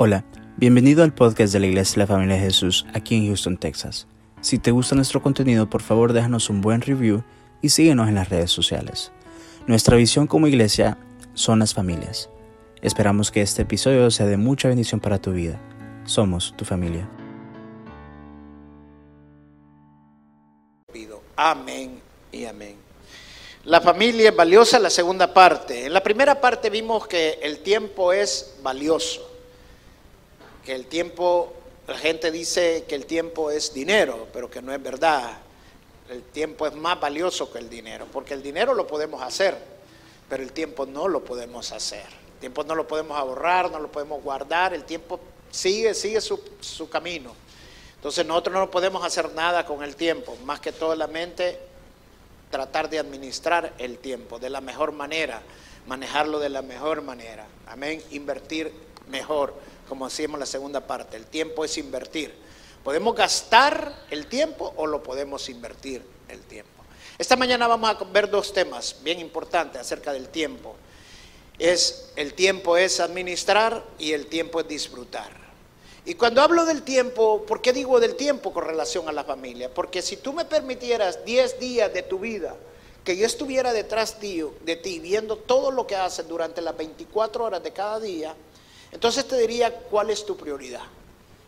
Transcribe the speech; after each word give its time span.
Hola, 0.00 0.24
bienvenido 0.56 1.02
al 1.02 1.12
podcast 1.12 1.52
de 1.52 1.58
la 1.58 1.66
Iglesia 1.66 1.94
de 1.94 1.98
la 1.98 2.06
Familia 2.06 2.36
de 2.36 2.42
Jesús 2.42 2.86
aquí 2.94 3.16
en 3.16 3.26
Houston, 3.26 3.56
Texas. 3.56 4.06
Si 4.40 4.60
te 4.60 4.70
gusta 4.70 4.94
nuestro 4.94 5.20
contenido, 5.20 5.68
por 5.68 5.82
favor 5.82 6.12
déjanos 6.12 6.50
un 6.50 6.60
buen 6.60 6.82
review 6.82 7.24
y 7.62 7.70
síguenos 7.70 8.06
en 8.06 8.14
las 8.14 8.28
redes 8.28 8.52
sociales. 8.52 9.10
Nuestra 9.66 9.96
visión 9.96 10.28
como 10.28 10.46
iglesia 10.46 10.98
son 11.34 11.58
las 11.58 11.74
familias. 11.74 12.30
Esperamos 12.80 13.32
que 13.32 13.42
este 13.42 13.62
episodio 13.62 14.08
sea 14.12 14.26
de 14.26 14.36
mucha 14.36 14.68
bendición 14.68 15.00
para 15.00 15.20
tu 15.20 15.32
vida. 15.32 15.60
Somos 16.04 16.54
tu 16.56 16.64
familia. 16.64 17.08
Amén 21.34 22.00
y 22.30 22.44
amén. 22.44 22.76
La 23.64 23.80
familia 23.80 24.28
es 24.28 24.36
valiosa, 24.36 24.78
la 24.78 24.90
segunda 24.90 25.34
parte. 25.34 25.86
En 25.86 25.92
la 25.92 26.04
primera 26.04 26.40
parte 26.40 26.70
vimos 26.70 27.08
que 27.08 27.40
el 27.42 27.58
tiempo 27.64 28.12
es 28.12 28.60
valioso 28.62 29.37
que 30.68 30.74
el 30.74 30.84
tiempo, 30.84 31.54
la 31.86 31.96
gente 31.96 32.30
dice 32.30 32.84
que 32.86 32.94
el 32.94 33.06
tiempo 33.06 33.50
es 33.50 33.72
dinero, 33.72 34.28
pero 34.34 34.50
que 34.50 34.60
no 34.60 34.70
es 34.70 34.82
verdad. 34.82 35.38
El 36.10 36.22
tiempo 36.24 36.66
es 36.66 36.74
más 36.74 37.00
valioso 37.00 37.50
que 37.50 37.58
el 37.58 37.70
dinero, 37.70 38.06
porque 38.12 38.34
el 38.34 38.42
dinero 38.42 38.74
lo 38.74 38.86
podemos 38.86 39.22
hacer, 39.22 39.56
pero 40.28 40.42
el 40.42 40.52
tiempo 40.52 40.84
no 40.84 41.08
lo 41.08 41.24
podemos 41.24 41.72
hacer. 41.72 42.04
El 42.34 42.40
tiempo 42.40 42.64
no 42.64 42.74
lo 42.74 42.86
podemos 42.86 43.16
ahorrar, 43.16 43.70
no 43.70 43.78
lo 43.78 43.90
podemos 43.90 44.22
guardar, 44.22 44.74
el 44.74 44.84
tiempo 44.84 45.18
sigue, 45.50 45.94
sigue 45.94 46.20
su, 46.20 46.38
su 46.60 46.90
camino. 46.90 47.32
Entonces 47.94 48.26
nosotros 48.26 48.54
no 48.54 48.70
podemos 48.70 49.02
hacer 49.02 49.32
nada 49.32 49.64
con 49.64 49.82
el 49.82 49.96
tiempo, 49.96 50.36
más 50.44 50.60
que 50.60 50.72
todo 50.72 50.94
la 50.94 51.06
mente 51.06 51.58
tratar 52.50 52.90
de 52.90 52.98
administrar 52.98 53.72
el 53.78 53.96
tiempo 53.96 54.38
de 54.38 54.50
la 54.50 54.60
mejor 54.60 54.92
manera, 54.92 55.40
manejarlo 55.86 56.38
de 56.38 56.50
la 56.50 56.60
mejor 56.60 57.00
manera. 57.00 57.46
Amén, 57.66 58.02
invertir 58.10 58.70
mejor 59.08 59.54
como 59.88 60.08
decíamos 60.08 60.38
la 60.38 60.46
segunda 60.46 60.86
parte, 60.86 61.16
el 61.16 61.26
tiempo 61.26 61.64
es 61.64 61.78
invertir. 61.78 62.34
Podemos 62.84 63.14
gastar 63.14 64.04
el 64.10 64.26
tiempo 64.26 64.72
o 64.76 64.86
lo 64.86 65.02
podemos 65.02 65.48
invertir 65.48 66.02
el 66.28 66.40
tiempo. 66.42 66.84
Esta 67.18 67.34
mañana 67.34 67.66
vamos 67.66 67.90
a 67.90 68.04
ver 68.04 68.30
dos 68.30 68.52
temas 68.52 68.96
bien 69.02 69.18
importantes 69.18 69.80
acerca 69.80 70.12
del 70.12 70.28
tiempo. 70.28 70.76
Es 71.58 72.10
el 72.14 72.34
tiempo 72.34 72.76
es 72.76 73.00
administrar 73.00 73.84
y 73.98 74.12
el 74.12 74.26
tiempo 74.26 74.60
es 74.60 74.68
disfrutar. 74.68 75.48
Y 76.04 76.14
cuando 76.14 76.40
hablo 76.40 76.64
del 76.64 76.82
tiempo, 76.82 77.44
¿por 77.44 77.60
qué 77.60 77.72
digo 77.72 77.98
del 78.00 78.14
tiempo 78.14 78.52
con 78.52 78.64
relación 78.64 79.08
a 79.08 79.12
la 79.12 79.24
familia? 79.24 79.72
Porque 79.74 80.00
si 80.00 80.16
tú 80.16 80.32
me 80.32 80.44
permitieras 80.44 81.24
10 81.24 81.58
días 81.58 81.92
de 81.92 82.02
tu 82.02 82.18
vida 82.18 82.56
que 83.04 83.16
yo 83.16 83.26
estuviera 83.26 83.72
detrás 83.72 84.20
de 84.20 84.76
ti 84.76 84.98
viendo 85.00 85.36
todo 85.36 85.70
lo 85.70 85.86
que 85.86 85.96
haces 85.96 86.28
durante 86.28 86.62
las 86.62 86.76
24 86.76 87.44
horas 87.44 87.62
de 87.62 87.72
cada 87.72 87.98
día, 88.00 88.34
entonces 88.92 89.26
te 89.26 89.36
diría 89.38 89.74
cuál 89.74 90.10
es 90.10 90.24
tu 90.24 90.36
prioridad. 90.36 90.84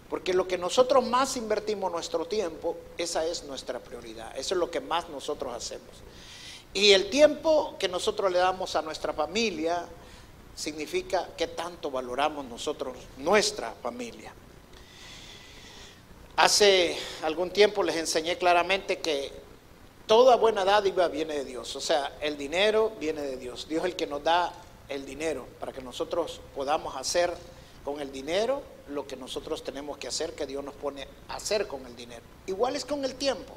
Porque 0.09 0.35
lo 0.35 0.49
que 0.49 0.59
nosotros 0.59 1.07
más 1.07 1.37
invertimos 1.37 1.91
nuestro 1.93 2.27
tiempo, 2.27 2.77
esa 2.99 3.25
es 3.25 3.45
nuestra 3.45 3.79
prioridad. 3.79 4.37
Eso 4.37 4.55
es 4.55 4.59
lo 4.59 4.71
que 4.71 4.81
más 4.81 5.09
nosotros 5.09 5.55
hacemos. 5.55 5.89
Y 6.75 6.93
el 6.93 7.11
tiempo 7.11 7.77
que 7.79 7.89
nosotros 7.89 8.31
le 8.31 8.39
damos 8.39 8.75
a 8.75 8.83
nuestra 8.83 9.13
familia 9.13 9.87
significa 10.57 11.29
que 11.37 11.47
tanto 11.47 11.91
valoramos 11.91 12.45
nosotros 12.45 12.97
nuestra 13.19 13.73
familia. 13.83 14.33
Hace 16.37 16.97
algún 17.23 17.51
tiempo 17.51 17.83
les 17.83 17.97
enseñé 17.97 18.37
claramente 18.37 18.99
que 18.99 19.33
toda 20.07 20.37
buena 20.37 20.65
dádiva 20.65 21.07
viene 21.07 21.35
de 21.35 21.45
Dios. 21.45 21.77
O 21.77 21.81
sea, 21.81 22.17
el 22.21 22.37
dinero 22.37 22.93
viene 22.99 23.23
de 23.23 23.37
Dios. 23.37 23.69
Dios 23.69 23.85
es 23.85 23.91
el 23.91 23.97
que 23.97 24.07
nos 24.09 24.25
da 24.25 24.53
el 24.91 25.07
dinero, 25.07 25.47
para 25.59 25.73
que 25.73 25.81
nosotros 25.81 26.41
podamos 26.55 26.95
hacer 26.97 27.33
con 27.85 28.01
el 28.01 28.13
dinero 28.13 28.61
lo 28.89 29.07
que 29.07 29.17
nosotros 29.17 29.65
tenemos 29.65 29.97
que 29.97 30.09
hacer, 30.09 30.35
que 30.35 30.47
Dios 30.47 30.63
nos 30.63 30.75
pone 30.75 31.09
a 31.29 31.37
hacer 31.37 31.67
con 31.67 31.87
el 31.87 31.97
dinero. 31.97 32.23
Igual 32.47 32.77
es 32.77 32.85
con 32.85 33.05
el 33.05 33.15
tiempo. 33.15 33.55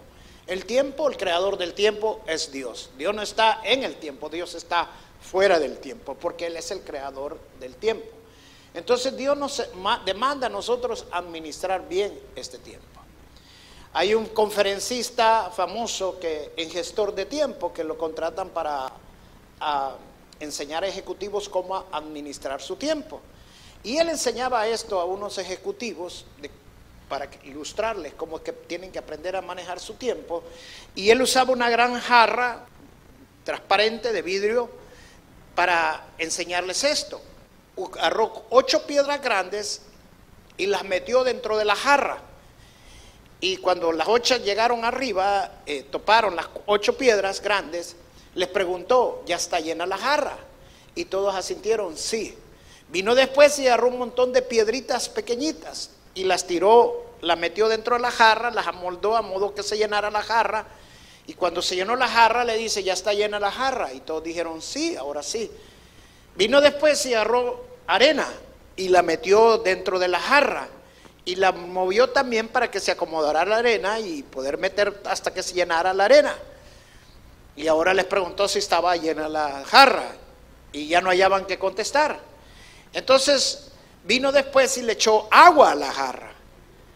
El 0.47 0.65
tiempo, 0.65 1.09
el 1.09 1.17
creador 1.17 1.57
del 1.57 1.73
tiempo 1.73 2.21
es 2.27 2.51
Dios. 2.51 2.91
Dios 2.97 3.13
no 3.15 3.21
está 3.21 3.61
en 3.63 3.83
el 3.83 3.95
tiempo, 3.95 4.29
Dios 4.29 4.53
está 4.55 4.89
fuera 5.21 5.59
del 5.59 5.79
tiempo, 5.79 6.15
porque 6.15 6.47
Él 6.47 6.55
es 6.55 6.69
el 6.71 6.81
creador 6.81 7.39
del 7.59 7.75
tiempo. 7.75 8.07
Entonces 8.73 9.15
Dios 9.15 9.37
nos 9.37 9.63
demanda 10.05 10.47
a 10.47 10.49
nosotros 10.49 11.05
administrar 11.11 11.87
bien 11.87 12.17
este 12.35 12.57
tiempo. 12.57 12.87
Hay 13.93 14.15
un 14.15 14.25
conferencista 14.27 15.51
famoso 15.51 16.19
que 16.19 16.51
en 16.57 16.69
gestor 16.69 17.13
de 17.13 17.25
tiempo 17.25 17.71
que 17.71 17.83
lo 17.83 17.97
contratan 17.97 18.49
para 18.49 18.91
enseñar 20.43 20.83
a 20.83 20.87
ejecutivos 20.87 21.49
cómo 21.49 21.85
administrar 21.91 22.61
su 22.61 22.75
tiempo. 22.75 23.21
Y 23.83 23.97
él 23.97 24.09
enseñaba 24.09 24.67
esto 24.67 24.99
a 24.99 25.05
unos 25.05 25.37
ejecutivos 25.37 26.25
para 27.09 27.27
ilustrarles 27.43 28.13
cómo 28.13 28.37
es 28.37 28.43
que 28.43 28.53
tienen 28.53 28.91
que 28.91 28.99
aprender 28.99 29.35
a 29.35 29.41
manejar 29.41 29.79
su 29.79 29.95
tiempo. 29.95 30.43
Y 30.95 31.09
él 31.09 31.21
usaba 31.21 31.51
una 31.51 31.69
gran 31.69 31.99
jarra 31.99 32.65
transparente 33.43 34.13
de 34.13 34.21
vidrio 34.21 34.69
para 35.55 36.07
enseñarles 36.17 36.83
esto. 36.83 37.21
Agarró 37.99 38.45
ocho 38.49 38.85
piedras 38.85 39.21
grandes 39.21 39.81
y 40.57 40.67
las 40.67 40.83
metió 40.83 41.23
dentro 41.23 41.57
de 41.57 41.65
la 41.65 41.75
jarra. 41.75 42.19
Y 43.39 43.57
cuando 43.57 43.91
las 43.91 44.07
ocho 44.07 44.37
llegaron 44.37 44.85
arriba, 44.85 45.51
eh, 45.65 45.83
toparon 45.83 46.35
las 46.35 46.47
ocho 46.65 46.97
piedras 46.97 47.41
grandes, 47.41 47.95
les 48.35 48.47
preguntó, 48.47 49.23
¿ya 49.25 49.35
está 49.35 49.59
llena 49.59 49.85
la 49.85 49.97
jarra? 49.97 50.37
Y 50.95 51.05
todos 51.05 51.35
asintieron, 51.35 51.97
sí. 51.97 52.35
Vino 52.89 53.15
después 53.15 53.57
y 53.59 53.67
agarró 53.67 53.87
un 53.87 53.99
montón 53.99 54.33
de 54.33 54.41
piedritas 54.41 55.09
pequeñitas 55.09 55.91
y 56.13 56.25
las 56.25 56.45
tiró, 56.45 57.05
las 57.21 57.37
metió 57.37 57.67
dentro 57.67 57.95
de 57.95 58.01
la 58.01 58.11
jarra, 58.11 58.51
las 58.51 58.67
amoldó 58.67 59.15
a 59.15 59.21
modo 59.21 59.53
que 59.53 59.63
se 59.63 59.77
llenara 59.77 60.11
la 60.11 60.21
jarra. 60.21 60.65
Y 61.25 61.33
cuando 61.33 61.61
se 61.61 61.75
llenó 61.75 61.95
la 61.95 62.07
jarra 62.07 62.43
le 62.43 62.57
dice, 62.57 62.83
ya 62.83 62.93
está 62.93 63.13
llena 63.13 63.39
la 63.39 63.51
jarra. 63.51 63.93
Y 63.93 64.01
todos 64.01 64.23
dijeron, 64.23 64.61
sí, 64.61 64.95
ahora 64.95 65.23
sí. 65.23 65.49
Vino 66.35 66.59
después 66.61 67.05
y 67.05 67.13
agarró 67.13 67.65
arena 67.87 68.27
y 68.75 68.89
la 68.89 69.01
metió 69.01 69.57
dentro 69.59 69.99
de 69.99 70.07
la 70.07 70.19
jarra. 70.19 70.67
Y 71.25 71.35
la 71.35 71.53
movió 71.53 72.09
también 72.09 72.49
para 72.49 72.69
que 72.69 72.81
se 72.81 72.91
acomodara 72.91 73.45
la 73.45 73.57
arena 73.57 73.99
y 73.99 74.23
poder 74.23 74.57
meter 74.57 75.01
hasta 75.05 75.33
que 75.33 75.41
se 75.41 75.53
llenara 75.53 75.93
la 75.93 76.05
arena. 76.05 76.35
Y 77.55 77.67
ahora 77.67 77.93
les 77.93 78.05
preguntó 78.05 78.47
si 78.47 78.59
estaba 78.59 78.95
llena 78.95 79.29
la 79.29 79.63
jarra 79.65 80.15
y 80.71 80.87
ya 80.87 81.01
no 81.01 81.09
hallaban 81.09 81.45
que 81.45 81.59
contestar. 81.59 82.19
Entonces 82.93 83.71
vino 84.03 84.31
después 84.31 84.77
y 84.77 84.81
le 84.81 84.93
echó 84.93 85.27
agua 85.31 85.71
a 85.71 85.75
la 85.75 85.91
jarra 85.91 86.33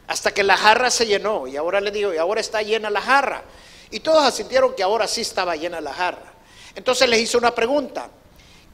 hasta 0.07 0.33
que 0.33 0.43
la 0.43 0.57
jarra 0.57 0.89
se 0.89 1.05
llenó. 1.05 1.47
Y 1.47 1.57
ahora 1.57 1.81
le 1.81 1.91
digo, 1.91 2.13
y 2.13 2.17
ahora 2.17 2.41
está 2.41 2.61
llena 2.61 2.89
la 2.89 3.01
jarra. 3.01 3.43
Y 3.91 3.99
todos 3.99 4.23
asintieron 4.23 4.73
que 4.73 4.83
ahora 4.83 5.07
sí 5.07 5.21
estaba 5.21 5.55
llena 5.55 5.81
la 5.81 5.93
jarra. 5.93 6.33
Entonces 6.75 7.07
les 7.09 7.21
hizo 7.21 7.37
una 7.37 7.53
pregunta. 7.53 8.09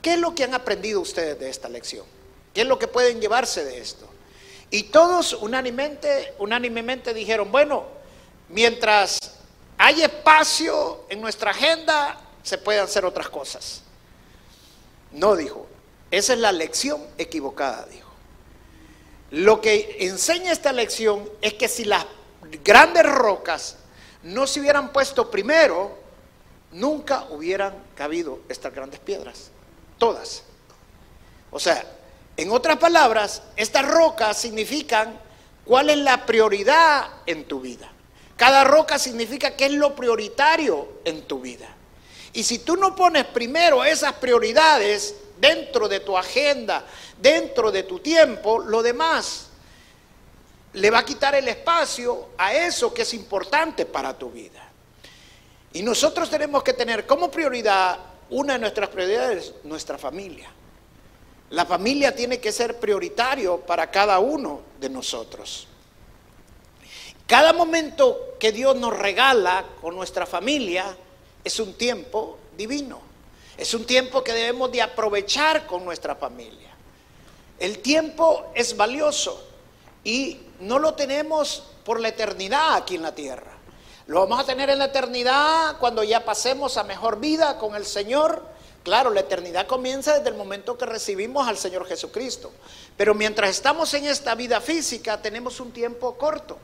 ¿Qué 0.01 0.13
es 0.13 0.19
lo 0.19 0.35
que 0.35 0.44
han 0.44 0.53
aprendido 0.53 1.01
ustedes 1.01 1.39
de 1.39 1.50
esta 1.50 1.69
lección? 1.69 2.05
¿Qué 2.53 2.61
es 2.61 2.67
lo 2.67 2.77
que 2.77 2.88
pueden 2.88 3.19
llevarse 3.19 3.63
de 3.65 3.79
esto? 3.79 4.07
Y 4.69 4.83
todos 4.83 5.33
unánimemente, 5.33 6.33
unánimemente 6.39 7.13
dijeron, 7.13 7.51
bueno, 7.51 7.85
mientras 8.50 9.19
hay 9.78 10.01
espacio 10.01 11.06
en 11.09 11.22
nuestra 11.22 11.51
agenda, 11.51 12.19
se 12.44 12.57
pueden 12.57 12.84
hacer 12.84 13.06
otras 13.06 13.29
cosas. 13.29 13.81
No, 15.11 15.35
dijo. 15.35 15.67
Esa 16.11 16.34
es 16.34 16.39
la 16.39 16.51
lección 16.51 17.03
equivocada, 17.17 17.85
dijo. 17.88 18.09
Lo 19.31 19.62
que 19.62 19.97
enseña 20.01 20.51
esta 20.51 20.72
lección 20.72 21.28
es 21.41 21.56
que 21.56 21.67
si 21.67 21.85
las 21.85 22.06
grandes 22.63 23.03
rocas 23.03 23.78
no 24.22 24.45
se 24.45 24.59
hubieran 24.59 24.94
puesto 24.94 25.31
primero, 25.31 25.97
nunca 26.72 27.25
hubieran 27.31 27.73
cabido 27.95 28.41
estas 28.47 28.73
grandes 28.73 29.00
piedras. 29.00 29.50
Todas. 29.97 30.44
O 31.50 31.59
sea, 31.59 31.83
en 32.38 32.51
otras 32.51 32.78
palabras, 32.78 33.42
estas 33.56 33.88
rocas 33.88 34.38
significan 34.38 35.19
cuál 35.65 35.89
es 35.89 35.98
la 35.98 36.25
prioridad 36.25 37.07
en 37.25 37.45
tu 37.45 37.59
vida. 37.59 37.92
Cada 38.38 38.63
roca 38.63 38.97
significa 38.97 39.51
que 39.51 39.65
es 39.65 39.71
lo 39.71 39.95
prioritario 39.95 41.00
en 41.06 41.24
tu 41.24 41.39
vida. 41.39 41.68
Y 42.33 42.44
si 42.44 42.59
tú 42.59 42.75
no 42.75 42.95
pones 42.95 43.25
primero 43.25 43.83
esas 43.83 44.13
prioridades 44.13 45.15
dentro 45.39 45.88
de 45.88 46.00
tu 46.00 46.18
agenda, 46.18 46.85
dentro 47.19 47.71
de 47.71 47.83
tu 47.83 48.00
tiempo, 48.00 48.59
lo 48.59 48.81
demás 48.81 49.50
le 50.74 50.89
va 50.89 51.00
a 51.00 51.06
quitar 51.06 51.35
el 51.35 51.47
espacio 51.47 52.30
a 52.38 52.53
eso 52.53 52.94
que 52.94 53.03
es 53.03 53.13
importante 53.13 53.85
para 53.85 54.18
tu 54.18 54.31
vida. 54.31 54.62
Y 55.74 55.83
nosotros 55.83 56.29
tenemos 56.29 56.63
que 56.63 56.74
tener 56.74 57.06
como 57.06 57.29
prioridad, 57.29 58.00
una 58.29 58.53
de 58.53 58.59
nuestras 58.59 58.89
prioridades, 58.89 59.53
nuestra 59.63 59.97
familia. 59.97 60.50
La 61.51 61.65
familia 61.65 62.15
tiene 62.15 62.39
que 62.39 62.51
ser 62.51 62.79
prioritario 62.79 63.59
para 63.59 63.91
cada 63.91 64.18
uno 64.19 64.62
de 64.79 64.89
nosotros. 64.89 65.68
Cada 67.28 67.54
momento 67.54 68.36
que 68.40 68.52
Dios 68.52 68.75
nos 68.75 68.98
regala 68.98 69.66
con 69.81 69.96
nuestra 69.96 70.25
familia 70.25 70.98
es 71.44 71.60
un 71.60 71.74
tiempo 71.74 72.38
divino. 72.58 73.02
Es 73.58 73.74
un 73.74 73.86
tiempo 73.86 74.24
que 74.24 74.34
debemos 74.34 74.72
de 74.72 74.81
aprovechar 74.81 75.66
con 75.66 75.86
nuestra 75.86 76.16
familia. 76.16 76.70
El 77.60 77.80
tiempo 77.80 78.52
es 78.56 78.75
valioso 78.75 79.42
y 80.04 80.40
no 80.60 80.80
lo 80.80 80.96
tenemos 80.96 81.64
por 81.86 82.00
la 82.00 82.10
eternidad 82.10 82.75
aquí 82.75 82.96
en 82.96 83.04
la 83.04 83.16
tierra. 83.16 83.52
Lo 84.08 84.20
vamos 84.20 84.40
a 84.40 84.46
tener 84.46 84.70
en 84.70 84.80
la 84.80 84.86
eternidad 84.86 85.78
cuando 85.80 86.04
ya 86.04 86.25
pasemos 86.25 86.78
a 86.78 86.84
mejor 86.84 87.20
vida 87.20 87.58
con 87.58 87.75
el 87.75 87.86
Señor. 87.86 88.44
Claro, 88.84 89.12
la 89.12 89.22
eternidad 89.22 89.66
comienza 89.66 90.16
desde 90.18 90.30
el 90.30 90.36
momento 90.36 90.78
que 90.78 90.86
recibimos 90.86 91.48
al 91.48 91.58
Señor 91.58 91.86
Jesucristo. 91.86 92.52
Pero 92.98 93.14
mientras 93.14 93.50
estamos 93.50 93.94
en 93.94 94.06
esta 94.06 94.36
vida 94.36 94.60
física 94.60 95.22
tenemos 95.22 95.62
un 95.62 95.72
tiempo 95.72 96.16
corto. 96.16 96.58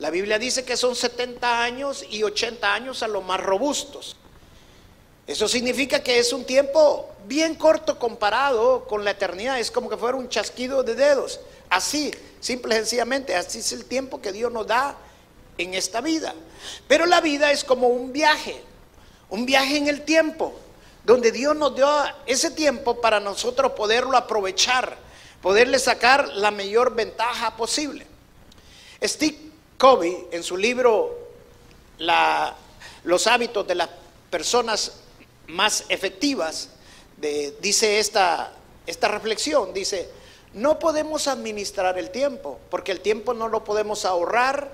La 0.00 0.08
Biblia 0.08 0.38
dice 0.38 0.64
que 0.64 0.78
son 0.78 0.96
70 0.96 1.62
años 1.62 2.06
y 2.08 2.22
80 2.22 2.72
años 2.72 3.02
a 3.02 3.08
los 3.08 3.22
más 3.22 3.38
robustos. 3.38 4.16
Eso 5.26 5.46
significa 5.46 6.02
que 6.02 6.18
es 6.18 6.32
un 6.32 6.44
tiempo 6.46 7.10
bien 7.26 7.54
corto 7.54 7.98
comparado 7.98 8.86
con 8.86 9.04
la 9.04 9.10
eternidad. 9.10 9.60
Es 9.60 9.70
como 9.70 9.90
que 9.90 9.98
fuera 9.98 10.16
un 10.16 10.30
chasquido 10.30 10.82
de 10.82 10.94
dedos. 10.94 11.38
Así, 11.68 12.10
simple 12.40 12.74
y 12.74 12.78
sencillamente, 12.78 13.36
así 13.36 13.58
es 13.58 13.72
el 13.72 13.84
tiempo 13.84 14.22
que 14.22 14.32
Dios 14.32 14.50
nos 14.50 14.66
da 14.66 14.96
en 15.58 15.74
esta 15.74 16.00
vida. 16.00 16.34
Pero 16.88 17.04
la 17.04 17.20
vida 17.20 17.52
es 17.52 17.62
como 17.62 17.88
un 17.88 18.10
viaje, 18.10 18.58
un 19.28 19.44
viaje 19.44 19.76
en 19.76 19.86
el 19.86 20.00
tiempo, 20.06 20.54
donde 21.04 21.30
Dios 21.30 21.54
nos 21.54 21.76
dio 21.76 21.86
ese 22.24 22.50
tiempo 22.52 23.02
para 23.02 23.20
nosotros 23.20 23.72
poderlo 23.72 24.16
aprovechar, 24.16 24.96
poderle 25.42 25.78
sacar 25.78 26.26
la 26.28 26.50
mayor 26.50 26.94
ventaja 26.94 27.54
posible. 27.54 28.06
Steve 29.02 29.49
Covey, 29.80 30.26
en 30.30 30.42
su 30.42 30.58
libro 30.58 31.16
Los 33.04 33.26
hábitos 33.26 33.66
de 33.66 33.74
las 33.74 33.88
personas 34.28 34.92
más 35.46 35.86
efectivas, 35.88 36.68
dice 37.60 37.98
esta, 37.98 38.52
esta 38.86 39.08
reflexión, 39.08 39.72
dice, 39.72 40.10
no 40.52 40.78
podemos 40.78 41.28
administrar 41.28 41.98
el 41.98 42.10
tiempo, 42.10 42.58
porque 42.68 42.92
el 42.92 43.00
tiempo 43.00 43.32
no 43.32 43.48
lo 43.48 43.64
podemos 43.64 44.04
ahorrar, 44.04 44.70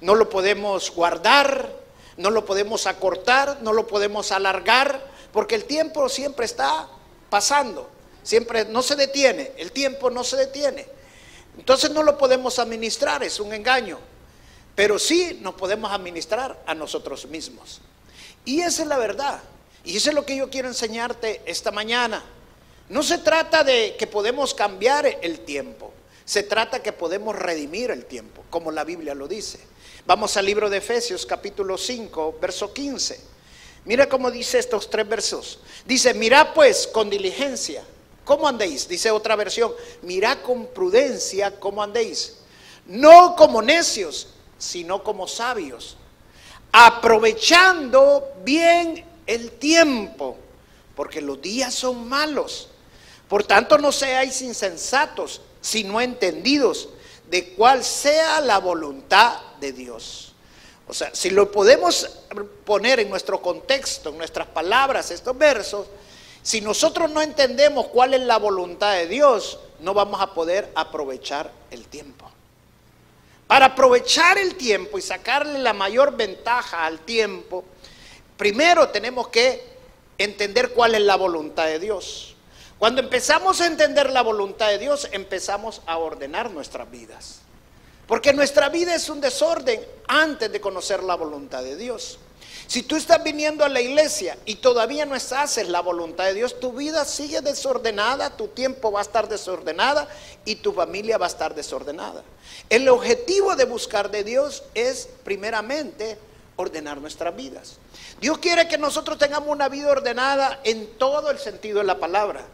no 0.00 0.16
lo 0.16 0.28
podemos 0.28 0.90
guardar, 0.90 1.70
no 2.16 2.30
lo 2.30 2.44
podemos 2.44 2.88
acortar, 2.88 3.58
no 3.62 3.72
lo 3.72 3.86
podemos 3.86 4.32
alargar, 4.32 5.06
porque 5.32 5.54
el 5.54 5.66
tiempo 5.66 6.08
siempre 6.08 6.46
está 6.46 6.88
pasando, 7.30 7.88
siempre 8.24 8.64
no 8.64 8.82
se 8.82 8.96
detiene, 8.96 9.52
el 9.56 9.70
tiempo 9.70 10.10
no 10.10 10.24
se 10.24 10.36
detiene. 10.36 10.84
Entonces 11.56 11.92
no 11.92 12.02
lo 12.02 12.18
podemos 12.18 12.58
administrar, 12.58 13.22
es 13.22 13.38
un 13.38 13.54
engaño, 13.54 14.00
pero 14.76 14.98
sí 14.98 15.38
nos 15.40 15.54
podemos 15.54 15.90
administrar 15.90 16.62
a 16.66 16.74
nosotros 16.74 17.26
mismos. 17.26 17.80
Y 18.44 18.60
esa 18.60 18.82
es 18.82 18.88
la 18.88 18.98
verdad, 18.98 19.40
y 19.84 19.96
eso 19.96 20.10
es 20.10 20.14
lo 20.14 20.24
que 20.24 20.36
yo 20.36 20.48
quiero 20.50 20.68
enseñarte 20.68 21.40
esta 21.46 21.72
mañana. 21.72 22.22
No 22.88 23.02
se 23.02 23.18
trata 23.18 23.64
de 23.64 23.96
que 23.98 24.06
podemos 24.06 24.54
cambiar 24.54 25.06
el 25.22 25.40
tiempo, 25.40 25.92
se 26.24 26.44
trata 26.44 26.82
que 26.82 26.92
podemos 26.92 27.34
redimir 27.34 27.90
el 27.90 28.04
tiempo, 28.04 28.44
como 28.50 28.70
la 28.70 28.84
Biblia 28.84 29.14
lo 29.14 29.26
dice. 29.26 29.58
Vamos 30.04 30.36
al 30.36 30.46
libro 30.46 30.70
de 30.70 30.76
Efesios 30.76 31.26
capítulo 31.26 31.78
5, 31.78 32.38
verso 32.40 32.72
15. 32.72 33.18
Mira 33.86 34.08
cómo 34.08 34.30
dice 34.30 34.58
estos 34.58 34.90
tres 34.90 35.08
versos. 35.08 35.60
Dice, 35.84 36.12
mira 36.14 36.52
pues 36.52 36.86
con 36.86 37.08
diligencia, 37.08 37.82
¿cómo 38.24 38.46
andéis? 38.46 38.86
Dice 38.86 39.10
otra 39.10 39.36
versión, 39.36 39.72
mira 40.02 40.42
con 40.42 40.66
prudencia 40.66 41.58
cómo 41.58 41.82
andéis. 41.82 42.34
No 42.86 43.34
como 43.34 43.62
necios, 43.62 44.28
sino 44.58 45.02
como 45.02 45.28
sabios, 45.28 45.96
aprovechando 46.72 48.32
bien 48.44 49.04
el 49.26 49.52
tiempo, 49.52 50.36
porque 50.94 51.20
los 51.20 51.40
días 51.40 51.74
son 51.74 52.08
malos. 52.08 52.68
Por 53.28 53.44
tanto, 53.44 53.78
no 53.78 53.92
seáis 53.92 54.40
insensatos, 54.42 55.40
sino 55.60 56.00
entendidos 56.00 56.88
de 57.28 57.54
cuál 57.54 57.84
sea 57.84 58.40
la 58.40 58.58
voluntad 58.58 59.40
de 59.60 59.72
Dios. 59.72 60.32
O 60.88 60.94
sea, 60.94 61.12
si 61.12 61.30
lo 61.30 61.50
podemos 61.50 62.08
poner 62.64 63.00
en 63.00 63.10
nuestro 63.10 63.42
contexto, 63.42 64.10
en 64.10 64.18
nuestras 64.18 64.46
palabras, 64.46 65.10
estos 65.10 65.36
versos, 65.36 65.86
si 66.42 66.60
nosotros 66.60 67.10
no 67.10 67.20
entendemos 67.20 67.88
cuál 67.88 68.14
es 68.14 68.20
la 68.20 68.38
voluntad 68.38 68.92
de 68.92 69.08
Dios, 69.08 69.58
no 69.80 69.94
vamos 69.94 70.20
a 70.20 70.32
poder 70.32 70.70
aprovechar 70.76 71.50
el 71.72 71.86
tiempo. 71.88 72.30
Para 73.46 73.66
aprovechar 73.66 74.38
el 74.38 74.56
tiempo 74.56 74.98
y 74.98 75.02
sacarle 75.02 75.58
la 75.58 75.72
mayor 75.72 76.16
ventaja 76.16 76.84
al 76.84 77.00
tiempo, 77.00 77.64
primero 78.36 78.88
tenemos 78.88 79.28
que 79.28 79.62
entender 80.18 80.70
cuál 80.70 80.94
es 80.94 81.02
la 81.02 81.16
voluntad 81.16 81.66
de 81.66 81.78
Dios. 81.78 82.34
Cuando 82.78 83.00
empezamos 83.00 83.60
a 83.60 83.66
entender 83.66 84.10
la 84.10 84.22
voluntad 84.22 84.68
de 84.68 84.78
Dios, 84.78 85.08
empezamos 85.12 85.80
a 85.86 85.98
ordenar 85.98 86.50
nuestras 86.50 86.90
vidas. 86.90 87.40
Porque 88.06 88.32
nuestra 88.32 88.68
vida 88.68 88.94
es 88.94 89.08
un 89.08 89.20
desorden 89.20 89.80
antes 90.06 90.50
de 90.52 90.60
conocer 90.60 91.02
la 91.02 91.14
voluntad 91.14 91.62
de 91.62 91.76
Dios. 91.76 92.18
Si 92.66 92.82
tú 92.82 92.96
estás 92.96 93.22
viniendo 93.22 93.64
a 93.64 93.68
la 93.68 93.80
iglesia 93.80 94.36
y 94.44 94.56
todavía 94.56 95.06
no 95.06 95.14
haces 95.14 95.68
la 95.68 95.80
voluntad 95.80 96.24
de 96.24 96.34
Dios, 96.34 96.58
tu 96.58 96.72
vida 96.72 97.04
sigue 97.04 97.40
desordenada, 97.40 98.36
tu 98.36 98.48
tiempo 98.48 98.90
va 98.90 99.00
a 99.00 99.02
estar 99.02 99.28
desordenada 99.28 100.08
y 100.44 100.56
tu 100.56 100.72
familia 100.72 101.16
va 101.16 101.26
a 101.26 101.28
estar 101.28 101.54
desordenada. 101.54 102.24
El 102.68 102.88
objetivo 102.88 103.54
de 103.54 103.66
buscar 103.66 104.10
de 104.10 104.24
Dios 104.24 104.64
es 104.74 105.08
primeramente 105.22 106.18
ordenar 106.56 107.00
nuestras 107.00 107.36
vidas. 107.36 107.76
Dios 108.20 108.38
quiere 108.38 108.66
que 108.66 108.78
nosotros 108.78 109.16
tengamos 109.16 109.50
una 109.50 109.68
vida 109.68 109.90
ordenada 109.90 110.60
en 110.64 110.98
todo 110.98 111.30
el 111.30 111.38
sentido 111.38 111.78
de 111.78 111.84
la 111.84 112.00
palabra. 112.00 112.44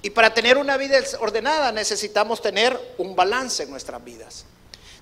Y 0.00 0.10
para 0.10 0.32
tener 0.32 0.56
una 0.56 0.76
vida 0.78 0.98
ordenada 1.20 1.72
necesitamos 1.72 2.40
tener 2.40 2.78
un 2.96 3.14
balance 3.14 3.64
en 3.64 3.70
nuestras 3.70 4.02
vidas. 4.02 4.46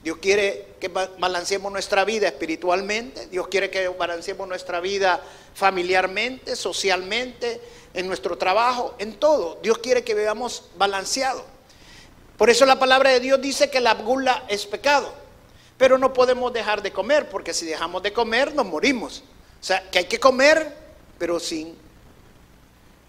Dios 0.03 0.17
quiere 0.19 0.67
que 0.81 0.89
balanceemos 0.89 1.71
nuestra 1.71 2.05
vida 2.05 2.27
espiritualmente, 2.27 3.27
Dios 3.27 3.49
quiere 3.49 3.71
que 3.71 3.87
balanceemos 3.89 4.49
nuestra 4.49 4.81
vida 4.81 5.21
familiarmente, 5.55 6.57
socialmente, 6.57 7.61
en 7.93 8.07
nuestro 8.07 8.39
trabajo, 8.39 8.95
en 8.99 9.15
todo. 9.15 9.59
Dios 9.63 9.79
quiere 9.79 10.03
que 10.03 10.15
vivamos 10.15 10.65
balanceado. 10.77 11.45
Por 12.39 12.49
eso 12.49 12.65
la 12.65 12.79
palabra 12.79 13.11
de 13.11 13.21
Dios 13.21 13.41
dice 13.43 13.69
que 13.69 13.81
la 13.81 13.93
gula 13.95 14.45
es 14.49 14.65
pecado, 14.65 15.13
pero 15.77 15.99
no 15.99 16.15
podemos 16.15 16.51
dejar 16.53 16.81
de 16.81 16.93
comer, 16.93 17.29
porque 17.29 17.53
si 17.53 17.67
dejamos 17.67 18.03
de 18.03 18.13
comer 18.15 18.55
nos 18.55 18.65
morimos. 18.65 19.23
O 19.61 19.65
sea, 19.65 19.91
que 19.91 19.99
hay 19.99 20.05
que 20.07 20.19
comer, 20.19 20.75
pero 21.19 21.39
sin 21.39 21.77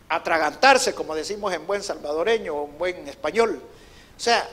atragantarse, 0.09 0.94
como 0.94 1.15
decimos 1.15 1.53
en 1.53 1.65
buen 1.65 1.81
salvadoreño 1.81 2.53
o 2.53 2.65
en 2.65 2.77
buen 2.77 3.07
español. 3.07 3.61
O 4.17 4.19
sea, 4.19 4.45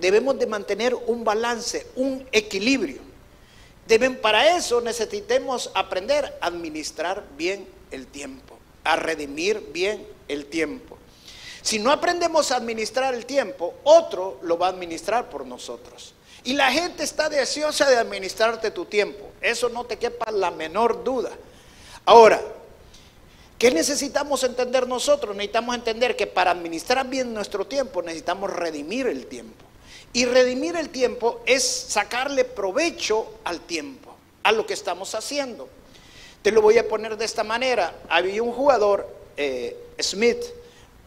debemos 0.00 0.38
de 0.38 0.46
mantener 0.46 0.94
un 0.94 1.24
balance, 1.24 1.86
un 1.96 2.26
equilibrio. 2.32 3.00
Para 4.22 4.56
eso 4.56 4.80
necesitemos 4.80 5.70
aprender 5.74 6.36
a 6.40 6.46
administrar 6.46 7.24
bien 7.36 7.66
el 7.90 8.06
tiempo, 8.06 8.56
a 8.84 8.96
redimir 8.96 9.70
bien 9.72 10.06
el 10.28 10.46
tiempo. 10.46 10.96
Si 11.62 11.78
no 11.78 11.90
aprendemos 11.90 12.52
a 12.52 12.56
administrar 12.56 13.14
el 13.14 13.26
tiempo, 13.26 13.74
otro 13.82 14.38
lo 14.42 14.56
va 14.56 14.68
a 14.68 14.70
administrar 14.70 15.28
por 15.28 15.44
nosotros. 15.44 16.14
Y 16.44 16.54
la 16.54 16.72
gente 16.72 17.02
está 17.02 17.28
deseosa 17.28 17.90
de 17.90 17.96
administrarte 17.96 18.70
tu 18.70 18.86
tiempo. 18.86 19.28
Eso 19.40 19.68
no 19.68 19.84
te 19.84 19.98
quepa 19.98 20.30
la 20.30 20.50
menor 20.50 21.04
duda. 21.04 21.30
Ahora, 22.06 22.40
¿Qué 23.60 23.70
necesitamos 23.70 24.42
entender 24.42 24.88
nosotros? 24.88 25.36
Necesitamos 25.36 25.74
entender 25.74 26.16
que 26.16 26.26
para 26.26 26.50
administrar 26.50 27.06
bien 27.06 27.34
nuestro 27.34 27.66
tiempo 27.66 28.00
necesitamos 28.00 28.50
redimir 28.50 29.06
el 29.06 29.26
tiempo. 29.26 29.66
Y 30.12 30.24
redimir 30.24 30.76
el 30.76 30.88
tiempo 30.88 31.40
es 31.46 31.64
sacarle 31.64 32.44
provecho 32.44 33.34
al 33.44 33.60
tiempo, 33.60 34.14
a 34.42 34.52
lo 34.52 34.66
que 34.66 34.74
estamos 34.74 35.14
haciendo. 35.14 35.68
Te 36.42 36.50
lo 36.50 36.62
voy 36.62 36.78
a 36.78 36.88
poner 36.88 37.16
de 37.16 37.24
esta 37.24 37.44
manera. 37.44 37.94
Había 38.08 38.42
un 38.42 38.52
jugador, 38.52 39.08
eh, 39.36 39.76
Smith, 40.00 40.42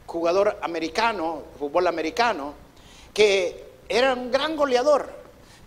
jugador 0.05 0.57
americano, 0.61 1.43
fútbol 1.59 1.87
americano, 1.87 2.53
que 3.13 3.63
era 3.89 4.13
un 4.13 4.31
gran 4.31 4.55
goleador, 4.55 5.09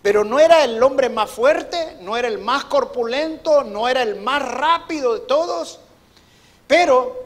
pero 0.01 0.23
no 0.23 0.39
era 0.39 0.63
el 0.63 0.81
hombre 0.81 1.09
más 1.09 1.29
fuerte, 1.29 1.97
no 2.01 2.17
era 2.17 2.27
el 2.27 2.37
más 2.39 2.65
corpulento, 2.65 3.63
no 3.63 3.87
era 3.87 4.01
el 4.01 4.15
más 4.15 4.41
rápido 4.41 5.13
de 5.13 5.19
todos, 5.21 5.79
pero 6.65 7.25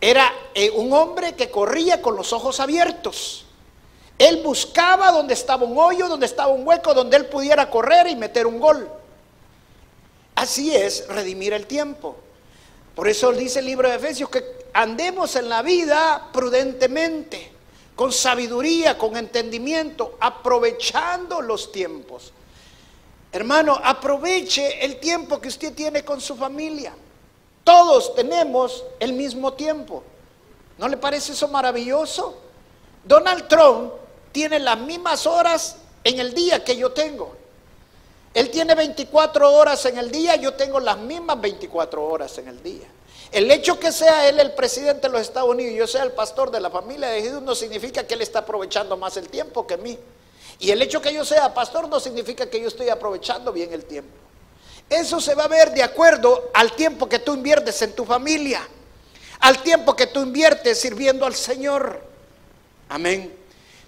era 0.00 0.32
eh, 0.54 0.70
un 0.70 0.92
hombre 0.92 1.34
que 1.34 1.50
corría 1.50 2.00
con 2.00 2.16
los 2.16 2.32
ojos 2.32 2.60
abiertos. 2.60 3.43
Él 4.24 4.40
buscaba 4.42 5.12
donde 5.12 5.34
estaba 5.34 5.66
un 5.66 5.76
hoyo, 5.76 6.08
donde 6.08 6.24
estaba 6.24 6.48
un 6.48 6.66
hueco, 6.66 6.94
donde 6.94 7.14
él 7.14 7.26
pudiera 7.26 7.68
correr 7.68 8.06
y 8.06 8.16
meter 8.16 8.46
un 8.46 8.58
gol. 8.58 8.88
Así 10.34 10.74
es 10.74 11.06
redimir 11.08 11.52
el 11.52 11.66
tiempo. 11.66 12.16
Por 12.94 13.06
eso 13.06 13.32
dice 13.32 13.58
el 13.58 13.66
libro 13.66 13.86
de 13.86 13.96
Efesios 13.96 14.30
que 14.30 14.42
andemos 14.72 15.36
en 15.36 15.50
la 15.50 15.60
vida 15.60 16.30
prudentemente, 16.32 17.52
con 17.94 18.12
sabiduría, 18.12 18.96
con 18.96 19.14
entendimiento, 19.14 20.16
aprovechando 20.18 21.42
los 21.42 21.70
tiempos. 21.70 22.32
Hermano, 23.30 23.78
aproveche 23.84 24.82
el 24.86 25.00
tiempo 25.00 25.38
que 25.38 25.48
usted 25.48 25.74
tiene 25.74 26.02
con 26.02 26.22
su 26.22 26.34
familia. 26.34 26.94
Todos 27.62 28.14
tenemos 28.14 28.84
el 29.00 29.12
mismo 29.12 29.52
tiempo. 29.52 30.02
¿No 30.78 30.88
le 30.88 30.96
parece 30.96 31.32
eso 31.32 31.46
maravilloso? 31.48 32.38
Donald 33.04 33.48
Trump 33.48 33.92
tiene 34.34 34.58
las 34.58 34.76
mismas 34.80 35.28
horas 35.28 35.76
en 36.02 36.18
el 36.18 36.34
día 36.34 36.64
que 36.64 36.76
yo 36.76 36.90
tengo. 36.90 37.36
Él 38.34 38.50
tiene 38.50 38.74
24 38.74 39.52
horas 39.52 39.86
en 39.86 39.96
el 39.96 40.10
día, 40.10 40.34
yo 40.34 40.54
tengo 40.54 40.80
las 40.80 40.98
mismas 40.98 41.40
24 41.40 42.04
horas 42.04 42.36
en 42.38 42.48
el 42.48 42.60
día. 42.60 42.88
El 43.30 43.48
hecho 43.48 43.78
que 43.78 43.92
sea 43.92 44.28
él 44.28 44.40
el 44.40 44.52
presidente 44.52 45.02
de 45.02 45.12
los 45.12 45.22
Estados 45.22 45.48
Unidos 45.48 45.72
y 45.72 45.76
yo 45.76 45.86
sea 45.86 46.02
el 46.02 46.10
pastor 46.10 46.50
de 46.50 46.60
la 46.60 46.68
familia 46.68 47.08
de 47.08 47.22
Jesús 47.22 47.42
no 47.42 47.54
significa 47.54 48.04
que 48.04 48.14
él 48.14 48.22
está 48.22 48.40
aprovechando 48.40 48.96
más 48.96 49.16
el 49.16 49.28
tiempo 49.28 49.68
que 49.68 49.76
mí. 49.76 49.96
Y 50.58 50.72
el 50.72 50.82
hecho 50.82 51.00
que 51.00 51.14
yo 51.14 51.24
sea 51.24 51.54
pastor 51.54 51.88
no 51.88 52.00
significa 52.00 52.50
que 52.50 52.60
yo 52.60 52.66
estoy 52.66 52.88
aprovechando 52.88 53.52
bien 53.52 53.72
el 53.72 53.84
tiempo. 53.84 54.16
Eso 54.90 55.20
se 55.20 55.36
va 55.36 55.44
a 55.44 55.48
ver 55.48 55.72
de 55.72 55.84
acuerdo 55.84 56.50
al 56.54 56.72
tiempo 56.72 57.08
que 57.08 57.20
tú 57.20 57.34
inviertes 57.34 57.80
en 57.82 57.94
tu 57.94 58.04
familia, 58.04 58.66
al 59.38 59.62
tiempo 59.62 59.94
que 59.94 60.08
tú 60.08 60.22
inviertes 60.22 60.80
sirviendo 60.80 61.24
al 61.24 61.36
Señor. 61.36 62.02
Amén. 62.88 63.43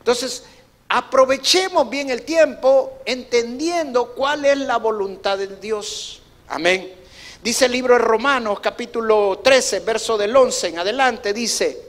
Entonces, 0.07 0.45
aprovechemos 0.89 1.91
bien 1.91 2.11
el 2.11 2.23
tiempo 2.23 3.01
entendiendo 3.07 4.15
cuál 4.15 4.45
es 4.45 4.57
la 4.57 4.77
voluntad 4.77 5.37
de 5.37 5.49
Dios. 5.49 6.23
Amén. 6.47 6.95
Dice 7.43 7.65
el 7.65 7.73
libro 7.73 7.95
de 7.95 7.99
Romanos 7.99 8.61
capítulo 8.61 9.41
13, 9.43 9.81
verso 9.81 10.17
del 10.17 10.37
11 10.37 10.69
en 10.69 10.79
adelante, 10.79 11.33
dice, 11.33 11.83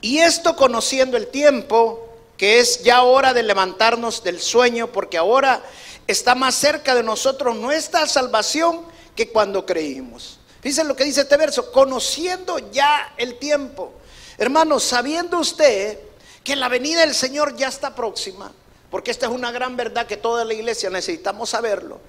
y 0.00 0.18
esto 0.18 0.56
conociendo 0.56 1.16
el 1.16 1.28
tiempo, 1.28 2.08
que 2.36 2.58
es 2.58 2.82
ya 2.82 3.02
hora 3.02 3.32
de 3.32 3.44
levantarnos 3.44 4.24
del 4.24 4.40
sueño, 4.40 4.88
porque 4.88 5.16
ahora 5.16 5.62
está 6.08 6.34
más 6.34 6.56
cerca 6.56 6.96
de 6.96 7.04
nosotros 7.04 7.54
nuestra 7.54 8.04
salvación 8.08 8.80
que 9.14 9.28
cuando 9.28 9.64
creímos. 9.64 10.40
Fíjense 10.60 10.82
lo 10.82 10.96
que 10.96 11.04
dice 11.04 11.20
este 11.20 11.36
verso, 11.36 11.70
conociendo 11.70 12.58
ya 12.72 13.14
el 13.16 13.38
tiempo. 13.38 13.92
Hermanos, 14.38 14.82
sabiendo 14.82 15.38
usted 15.38 16.07
que 16.48 16.56
la 16.56 16.68
venida 16.68 17.00
del 17.00 17.14
Señor 17.14 17.54
ya 17.56 17.68
está 17.68 17.94
próxima, 17.94 18.50
porque 18.90 19.10
esta 19.10 19.26
es 19.26 19.32
una 19.32 19.50
gran 19.50 19.76
verdad 19.76 20.06
que 20.06 20.16
toda 20.16 20.46
la 20.46 20.54
iglesia 20.54 20.88
necesitamos 20.88 21.50
saberlo. 21.50 22.00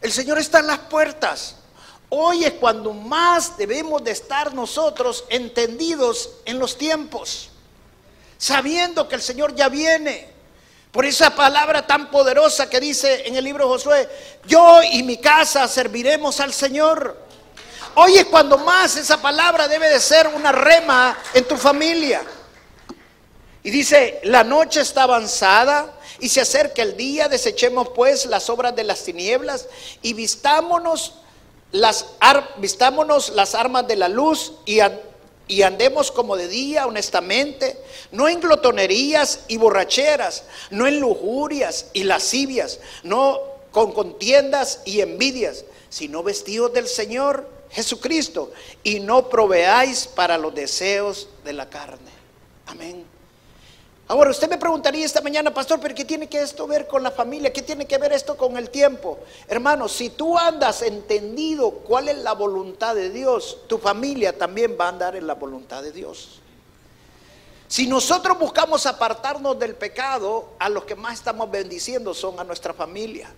El 0.00 0.12
Señor 0.12 0.38
está 0.38 0.60
en 0.60 0.68
las 0.68 0.78
puertas. 0.78 1.56
Hoy 2.08 2.44
es 2.44 2.52
cuando 2.52 2.92
más 2.92 3.56
debemos 3.58 4.04
de 4.04 4.12
estar 4.12 4.54
nosotros 4.54 5.24
entendidos 5.30 6.30
en 6.44 6.60
los 6.60 6.78
tiempos 6.78 7.50
sabiendo 8.38 9.08
que 9.08 9.16
el 9.16 9.22
Señor 9.22 9.52
ya 9.56 9.68
viene. 9.68 10.30
Por 10.92 11.04
esa 11.04 11.34
palabra 11.34 11.84
tan 11.84 12.08
poderosa 12.08 12.70
que 12.70 12.78
dice 12.78 13.26
en 13.26 13.34
el 13.34 13.42
libro 13.42 13.64
de 13.64 13.70
Josué, 13.72 14.08
yo 14.46 14.80
y 14.92 15.02
mi 15.02 15.16
casa 15.16 15.66
serviremos 15.66 16.38
al 16.38 16.52
Señor. 16.52 17.16
Hoy 17.96 18.16
es 18.16 18.26
cuando 18.26 18.58
más 18.58 18.96
esa 18.96 19.20
palabra 19.20 19.66
debe 19.66 19.88
de 19.88 19.98
ser 19.98 20.28
una 20.28 20.52
rema 20.52 21.18
en 21.34 21.48
tu 21.48 21.56
familia. 21.56 22.22
Y 23.64 23.70
dice, 23.70 24.20
la 24.24 24.42
noche 24.42 24.80
está 24.80 25.04
avanzada 25.04 25.92
y 26.18 26.28
se 26.28 26.40
acerca 26.40 26.82
el 26.82 26.96
día, 26.96 27.28
desechemos 27.28 27.88
pues 27.94 28.26
las 28.26 28.50
obras 28.50 28.74
de 28.74 28.84
las 28.84 29.04
tinieblas 29.04 29.68
y 30.02 30.14
vistámonos 30.14 31.14
las, 31.70 32.06
armas 33.54 33.86
de 33.86 33.96
la 33.96 34.08
luz 34.08 34.52
y 34.66 34.80
y 35.48 35.62
andemos 35.62 36.10
como 36.10 36.36
de 36.36 36.48
día 36.48 36.86
honestamente, 36.86 37.76
no 38.10 38.28
en 38.28 38.40
glotonerías 38.40 39.40
y 39.48 39.58
borracheras, 39.58 40.44
no 40.70 40.86
en 40.86 40.98
lujurias 40.98 41.86
y 41.92 42.04
lascivias, 42.04 42.80
no 43.02 43.38
con 43.70 43.92
contiendas 43.92 44.80
y 44.84 45.00
envidias, 45.00 45.64
sino 45.90 46.22
vestidos 46.22 46.72
del 46.72 46.88
Señor 46.88 47.48
Jesucristo 47.70 48.52
y 48.82 49.00
no 49.00 49.28
proveáis 49.28 50.06
para 50.06 50.38
los 50.38 50.54
deseos 50.54 51.28
de 51.44 51.52
la 51.52 51.68
carne. 51.68 52.12
Amén. 52.66 53.11
Ahora, 54.12 54.28
usted 54.28 54.46
me 54.46 54.58
preguntaría 54.58 55.06
esta 55.06 55.22
mañana, 55.22 55.54
pastor, 55.54 55.80
pero 55.80 55.94
¿qué 55.94 56.04
tiene 56.04 56.26
que 56.28 56.42
esto 56.42 56.66
ver 56.66 56.86
con 56.86 57.02
la 57.02 57.10
familia? 57.10 57.50
¿Qué 57.50 57.62
tiene 57.62 57.86
que 57.86 57.96
ver 57.96 58.12
esto 58.12 58.36
con 58.36 58.58
el 58.58 58.68
tiempo? 58.68 59.18
Hermano, 59.48 59.88
si 59.88 60.10
tú 60.10 60.36
andas 60.36 60.82
entendido 60.82 61.70
cuál 61.70 62.10
es 62.10 62.18
la 62.18 62.34
voluntad 62.34 62.94
de 62.94 63.08
Dios, 63.08 63.60
tu 63.68 63.78
familia 63.78 64.36
también 64.36 64.76
va 64.78 64.84
a 64.84 64.88
andar 64.90 65.16
en 65.16 65.26
la 65.26 65.32
voluntad 65.32 65.82
de 65.82 65.92
Dios. 65.92 66.42
Si 67.68 67.86
nosotros 67.86 68.38
buscamos 68.38 68.84
apartarnos 68.84 69.58
del 69.58 69.76
pecado, 69.76 70.50
a 70.58 70.68
los 70.68 70.84
que 70.84 70.94
más 70.94 71.14
estamos 71.14 71.50
bendiciendo 71.50 72.12
son 72.12 72.38
a 72.38 72.44
nuestra 72.44 72.74
familia. 72.74 73.30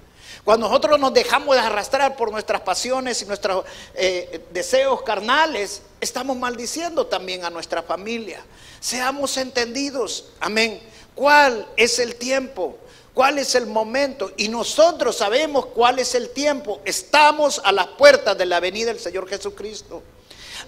Cuando 0.45 0.69
nosotros 0.69 1.01
nos 1.01 1.15
dejamos 1.15 1.57
de 1.57 1.63
arrastrar 1.63 2.17
por 2.17 2.31
nuestras 2.31 2.61
pasiones 2.61 3.23
y 3.23 3.25
nuestros 3.25 3.65
eh, 3.95 4.45
deseos 4.53 5.03
carnales, 5.03 5.81
estamos 6.03 6.37
maldiciendo 6.37 7.07
también 7.07 7.47
a 7.47 7.51
nuestra 7.51 7.83
familia. 7.83 8.45
Seamos 8.79 9.39
entendidos, 9.39 10.27
amén. 10.41 10.83
¿Cuál 11.15 11.67
es 11.77 11.99
el 11.99 12.17
tiempo? 12.17 12.77
¿Cuál 13.15 13.39
es 13.39 13.55
el 13.55 13.67
momento? 13.67 14.33
Y 14.37 14.49
nosotros 14.49 15.17
sabemos 15.17 15.67
cuál 15.67 15.99
es 15.99 16.15
el 16.15 16.29
tiempo. 16.31 16.81
Estamos 16.85 17.63
a 17.65 17.73
las 17.73 17.87
puertas 17.87 18.37
de 18.37 18.45
la 18.45 18.61
venida 18.61 18.87
del 18.93 19.01
Señor 19.01 19.27
Jesucristo. 19.27 20.03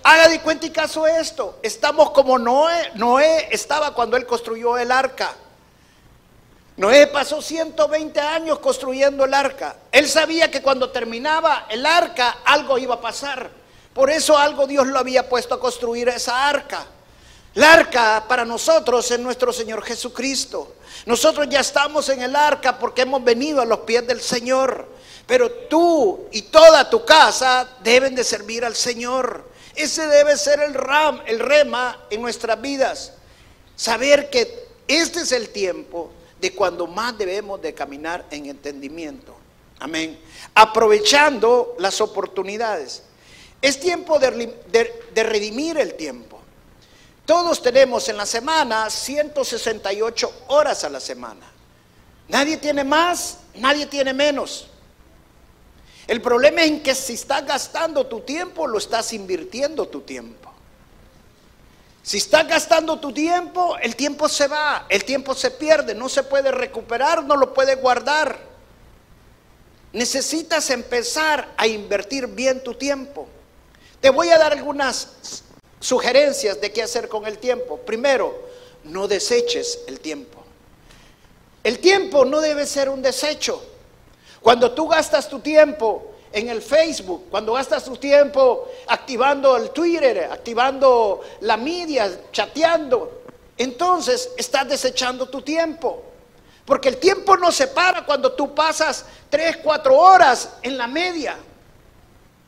Haga 0.02 0.28
de 0.28 0.40
cuenta 0.40 0.64
y 0.66 0.70
caso 0.70 1.06
esto. 1.06 1.58
Estamos 1.62 2.12
como 2.12 2.38
Noé. 2.38 2.92
Noé 2.94 3.48
estaba 3.50 3.92
cuando 3.92 4.16
él 4.16 4.24
construyó 4.24 4.78
el 4.78 4.90
arca. 4.90 5.34
Noé 6.76 7.06
pasó 7.06 7.40
120 7.40 8.20
años 8.20 8.58
construyendo 8.58 9.24
el 9.24 9.32
arca. 9.32 9.76
Él 9.90 10.06
sabía 10.08 10.50
que 10.50 10.60
cuando 10.60 10.90
terminaba 10.90 11.66
el 11.70 11.86
arca 11.86 12.38
algo 12.44 12.76
iba 12.76 12.96
a 12.96 13.00
pasar. 13.00 13.50
Por 13.94 14.10
eso 14.10 14.36
algo 14.36 14.66
Dios 14.66 14.86
lo 14.86 14.98
había 14.98 15.26
puesto 15.26 15.54
a 15.54 15.60
construir 15.60 16.10
esa 16.10 16.46
arca. 16.46 16.86
La 17.54 17.72
arca 17.72 18.24
para 18.28 18.44
nosotros 18.44 19.10
es 19.10 19.18
nuestro 19.18 19.54
Señor 19.54 19.82
Jesucristo. 19.82 20.74
Nosotros 21.06 21.46
ya 21.48 21.60
estamos 21.60 22.10
en 22.10 22.20
el 22.20 22.36
arca 22.36 22.78
porque 22.78 23.02
hemos 23.02 23.24
venido 23.24 23.62
a 23.62 23.64
los 23.64 23.80
pies 23.80 24.06
del 24.06 24.20
Señor. 24.20 24.86
Pero 25.26 25.50
tú 25.50 26.26
y 26.30 26.42
toda 26.42 26.90
tu 26.90 27.06
casa 27.06 27.66
deben 27.82 28.14
de 28.14 28.22
servir 28.22 28.66
al 28.66 28.76
Señor. 28.76 29.48
Ese 29.74 30.06
debe 30.08 30.36
ser 30.36 30.60
el 30.60 30.74
ram, 30.74 31.22
el 31.24 31.40
rema 31.40 32.04
en 32.10 32.20
nuestras 32.20 32.60
vidas. 32.60 33.14
Saber 33.76 34.28
que 34.28 34.68
este 34.86 35.20
es 35.20 35.32
el 35.32 35.48
tiempo 35.48 36.12
de 36.46 36.54
cuando 36.54 36.86
más 36.86 37.18
debemos 37.18 37.60
de 37.60 37.74
caminar 37.74 38.24
en 38.30 38.46
entendimiento. 38.46 39.34
Amén. 39.80 40.16
Aprovechando 40.54 41.74
las 41.80 42.00
oportunidades. 42.00 43.02
Es 43.60 43.80
tiempo 43.80 44.20
de, 44.20 44.54
de, 45.12 45.22
redimir 45.24 45.76
el 45.76 45.94
tiempo. 45.94 46.38
Todos 47.24 47.60
tenemos 47.60 48.08
en 48.08 48.16
la 48.16 48.26
semana 48.26 48.88
168 48.88 50.44
horas 50.46 50.84
a 50.84 50.88
la 50.88 51.00
semana. 51.00 51.50
Nadie 52.28 52.58
tiene 52.58 52.84
más, 52.84 53.38
nadie 53.56 53.86
tiene 53.86 54.14
menos. 54.14 54.68
El 56.06 56.22
problema 56.22 56.62
es 56.62 56.68
en 56.68 56.82
que 56.84 56.94
si 56.94 57.14
estás 57.14 57.44
gastando 57.44 58.06
tu 58.06 58.20
tiempo, 58.20 58.68
lo 58.68 58.78
estás 58.78 59.12
invirtiendo 59.12 59.88
tu 59.88 60.02
tiempo. 60.02 60.45
Si 62.06 62.18
estás 62.18 62.46
gastando 62.46 63.00
tu 63.00 63.12
tiempo, 63.12 63.76
el 63.82 63.96
tiempo 63.96 64.28
se 64.28 64.46
va, 64.46 64.86
el 64.88 65.04
tiempo 65.04 65.34
se 65.34 65.50
pierde, 65.50 65.92
no 65.92 66.08
se 66.08 66.22
puede 66.22 66.52
recuperar, 66.52 67.24
no 67.24 67.34
lo 67.34 67.52
puedes 67.52 67.82
guardar. 67.82 68.38
Necesitas 69.92 70.70
empezar 70.70 71.48
a 71.56 71.66
invertir 71.66 72.28
bien 72.28 72.62
tu 72.62 72.74
tiempo. 72.74 73.26
Te 74.00 74.10
voy 74.10 74.28
a 74.30 74.38
dar 74.38 74.52
algunas 74.52 75.14
sugerencias 75.80 76.60
de 76.60 76.70
qué 76.70 76.84
hacer 76.84 77.08
con 77.08 77.26
el 77.26 77.38
tiempo. 77.38 77.78
Primero, 77.78 78.40
no 78.84 79.08
deseches 79.08 79.80
el 79.88 79.98
tiempo. 79.98 80.44
El 81.64 81.80
tiempo 81.80 82.24
no 82.24 82.40
debe 82.40 82.66
ser 82.66 82.88
un 82.88 83.02
desecho. 83.02 83.60
Cuando 84.40 84.70
tú 84.70 84.86
gastas 84.86 85.28
tu 85.28 85.40
tiempo 85.40 86.14
en 86.36 86.50
el 86.50 86.60
Facebook, 86.60 87.28
cuando 87.30 87.54
gastas 87.54 87.82
tu 87.82 87.96
tiempo 87.96 88.68
activando 88.88 89.56
el 89.56 89.70
Twitter, 89.70 90.28
activando 90.30 91.22
la 91.40 91.56
media, 91.56 92.10
chateando, 92.30 93.22
entonces 93.56 94.28
estás 94.36 94.68
desechando 94.68 95.30
tu 95.30 95.40
tiempo. 95.40 96.02
Porque 96.66 96.90
el 96.90 96.98
tiempo 96.98 97.38
no 97.38 97.50
se 97.50 97.68
para 97.68 98.04
cuando 98.04 98.32
tú 98.32 98.54
pasas 98.54 99.06
3, 99.30 99.60
4 99.62 99.96
horas 99.96 100.50
en 100.60 100.76
la 100.76 100.86
media 100.86 101.38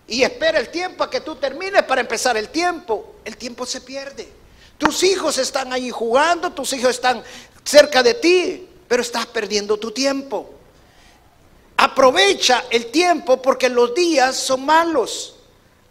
y 0.07 0.23
espera 0.23 0.59
el 0.59 0.68
tiempo 0.68 1.02
a 1.02 1.09
que 1.09 1.23
tú 1.23 1.37
termines 1.37 1.83
para 1.85 2.02
empezar 2.02 2.37
el 2.37 2.50
tiempo. 2.50 3.14
El 3.25 3.38
tiempo 3.38 3.64
se 3.64 3.80
pierde. 3.80 4.28
Tus 4.76 5.02
hijos 5.02 5.38
están 5.38 5.73
ahí 5.73 5.88
jugando, 5.88 6.52
tus 6.52 6.75
hijos 6.75 6.90
están 6.90 7.23
cerca 7.64 8.02
de 8.02 8.12
ti, 8.12 8.68
pero 8.87 9.00
estás 9.00 9.25
perdiendo 9.25 9.78
tu 9.78 9.92
tiempo. 9.92 10.57
Aprovecha 11.80 12.64
el 12.70 12.87
tiempo 12.87 13.40
porque 13.40 13.68
los 13.68 13.94
días 13.94 14.37
son 14.37 14.66
malos. 14.66 15.37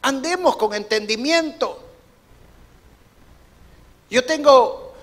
Andemos 0.01 0.58
con 0.58 0.74
entendimiento. 0.74 1.82
Yo 4.10 4.25
tengo 4.25 4.94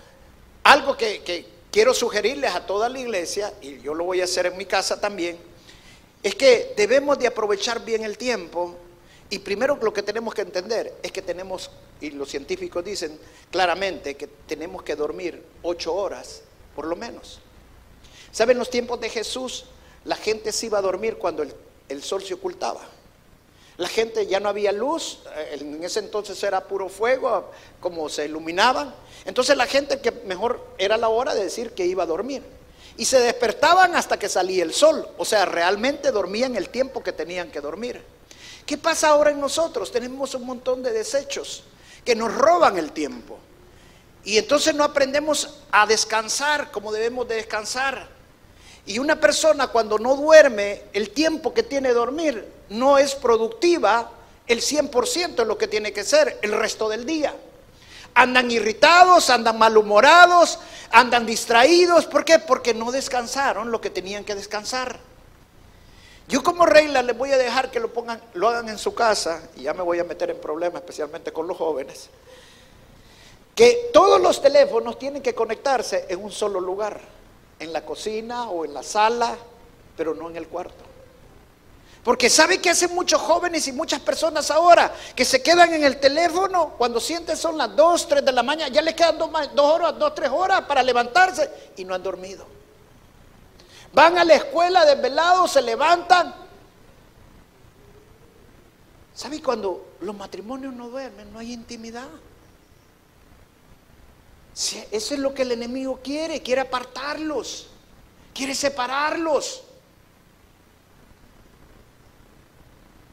algo 0.62 0.94
que, 0.94 1.46
quiero 1.70 1.94
sugerirles 1.94 2.54
a 2.54 2.66
toda 2.66 2.90
la 2.90 2.98
iglesia, 2.98 3.52
y 3.62 3.80
yo 3.80 3.94
lo 3.94 4.04
voy 4.04 4.20
a 4.20 4.24
hacer 4.24 4.44
en 4.44 4.58
mi 4.58 4.66
casa 4.66 5.00
también, 5.00 5.38
es 6.22 6.34
que 6.34 6.74
debemos 6.76 7.18
de 7.18 7.26
aprovechar 7.26 7.84
bien 7.84 8.04
el 8.04 8.16
tiempo 8.16 8.76
Y 9.30 9.38
primero 9.38 9.78
lo 9.80 9.92
que 9.92 10.02
tenemos 10.02 10.34
que 10.34 10.42
entender 10.42 10.94
es 11.02 11.10
que 11.10 11.22
tenemos, 11.22 11.70
y 12.00 12.10
los 12.10 12.28
científicos 12.28 12.84
dicen 12.84 13.18
claramente, 13.50 14.16
que 14.16 14.26
tenemos 14.26 14.82
que 14.82 14.94
dormir 14.94 15.42
ocho 15.62 15.94
horas, 15.94 16.42
por 16.76 16.86
lo 16.86 16.94
menos. 16.94 17.40
¿Saben 18.30 18.58
los 18.58 18.68
tiempos 18.68 19.00
de 19.00 19.08
Jesús? 19.08 19.64
La 20.04 20.16
gente 20.16 20.52
se 20.52 20.66
iba 20.66 20.78
a 20.78 20.82
dormir 20.82 21.16
cuando 21.16 21.44
el, 21.88 22.02
sol 22.02 22.22
se 22.22 22.34
ocultaba. 22.34 22.80
La 23.76 23.88
gente 23.88 24.26
ya 24.26 24.38
no 24.38 24.48
había 24.48 24.70
luz, 24.70 25.20
eh, 25.34 25.58
en 25.60 25.82
ese 25.82 25.98
entonces 25.98 26.40
era 26.42 26.64
puro 26.64 26.88
fuego, 26.88 27.50
como 27.80 28.08
se 28.08 28.26
iluminaban. 28.26 28.94
Entonces 29.24 29.56
la 29.56 29.66
gente 29.66 30.00
que 30.00 30.12
mejor 30.12 30.64
era 30.78 30.96
la 30.96 31.08
hora 31.08 31.34
de 31.34 31.44
decir 31.44 31.72
que 31.72 31.86
iba 31.86 32.04
a 32.04 32.06
dormir. 32.06 32.42
Y 32.96 33.06
se 33.06 33.18
despertaban 33.18 33.96
hasta 33.96 34.18
que 34.18 34.28
salía 34.28 34.62
el 34.62 34.72
sol. 34.72 35.08
O 35.18 35.24
sea, 35.24 35.44
realmente 35.46 36.12
dormían 36.12 36.54
el 36.54 36.68
tiempo 36.68 37.02
que 37.02 37.12
tenían 37.12 37.50
que 37.50 37.60
dormir. 37.60 38.00
¿Qué 38.64 38.78
pasa 38.78 39.08
ahora 39.08 39.30
en 39.30 39.40
nosotros? 39.40 39.90
Tenemos 39.90 40.34
un 40.34 40.46
montón 40.46 40.82
de 40.82 40.92
desechos 40.92 41.64
que 42.04 42.14
nos 42.14 42.32
roban 42.32 42.78
el 42.78 42.92
tiempo. 42.92 43.38
Y 44.24 44.38
entonces 44.38 44.74
no 44.74 44.84
aprendemos 44.84 45.58
a 45.70 45.86
descansar 45.86 46.70
como 46.70 46.92
debemos 46.92 47.28
de 47.28 47.36
descansar. 47.36 48.08
Y 48.86 48.98
una 48.98 49.18
persona 49.18 49.68
cuando 49.68 49.98
no 49.98 50.14
duerme 50.16 50.82
el 50.92 51.10
tiempo 51.10 51.54
que 51.54 51.62
tiene 51.62 51.92
dormir 51.92 52.46
no 52.68 52.98
es 52.98 53.14
productiva 53.14 54.10
el 54.46 54.60
100% 54.60 55.36
de 55.36 55.44
lo 55.44 55.56
que 55.56 55.68
tiene 55.68 55.92
que 55.92 56.04
ser 56.04 56.38
el 56.42 56.52
resto 56.52 56.88
del 56.88 57.06
día. 57.06 57.34
Andan 58.14 58.50
irritados, 58.50 59.30
andan 59.30 59.58
malhumorados, 59.58 60.58
andan 60.92 61.26
distraídos. 61.26 62.06
¿Por 62.06 62.24
qué? 62.24 62.38
Porque 62.38 62.74
no 62.74 62.92
descansaron 62.92 63.70
lo 63.70 63.80
que 63.80 63.90
tenían 63.90 64.24
que 64.24 64.34
descansar. 64.34 65.00
Yo 66.28 66.42
como 66.42 66.64
regla 66.64 67.02
les 67.02 67.16
voy 67.16 67.32
a 67.32 67.38
dejar 67.38 67.70
que 67.70 67.80
lo 67.80 67.92
pongan, 67.92 68.20
lo 68.34 68.48
hagan 68.48 68.68
en 68.68 68.78
su 68.78 68.94
casa, 68.94 69.42
y 69.56 69.62
ya 69.62 69.74
me 69.74 69.82
voy 69.82 69.98
a 69.98 70.04
meter 70.04 70.30
en 70.30 70.40
problemas, 70.40 70.80
especialmente 70.80 71.32
con 71.32 71.46
los 71.46 71.56
jóvenes, 71.56 72.08
que 73.54 73.90
todos 73.92 74.20
los 74.20 74.40
teléfonos 74.40 74.98
tienen 74.98 75.22
que 75.22 75.34
conectarse 75.34 76.06
en 76.08 76.24
un 76.24 76.32
solo 76.32 76.60
lugar, 76.60 76.98
en 77.58 77.72
la 77.72 77.84
cocina 77.84 78.48
o 78.48 78.64
en 78.64 78.74
la 78.74 78.82
sala, 78.82 79.36
pero 79.96 80.14
no 80.14 80.30
en 80.30 80.36
el 80.36 80.48
cuarto. 80.48 80.84
Porque 82.04 82.28
sabe 82.28 82.60
que 82.60 82.68
hacen 82.68 82.94
muchos 82.94 83.20
jóvenes 83.20 83.66
y 83.66 83.72
muchas 83.72 83.98
personas 84.00 84.50
ahora 84.50 84.94
que 85.16 85.24
se 85.24 85.42
quedan 85.42 85.72
en 85.72 85.84
el 85.84 85.98
teléfono 85.98 86.74
cuando 86.76 87.00
sienten 87.00 87.34
son 87.34 87.56
las 87.56 87.74
2, 87.74 88.08
3 88.08 88.24
de 88.24 88.32
la 88.32 88.42
mañana, 88.42 88.68
ya 88.70 88.82
les 88.82 88.94
quedan 88.94 89.16
dos, 89.16 89.30
horas, 89.56 89.98
2, 89.98 90.14
3 90.14 90.30
horas 90.30 90.62
para 90.62 90.82
levantarse 90.82 91.50
y 91.78 91.84
no 91.84 91.94
han 91.94 92.02
dormido. 92.02 92.46
Van 93.94 94.18
a 94.18 94.24
la 94.24 94.34
escuela 94.34 94.84
desvelados, 94.84 95.52
se 95.52 95.62
levantan. 95.62 96.34
¿Sabe 99.14 99.40
cuando 99.40 99.94
los 100.00 100.14
matrimonios 100.14 100.74
no 100.74 100.88
duermen? 100.88 101.32
No 101.32 101.38
hay 101.38 101.52
intimidad. 101.52 102.08
Eso 104.54 105.14
es 105.14 105.18
lo 105.18 105.34
que 105.34 105.42
el 105.42 105.52
enemigo 105.52 105.98
quiere, 106.02 106.40
quiere 106.40 106.60
apartarlos, 106.60 107.66
quiere 108.32 108.54
separarlos. 108.54 109.64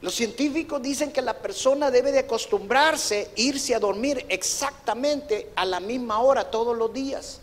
Los 0.02 0.14
científicos 0.14 0.80
dicen 0.80 1.12
que 1.12 1.20
la 1.20 1.34
persona 1.34 1.90
debe 1.90 2.12
de 2.12 2.20
acostumbrarse 2.20 3.30
a 3.36 3.40
irse 3.40 3.74
a 3.74 3.80
dormir 3.80 4.24
exactamente 4.28 5.50
a 5.56 5.64
la 5.64 5.80
misma 5.80 6.20
hora 6.20 6.48
todos 6.50 6.76
los 6.76 6.92
días. 6.92 7.40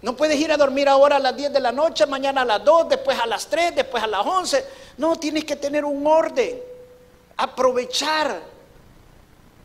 No 0.00 0.16
puedes 0.16 0.38
ir 0.38 0.52
a 0.52 0.56
dormir 0.56 0.88
ahora 0.88 1.16
a 1.16 1.18
las 1.18 1.36
10 1.36 1.52
de 1.52 1.60
la 1.60 1.72
noche, 1.72 2.06
mañana 2.06 2.42
a 2.42 2.44
las 2.44 2.64
2, 2.64 2.88
después 2.90 3.18
a 3.18 3.26
las 3.26 3.46
3, 3.48 3.76
después 3.76 4.02
a 4.02 4.06
las 4.06 4.24
11. 4.26 4.64
No, 4.98 5.16
tienes 5.16 5.44
que 5.44 5.56
tener 5.56 5.84
un 5.84 6.06
orden. 6.06 6.60
Aprovechar 7.36 8.42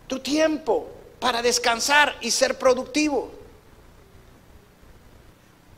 tu 0.07 0.19
tiempo 0.19 0.87
para 1.21 1.41
descansar 1.43 2.17
y 2.19 2.31
ser 2.31 2.57
productivo. 2.57 3.31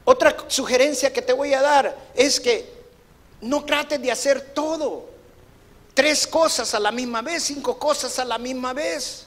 Otra 0.05 0.37
sugerencia 0.47 1.11
que 1.11 1.21
te 1.21 1.33
voy 1.33 1.53
a 1.53 1.61
dar 1.61 1.97
es 2.15 2.39
que 2.39 2.71
no 3.41 3.65
trates 3.65 4.01
de 4.01 4.09
hacer 4.09 4.53
todo. 4.53 5.09
Tres 5.93 6.25
cosas 6.25 6.73
a 6.73 6.79
la 6.79 6.93
misma 6.93 7.21
vez, 7.21 7.43
cinco 7.43 7.77
cosas 7.77 8.17
a 8.19 8.25
la 8.25 8.37
misma 8.37 8.71
vez. 8.71 9.25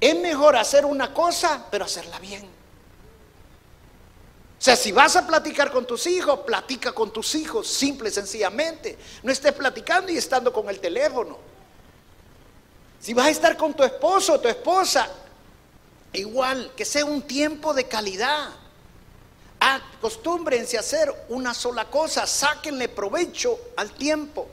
Es 0.00 0.18
mejor 0.18 0.56
hacer 0.56 0.86
una 0.86 1.12
cosa, 1.12 1.66
pero 1.70 1.84
hacerla 1.84 2.18
bien. 2.18 2.46
O 2.46 4.60
sea, 4.60 4.74
si 4.74 4.90
vas 4.90 5.16
a 5.16 5.26
platicar 5.26 5.70
con 5.70 5.86
tus 5.86 6.06
hijos, 6.06 6.40
platica 6.46 6.92
con 6.92 7.12
tus 7.12 7.34
hijos, 7.34 7.68
simple 7.68 8.08
y 8.08 8.12
sencillamente. 8.12 8.96
No 9.22 9.30
estés 9.30 9.52
platicando 9.52 10.10
y 10.10 10.16
estando 10.16 10.50
con 10.50 10.66
el 10.70 10.80
teléfono. 10.80 11.57
Si 13.00 13.14
vas 13.14 13.26
a 13.26 13.30
estar 13.30 13.56
con 13.56 13.74
tu 13.74 13.84
esposo 13.84 14.34
o 14.34 14.40
tu 14.40 14.48
esposa, 14.48 15.08
igual, 16.12 16.72
que 16.76 16.84
sea 16.84 17.04
un 17.04 17.22
tiempo 17.22 17.72
de 17.72 17.84
calidad. 17.84 18.48
Acostúmbrense 19.60 20.76
a 20.76 20.80
hacer 20.80 21.12
una 21.28 21.54
sola 21.54 21.84
cosa, 21.86 22.26
sáquenle 22.26 22.88
provecho 22.88 23.58
al 23.76 23.90
tiempo. 23.92 24.48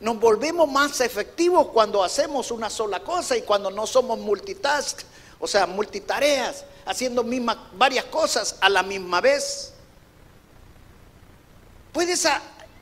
Nos 0.00 0.18
volvemos 0.18 0.70
más 0.70 1.00
efectivos 1.00 1.68
cuando 1.68 2.02
hacemos 2.02 2.50
una 2.50 2.68
sola 2.70 3.00
cosa 3.00 3.36
y 3.36 3.42
cuando 3.42 3.70
no 3.70 3.86
somos 3.86 4.18
multitask, 4.18 5.02
o 5.38 5.46
sea, 5.46 5.66
multitareas, 5.66 6.64
haciendo 6.86 7.22
mismas, 7.22 7.56
varias 7.72 8.04
cosas 8.06 8.56
a 8.60 8.68
la 8.68 8.82
misma 8.82 9.20
vez. 9.20 9.72
Puedes, 11.92 12.26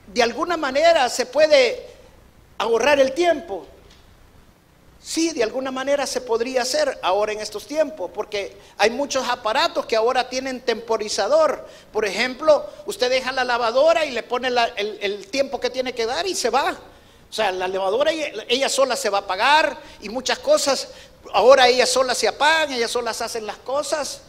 de 0.06 0.22
alguna 0.22 0.56
manera, 0.56 1.08
se 1.08 1.26
puede 1.26 1.86
ahorrar 2.58 2.98
el 2.98 3.12
tiempo. 3.12 3.66
Sí, 5.02 5.32
de 5.32 5.42
alguna 5.42 5.72
manera 5.72 6.06
se 6.06 6.20
podría 6.20 6.62
hacer 6.62 6.96
ahora 7.02 7.32
en 7.32 7.40
estos 7.40 7.66
tiempos, 7.66 8.08
porque 8.14 8.56
hay 8.78 8.90
muchos 8.90 9.28
aparatos 9.28 9.84
que 9.84 9.96
ahora 9.96 10.28
tienen 10.28 10.60
temporizador. 10.60 11.66
Por 11.92 12.04
ejemplo, 12.04 12.64
usted 12.86 13.10
deja 13.10 13.32
la 13.32 13.42
lavadora 13.42 14.04
y 14.04 14.12
le 14.12 14.22
pone 14.22 14.48
el, 14.76 15.26
tiempo 15.26 15.58
que 15.58 15.70
tiene 15.70 15.92
que 15.92 16.06
dar 16.06 16.24
y 16.28 16.36
se 16.36 16.50
va. 16.50 16.78
O 17.28 17.32
sea, 17.32 17.50
la 17.50 17.66
lavadora 17.66 18.12
ella, 18.12 18.68
sola 18.68 18.94
se 18.94 19.10
va 19.10 19.18
a 19.18 19.20
apagar 19.22 19.76
y 20.02 20.08
muchas 20.08 20.38
cosas, 20.38 20.90
ahora 21.32 21.66
ella 21.66 21.86
sola 21.86 22.14
se 22.14 22.28
apagan, 22.28 22.72
ellas 22.72 22.92
solas 22.92 23.20
hacen 23.22 23.44
las 23.44 23.58
cosas. 23.58 24.22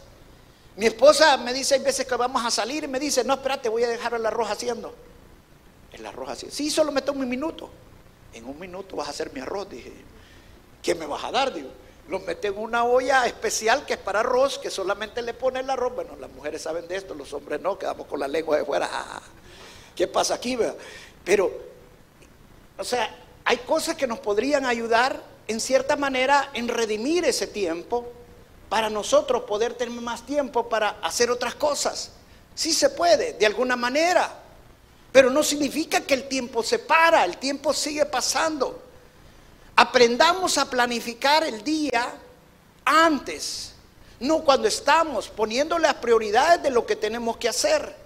Mi 0.74 0.86
esposa 0.86 1.36
me 1.36 1.52
dice, 1.52 1.76
hay 1.76 1.82
veces 1.82 2.04
que 2.04 2.16
vamos 2.16 2.44
a 2.44 2.50
salir 2.50 2.82
y 2.82 2.88
me 2.88 2.98
dice, 2.98 3.22
no, 3.22 3.34
espérate, 3.34 3.68
voy 3.68 3.84
a 3.84 3.88
dejar 3.88 4.14
el 4.14 4.26
arroz 4.26 4.50
haciendo. 4.50 4.92
El 5.92 6.04
arroz 6.04 6.30
haciendo. 6.30 6.56
Sí, 6.56 6.68
solo 6.68 6.90
me 6.90 7.02
tomo 7.02 7.20
un 7.20 7.28
minuto. 7.28 7.70
En 8.32 8.44
un 8.46 8.58
minuto 8.58 8.96
vas 8.96 9.06
a 9.06 9.10
hacer 9.10 9.32
mi 9.32 9.38
arroz, 9.38 9.70
dije. 9.70 9.92
¿Qué 10.84 10.94
me 10.94 11.06
vas 11.06 11.24
a 11.24 11.32
dar? 11.32 11.52
Digo, 11.52 11.70
los 12.08 12.22
mete 12.22 12.48
en 12.48 12.58
una 12.58 12.84
olla 12.84 13.26
especial 13.26 13.86
que 13.86 13.94
es 13.94 13.98
para 13.98 14.20
arroz, 14.20 14.58
que 14.58 14.70
solamente 14.70 15.22
le 15.22 15.34
pone 15.34 15.60
el 15.60 15.70
arroz. 15.70 15.94
Bueno, 15.94 16.14
las 16.20 16.30
mujeres 16.30 16.62
saben 16.62 16.86
de 16.86 16.96
esto, 16.96 17.14
los 17.14 17.32
hombres 17.32 17.60
no, 17.60 17.78
quedamos 17.78 18.06
con 18.06 18.20
la 18.20 18.28
lengua 18.28 18.58
de 18.58 18.64
fuera. 18.64 18.88
¿Qué 19.96 20.06
pasa 20.06 20.34
aquí? 20.34 20.58
Pero, 21.24 21.50
o 22.76 22.84
sea, 22.84 23.16
hay 23.44 23.56
cosas 23.58 23.96
que 23.96 24.06
nos 24.06 24.18
podrían 24.18 24.66
ayudar 24.66 25.20
en 25.48 25.58
cierta 25.60 25.96
manera 25.96 26.50
en 26.52 26.68
redimir 26.68 27.24
ese 27.24 27.46
tiempo 27.46 28.06
para 28.68 28.90
nosotros 28.90 29.44
poder 29.44 29.74
tener 29.74 29.98
más 30.00 30.26
tiempo 30.26 30.68
para 30.68 30.90
hacer 31.02 31.30
otras 31.30 31.54
cosas. 31.54 32.12
Sí 32.54 32.72
se 32.72 32.90
puede, 32.90 33.32
de 33.32 33.46
alguna 33.46 33.76
manera, 33.76 34.40
pero 35.12 35.30
no 35.30 35.42
significa 35.42 36.02
que 36.02 36.14
el 36.14 36.28
tiempo 36.28 36.62
se 36.62 36.78
para, 36.78 37.24
el 37.24 37.38
tiempo 37.38 37.72
sigue 37.72 38.04
pasando. 38.04 38.83
Aprendamos 39.76 40.56
a 40.58 40.70
planificar 40.70 41.42
el 41.44 41.64
día 41.64 42.14
antes, 42.84 43.72
no 44.20 44.44
cuando 44.44 44.68
estamos 44.68 45.28
poniendo 45.28 45.78
las 45.78 45.94
prioridades 45.94 46.62
de 46.62 46.70
lo 46.70 46.86
que 46.86 46.96
tenemos 46.96 47.36
que 47.38 47.48
hacer. 47.48 48.04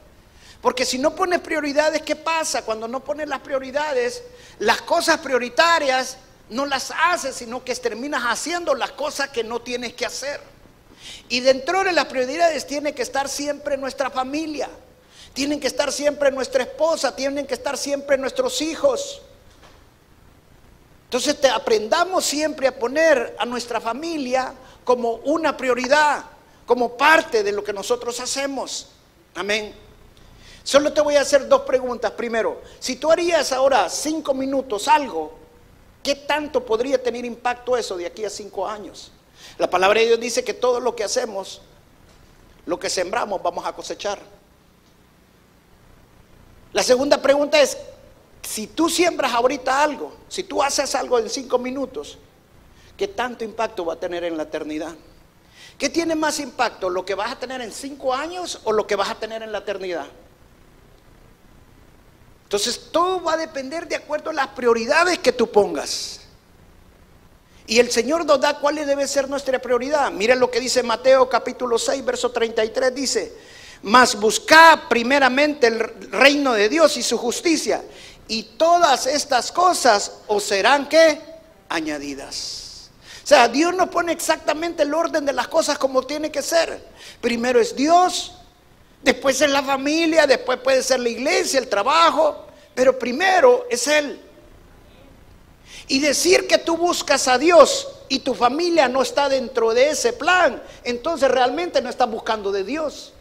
Porque 0.62 0.85
si 0.85 0.98
no 0.98 1.14
pones 1.14 1.40
prioridades, 1.40 2.02
¿qué 2.02 2.16
pasa? 2.16 2.62
Cuando 2.62 2.88
no 2.88 3.04
pones 3.04 3.28
las 3.28 3.40
prioridades, 3.40 4.24
las 4.59 4.81
cosas 4.83 5.18
prioritarias 5.18 6.16
no 6.50 6.66
las 6.66 6.90
haces, 6.90 7.37
sino 7.37 7.62
que 7.62 7.74
terminas 7.76 8.22
haciendo 8.24 8.74
las 8.74 8.92
cosas 8.92 9.28
que 9.28 9.44
no 9.44 9.61
tienes 9.61 9.92
que 9.92 10.07
hacer. 10.07 10.40
Y 11.28 11.40
dentro 11.40 11.85
de 11.85 11.92
las 11.92 12.07
prioridades 12.07 12.66
tiene 12.66 12.94
que 12.94 13.02
estar 13.02 13.28
siempre 13.28 13.76
nuestra 13.76 14.11
familia, 14.11 14.68
tienen 15.33 15.61
que 15.61 15.68
estar 15.68 15.92
siempre 15.92 16.33
nuestra 16.33 16.64
esposa, 16.64 17.14
tienen 17.14 17.46
que 17.46 17.54
estar 17.54 17.76
siempre 17.76 18.18
nuestros 18.18 18.61
hijos. 18.61 19.22
Entonces 21.09 21.40
te 21.40 21.49
aprendamos 21.49 22.23
siempre 22.27 22.68
a 22.68 22.79
poner 22.79 23.35
a 23.38 23.47
nuestra 23.47 23.81
familia 23.81 24.53
como 24.85 25.12
una 25.25 25.57
prioridad, 25.57 26.23
como 26.66 26.99
parte 26.99 27.42
de 27.42 27.51
lo 27.51 27.64
que 27.64 27.73
nosotros 27.73 28.21
hacemos. 28.21 28.88
Amén. 29.35 29.75
Solo 30.62 30.92
te 30.92 31.01
voy 31.01 31.16
a 31.16 31.23
hacer 31.23 31.49
dos 31.49 31.62
preguntas. 31.62 32.11
Primero, 32.11 32.61
si 32.79 32.97
tú 32.97 33.11
harías 33.11 33.53
ahora 33.53 33.88
cinco 33.88 34.35
minutos 34.35 34.87
algo, 34.87 35.33
¿qué 36.03 36.14
tanto 36.14 36.62
podría 36.66 37.03
tener 37.03 37.25
impacto 37.25 37.75
eso 37.75 37.97
de 37.97 38.05
aquí 38.05 38.27
a 38.27 38.31
cinco 38.31 38.68
años? 38.68 39.11
La 39.57 39.71
palabra 39.71 40.01
de 40.01 40.09
Dios 40.09 40.21
dice 40.21 40.44
que 40.44 40.53
todo 40.53 40.79
lo 40.79 40.94
que 40.94 41.05
hacemos, 41.05 41.62
lo 42.66 42.79
que 42.79 42.90
sembramos, 42.90 43.42
vamos 43.42 43.64
a 43.64 43.73
cosechar. 43.73 44.18
La 46.75 46.83
segunda 46.83 47.23
pregunta 47.23 47.59
es, 47.62 47.79
si 48.42 48.68
tú 48.68 48.88
siembras 48.88 49.33
ahorita 49.33 49.83
algo, 49.83 50.16
si 50.29 50.44
tú 50.44 50.62
haces 50.62 50.94
algo 50.94 51.18
en 51.18 51.29
cinco 51.29 51.59
minutos, 51.59 52.18
¿qué 52.96 53.09
tanto 53.09 53.44
impacto 53.44 53.85
va 53.85 53.94
a 53.94 54.01
tener 54.01 54.24
en 54.24 54.37
la 54.37 54.44
eternidad? 54.44 54.94
¿Qué 55.79 55.88
tiene 55.88 56.16
más 56.16 56.40
impacto? 56.40 56.90
¿Lo 56.90 57.05
que 57.05 57.14
vas 57.14 57.33
a 57.33 57.38
tener 57.38 57.61
en 57.61 57.72
cinco 57.72 58.12
años 58.12 58.61
o 58.64 58.72
lo 58.72 58.87
que 58.87 58.96
vas 58.96 59.11
a 59.11 59.14
tener 59.14 59.42
en 59.42 59.53
la 59.53 59.59
eternidad? 59.59 60.07
Entonces 62.44 62.88
todo 62.90 63.22
va 63.22 63.35
a 63.35 63.37
depender 63.37 63.87
de 63.87 63.96
acuerdo 63.96 64.31
a 64.31 64.33
las 64.33 64.48
prioridades 64.48 65.18
que 65.18 65.33
tú 65.33 65.51
pongas. 65.51 66.20
Y 67.66 67.79
el 67.79 67.90
Señor 67.90 68.24
nos 68.24 68.40
da 68.40 68.59
cuál 68.59 68.77
debe 68.77 69.07
ser 69.07 69.29
nuestra 69.29 69.59
prioridad. 69.61 70.11
Miren 70.11 70.40
lo 70.40 70.51
que 70.51 70.59
dice 70.59 70.83
Mateo 70.83 71.29
capítulo 71.29 71.79
6, 71.79 72.03
verso 72.03 72.31
33, 72.31 72.94
dice, 72.94 73.37
mas 73.83 74.18
buscad 74.18 74.88
primeramente 74.88 75.66
el 75.66 75.79
reino 76.11 76.55
de 76.55 76.70
Dios 76.70 76.96
y 76.96 77.03
su 77.03 77.18
justicia, 77.18 77.85
y 78.28 78.42
todas 78.42 79.06
estas 79.06 79.50
cosas 79.50 80.12
os 80.26 80.44
serán 80.44 80.88
que 80.88 81.20
añadidas. 81.68 82.90
O 83.24 83.26
sea, 83.26 83.48
Dios 83.48 83.74
nos 83.74 83.88
pone 83.88 84.12
exactamente 84.12 84.84
el 84.84 84.94
orden 84.94 85.24
de 85.24 85.32
las 85.32 85.48
cosas 85.48 85.78
como 85.78 86.02
tiene 86.02 86.30
que 86.30 86.42
ser. 86.42 86.82
Primero 87.20 87.60
es 87.60 87.74
Dios, 87.74 88.32
después 89.02 89.40
es 89.40 89.50
la 89.50 89.62
familia, 89.62 90.26
después 90.26 90.58
puede 90.58 90.82
ser 90.82 91.00
la 91.00 91.08
iglesia, 91.08 91.58
el 91.58 91.68
trabajo, 91.68 92.46
pero 92.74 92.98
primero 92.98 93.66
es 93.70 93.86
Él. 93.86 94.20
Y 95.88 96.00
decir 96.00 96.46
que 96.46 96.58
tú 96.58 96.76
buscas 96.76 97.28
a 97.28 97.38
Dios 97.38 97.88
y 98.08 98.20
tu 98.20 98.34
familia 98.34 98.88
no 98.88 99.02
está 99.02 99.28
dentro 99.28 99.72
de 99.72 99.90
ese 99.90 100.12
plan, 100.12 100.62
entonces 100.84 101.30
realmente 101.30 101.80
no 101.80 101.88
estás 101.90 102.10
buscando 102.10 102.52
de 102.52 102.64
Dios. 102.64 103.12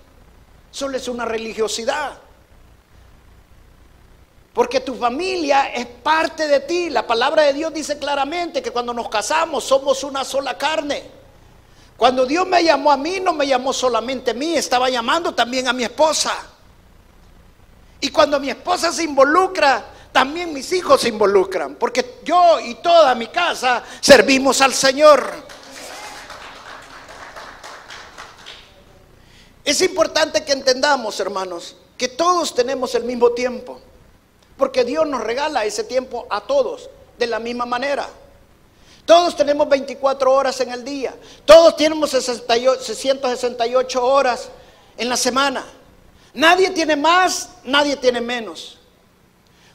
Solo 0.71 0.97
es 0.97 1.07
una 1.07 1.25
religiosidad. 1.25 2.19
Porque 4.57 4.79
tu 4.79 4.95
familia 4.95 5.67
es 5.67 5.85
parte 5.85 6.47
de 6.47 6.61
ti. 6.61 6.89
La 6.89 7.05
palabra 7.05 7.43
de 7.43 7.53
Dios 7.53 7.71
dice 7.71 7.99
claramente 7.99 8.59
que 8.59 8.71
cuando 8.71 8.91
nos 8.91 9.07
casamos 9.07 9.63
somos 9.63 10.03
una 10.03 10.23
sola 10.25 10.57
carne. 10.57 11.03
Cuando 11.95 12.25
Dios 12.25 12.47
me 12.47 12.63
llamó 12.63 12.91
a 12.91 12.97
mí, 12.97 13.19
no 13.19 13.33
me 13.33 13.45
llamó 13.45 13.71
solamente 13.71 14.31
a 14.31 14.33
mí, 14.33 14.55
estaba 14.55 14.89
llamando 14.89 15.35
también 15.35 15.67
a 15.67 15.73
mi 15.73 15.83
esposa. 15.83 16.33
Y 18.01 18.09
cuando 18.09 18.39
mi 18.39 18.49
esposa 18.49 18.91
se 18.91 19.03
involucra, 19.03 19.91
también 20.11 20.51
mis 20.51 20.73
hijos 20.73 21.01
se 21.01 21.09
involucran, 21.09 21.75
porque 21.75 22.15
yo 22.23 22.59
y 22.59 22.73
toda 22.81 23.13
mi 23.13 23.27
casa 23.27 23.83
servimos 24.01 24.59
al 24.61 24.73
Señor. 24.73 25.23
Es 29.63 29.79
importante 29.83 30.43
que 30.43 30.53
entendamos, 30.53 31.19
hermanos, 31.19 31.75
que 31.95 32.07
todos 32.07 32.55
tenemos 32.55 32.95
el 32.95 33.03
mismo 33.03 33.33
tiempo, 33.33 33.81
porque 34.57 34.83
Dios 34.83 35.07
nos 35.07 35.21
regala 35.21 35.65
ese 35.65 35.83
tiempo 35.83 36.25
a 36.29 36.41
todos 36.41 36.89
de 37.17 37.27
la 37.27 37.39
misma 37.39 37.65
manera. 37.65 38.07
Todos 39.05 39.35
tenemos 39.37 39.69
24 39.69 40.33
horas 40.33 40.59
en 40.59 40.71
el 40.71 40.83
día, 40.83 41.15
todos 41.45 41.77
tenemos 41.77 42.09
668 42.09 44.05
horas 44.05 44.49
en 44.97 45.07
la 45.07 45.15
semana. 45.15 45.65
Nadie 46.33 46.71
tiene 46.71 46.95
más, 46.95 47.49
nadie 47.63 47.95
tiene 47.95 48.19
menos. 48.19 48.77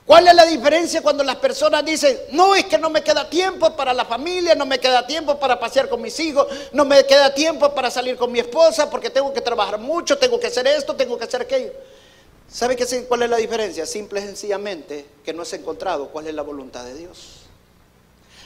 ¿Cuál 0.04 0.26
es 0.26 0.34
la 0.34 0.44
diferencia 0.44 1.00
cuando 1.00 1.22
las 1.22 1.36
personas 1.36 1.84
dicen, 1.84 2.18
no, 2.32 2.54
es 2.56 2.66
que 2.66 2.76
no 2.76 2.90
me 2.90 3.02
queda 3.02 3.30
tiempo 3.30 3.74
para 3.76 3.94
la 3.94 4.04
familia, 4.04 4.54
no 4.54 4.66
me 4.66 4.80
queda 4.80 5.06
tiempo 5.06 5.38
para 5.38 5.58
pasear 5.60 5.88
con 5.88 6.02
mis 6.02 6.18
hijos, 6.18 6.46
no 6.72 6.84
me 6.84 7.06
queda 7.06 7.32
tiempo 7.32 7.72
para 7.72 7.90
salir 7.90 8.16
con 8.16 8.30
mi 8.32 8.40
esposa 8.40 8.90
porque 8.90 9.10
tengo 9.10 9.32
que 9.32 9.40
trabajar 9.40 9.78
mucho, 9.78 10.18
tengo 10.18 10.40
que 10.40 10.48
hacer 10.48 10.66
esto, 10.66 10.94
tengo 10.96 11.16
que 11.16 11.24
hacer 11.24 11.42
aquello? 11.42 11.72
¿Sabe 12.52 12.76
qué, 12.76 13.04
cuál 13.04 13.22
es 13.22 13.30
la 13.30 13.38
diferencia? 13.38 13.86
Simple 13.86 14.20
y 14.20 14.24
sencillamente 14.24 15.06
que 15.24 15.32
no 15.32 15.40
has 15.40 15.52
encontrado 15.54 16.08
cuál 16.08 16.26
es 16.26 16.34
la 16.34 16.42
voluntad 16.42 16.84
de 16.84 16.94
Dios. 16.94 17.44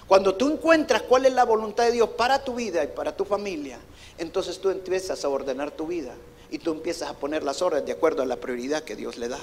Cuando 0.07 0.37
tú 0.37 0.49
encuentras 0.49 1.03
cuál 1.03 1.27
es 1.27 1.33
la 1.33 1.45
voluntad 1.45 1.85
de 1.85 1.91
Dios 1.91 2.11
para 2.11 2.45
tu 2.45 2.55
vida 2.55 2.85
y 2.85 2.87
para 2.87 3.17
tu 3.17 3.25
familia, 3.25 3.81
entonces 4.17 4.61
tú 4.61 4.71
empiezas 4.71 5.25
a 5.25 5.29
ordenar 5.29 5.73
tu 5.73 5.89
vida 5.89 6.15
y 6.53 6.59
tú 6.59 6.71
empiezas 6.71 7.11
a 7.11 7.15
poner 7.15 7.43
las 7.43 7.61
órdenes 7.63 7.87
de 7.87 7.93
acuerdo 7.93 8.23
a 8.23 8.27
la 8.27 8.37
prioridad 8.37 8.85
que 8.85 8.95
Dios 8.95 9.17
le 9.17 9.27
da. 9.27 9.41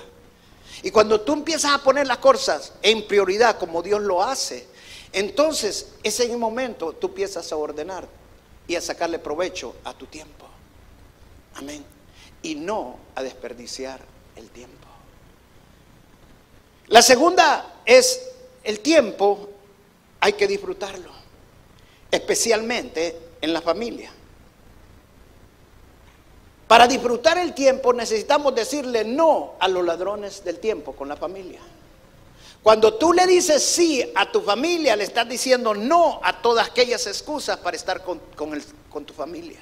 Y 0.82 0.92
cuando 0.92 1.20
tú 1.20 1.34
empiezas 1.34 1.74
a 1.74 1.84
poner 1.84 2.08
las 2.08 2.20
cosas 2.20 2.72
en 2.82 3.06
prioridad 3.06 3.60
como 3.60 3.82
Dios 3.82 4.02
lo 4.02 4.24
hace, 4.24 4.66
entonces 5.12 5.90
ese 6.04 6.32
en 6.32 6.40
momento 6.40 6.94
tú 6.94 7.08
empiezas 7.08 7.52
a 7.52 7.58
ordenar 7.58 8.08
y 8.66 8.76
a 8.76 8.82
sacarle 8.82 9.20
provecho 9.20 9.76
a 9.84 9.94
tu 9.94 10.06
tiempo. 10.06 10.46
Amén. 11.56 11.84
Y 12.42 12.56
no 12.56 12.98
a 13.14 13.22
desperdiciar 13.22 14.13
el 14.36 14.50
tiempo. 14.50 14.88
La 16.88 17.02
segunda 17.02 17.82
es 17.86 18.30
el 18.64 18.80
tiempo 18.80 19.50
hay 20.20 20.34
que 20.34 20.48
disfrutarlo, 20.48 21.12
especialmente 22.12 23.18
en 23.42 23.52
la 23.52 23.62
familia. 23.62 24.12
Para 26.68 26.88
disfrutar 26.88 27.38
el 27.38 27.54
tiempo 27.54 27.94
necesitamos 27.94 28.56
decirle 28.56 29.04
no 29.04 29.56
a 29.60 29.68
los 29.68 29.86
ladrones 29.86 30.44
del 30.44 30.60
tiempo 30.60 30.94
con 30.94 31.10
la 31.10 31.18
familia. 31.18 31.60
Cuando 32.64 32.94
tú 32.94 33.12
le 33.12 33.28
dices 33.28 33.62
sí 33.64 34.10
a 34.16 34.32
tu 34.32 34.42
familia, 34.42 34.96
le 34.96 35.04
estás 35.04 35.28
diciendo 35.28 35.74
no 35.74 36.22
a 36.24 36.42
todas 36.42 36.70
aquellas 36.70 37.06
excusas 37.06 37.58
para 37.58 37.76
estar 37.76 38.02
con, 38.04 38.22
con 38.90 39.06
tu 39.06 39.14
familia. 39.14 39.60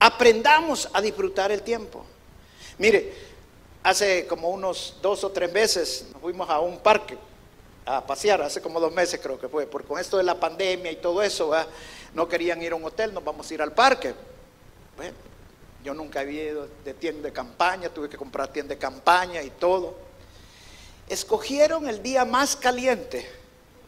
Aprendamos 0.00 0.88
a 0.92 1.00
disfrutar 1.00 1.52
el 1.52 1.62
tiempo. 1.62 2.04
Mire, 2.78 3.12
hace 3.82 4.26
como 4.26 4.50
unos 4.50 4.96
dos 5.00 5.24
o 5.24 5.30
tres 5.30 5.52
meses 5.52 6.06
nos 6.12 6.20
fuimos 6.20 6.48
a 6.50 6.60
un 6.60 6.78
parque 6.78 7.16
a 7.86 8.04
pasear, 8.04 8.42
hace 8.42 8.60
como 8.60 8.80
dos 8.80 8.92
meses 8.92 9.20
creo 9.22 9.38
que 9.38 9.48
fue, 9.48 9.66
porque 9.66 9.86
con 9.86 10.00
esto 10.00 10.16
de 10.16 10.24
la 10.24 10.38
pandemia 10.38 10.90
y 10.90 10.96
todo 10.96 11.22
eso, 11.22 11.52
no 12.14 12.28
querían 12.28 12.60
ir 12.60 12.72
a 12.72 12.74
un 12.74 12.84
hotel, 12.84 13.14
nos 13.14 13.24
vamos 13.24 13.48
a 13.48 13.54
ir 13.54 13.62
al 13.62 13.72
parque. 13.72 14.12
Bueno, 14.96 15.14
yo 15.84 15.94
nunca 15.94 16.20
había 16.20 16.44
ido 16.44 16.68
de 16.84 16.94
tienda 16.94 17.28
de 17.28 17.32
campaña, 17.32 17.88
tuve 17.88 18.08
que 18.08 18.16
comprar 18.16 18.48
tienda 18.48 18.74
de 18.74 18.78
campaña 18.78 19.40
y 19.40 19.50
todo. 19.50 19.94
Escogieron 21.08 21.88
el 21.88 22.02
día 22.02 22.24
más 22.24 22.56
caliente 22.56 23.30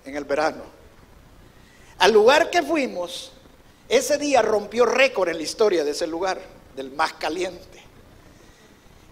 en 0.05 0.15
el 0.15 0.23
verano. 0.23 0.63
Al 1.99 2.13
lugar 2.13 2.51
que 2.51 2.63
fuimos, 2.63 3.33
ese 3.89 4.17
día 4.17 4.43
rompió 4.43 4.87
récord 4.87 5.29
en 5.29 5.39
la 5.39 5.43
historia 5.43 5.83
de 5.83 5.91
ese 5.91 6.07
lugar, 6.07 6.41
del 6.77 6.93
más 6.93 7.15
caliente. 7.15 7.83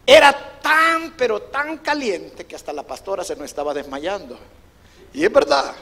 Era 0.06 0.60
tan, 0.62 1.14
pero 1.16 1.42
tan 1.42 1.78
caliente 1.78 2.46
que 2.46 2.54
hasta 2.54 2.72
la 2.72 2.84
pastora 2.84 3.24
se 3.24 3.34
nos 3.34 3.46
estaba 3.46 3.74
desmayando. 3.74 4.38
Y 5.12 5.24
es 5.24 5.32
verdad, 5.32 5.74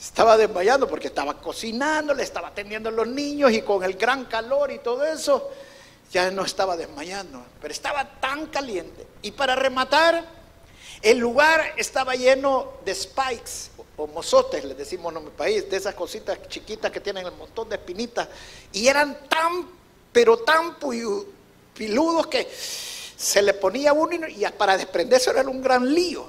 estaba 0.00 0.36
desmayando 0.36 0.86
porque 0.86 1.08
estaba 1.08 1.40
cocinando, 1.40 2.14
le 2.14 2.22
estaba 2.22 2.48
atendiendo 2.48 2.90
a 2.90 2.92
los 2.92 3.08
niños 3.08 3.50
y 3.52 3.62
con 3.62 3.82
el 3.82 3.94
gran 3.94 4.26
calor 4.26 4.70
y 4.70 4.78
todo 4.78 5.04
eso, 5.04 5.50
ya 6.12 6.30
no 6.30 6.44
estaba 6.44 6.76
desmayando, 6.76 7.44
pero 7.60 7.72
estaba 7.72 8.04
tan 8.20 8.46
caliente. 8.46 9.04
Y 9.22 9.32
para 9.32 9.56
rematar, 9.56 10.24
el 11.02 11.18
lugar 11.18 11.74
estaba 11.76 12.14
lleno 12.14 12.74
de 12.84 12.94
spikes 12.94 13.70
o 13.96 14.06
mozotes, 14.06 14.64
les 14.64 14.76
decimos 14.76 15.14
en 15.14 15.24
mi 15.24 15.30
país, 15.30 15.68
de 15.68 15.76
esas 15.76 15.94
cositas 15.94 16.38
chiquitas 16.48 16.90
que 16.90 17.00
tienen 17.00 17.26
el 17.26 17.32
montón 17.32 17.68
de 17.68 17.76
espinitas, 17.76 18.28
y 18.72 18.86
eran 18.86 19.28
tan, 19.28 19.68
pero 20.12 20.38
tan 20.38 20.76
piludos 21.74 22.26
que 22.28 22.48
se 23.16 23.42
le 23.42 23.54
ponía 23.54 23.92
uno 23.92 24.26
y 24.28 24.44
para 24.56 24.76
desprenderse 24.76 25.30
era 25.30 25.48
un 25.48 25.62
gran 25.62 25.92
lío. 25.94 26.26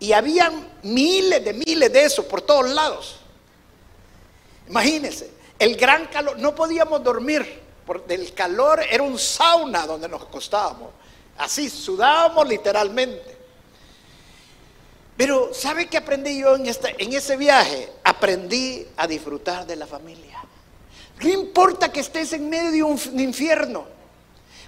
Y 0.00 0.12
habían 0.12 0.68
miles 0.82 1.44
de 1.44 1.52
miles 1.52 1.92
de 1.92 2.04
esos 2.04 2.24
por 2.24 2.42
todos 2.42 2.70
lados. 2.70 3.20
Imagínense, 4.68 5.30
el 5.58 5.76
gran 5.76 6.06
calor, 6.06 6.38
no 6.38 6.54
podíamos 6.54 7.02
dormir 7.02 7.68
del 8.06 8.34
calor 8.34 8.80
era 8.88 9.02
un 9.02 9.18
sauna 9.18 9.86
donde 9.86 10.08
nos 10.08 10.22
acostábamos. 10.22 10.90
Así, 11.38 11.70
sudábamos 11.70 12.46
literalmente. 12.48 13.36
Pero 15.16 15.52
¿sabe 15.52 15.86
qué 15.86 15.96
aprendí 15.96 16.40
yo 16.40 16.56
en, 16.56 16.66
en 16.66 17.12
ese 17.12 17.36
viaje? 17.36 17.92
Aprendí 18.04 18.86
a 18.96 19.06
disfrutar 19.06 19.66
de 19.66 19.76
la 19.76 19.86
familia. 19.86 20.38
No 21.20 21.28
importa 21.28 21.90
que 21.90 22.00
estés 22.00 22.32
en 22.32 22.48
medio 22.48 22.70
de 22.70 22.82
un 22.82 23.20
infierno. 23.20 23.86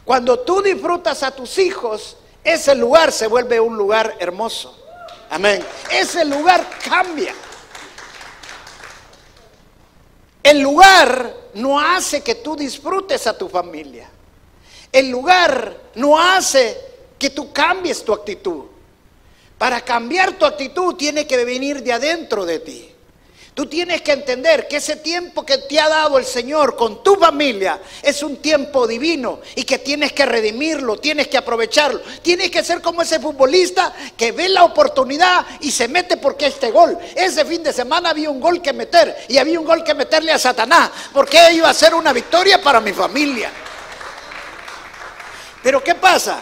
Cuando 0.04 0.40
tú 0.40 0.62
disfrutas 0.62 1.22
a 1.22 1.30
tus 1.30 1.58
hijos, 1.58 2.16
ese 2.42 2.74
lugar 2.74 3.12
se 3.12 3.26
vuelve 3.26 3.60
un 3.60 3.76
lugar 3.76 4.16
hermoso. 4.18 4.76
Amén. 5.30 5.64
Ese 5.90 6.24
lugar 6.24 6.68
cambia. 6.84 7.34
El 10.42 10.60
lugar 10.60 11.34
no 11.54 11.78
hace 11.78 12.22
que 12.22 12.36
tú 12.36 12.56
disfrutes 12.56 13.26
a 13.26 13.36
tu 13.36 13.48
familia. 13.48 14.10
El 14.90 15.10
lugar 15.10 15.76
no 15.94 16.18
hace 16.18 16.76
que 17.18 17.30
tú 17.30 17.52
cambies 17.52 18.04
tu 18.04 18.12
actitud. 18.12 18.64
Para 19.58 19.82
cambiar 19.82 20.32
tu 20.32 20.46
actitud 20.46 20.96
tiene 20.96 21.26
que 21.26 21.44
venir 21.44 21.82
de 21.82 21.92
adentro 21.92 22.46
de 22.46 22.58
ti. 22.60 22.89
Tú 23.60 23.66
tienes 23.66 24.00
que 24.00 24.12
entender 24.12 24.66
que 24.66 24.78
ese 24.78 24.96
tiempo 24.96 25.44
que 25.44 25.58
te 25.58 25.78
ha 25.78 25.86
dado 25.86 26.16
el 26.16 26.24
Señor 26.24 26.76
con 26.76 27.02
tu 27.02 27.16
familia 27.16 27.78
es 28.02 28.22
un 28.22 28.38
tiempo 28.38 28.86
divino 28.86 29.40
y 29.54 29.64
que 29.64 29.76
tienes 29.76 30.14
que 30.14 30.24
redimirlo, 30.24 30.96
tienes 30.96 31.28
que 31.28 31.36
aprovecharlo. 31.36 32.00
Tienes 32.22 32.50
que 32.50 32.64
ser 32.64 32.80
como 32.80 33.02
ese 33.02 33.20
futbolista 33.20 33.94
que 34.16 34.32
ve 34.32 34.48
la 34.48 34.64
oportunidad 34.64 35.44
y 35.60 35.70
se 35.70 35.88
mete 35.88 36.16
porque 36.16 36.46
este 36.46 36.70
gol. 36.70 36.96
Ese 37.14 37.44
fin 37.44 37.62
de 37.62 37.74
semana 37.74 38.08
había 38.08 38.30
un 38.30 38.40
gol 38.40 38.62
que 38.62 38.72
meter 38.72 39.26
y 39.28 39.36
había 39.36 39.60
un 39.60 39.66
gol 39.66 39.84
que 39.84 39.92
meterle 39.92 40.32
a 40.32 40.38
Satanás 40.38 40.90
porque 41.12 41.52
iba 41.52 41.68
a 41.68 41.74
ser 41.74 41.94
una 41.94 42.14
victoria 42.14 42.62
para 42.62 42.80
mi 42.80 42.94
familia. 42.94 43.50
Pero 45.62 45.84
¿qué 45.84 45.96
pasa? 45.96 46.40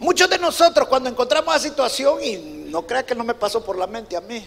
Muchos 0.00 0.28
de 0.28 0.38
nosotros 0.38 0.86
cuando 0.86 1.08
encontramos 1.08 1.54
la 1.54 1.60
situación, 1.60 2.22
y 2.22 2.36
no 2.36 2.86
crea 2.86 3.06
que 3.06 3.14
no 3.14 3.24
me 3.24 3.32
pasó 3.32 3.64
por 3.64 3.78
la 3.78 3.86
mente 3.86 4.18
a 4.18 4.20
mí, 4.20 4.46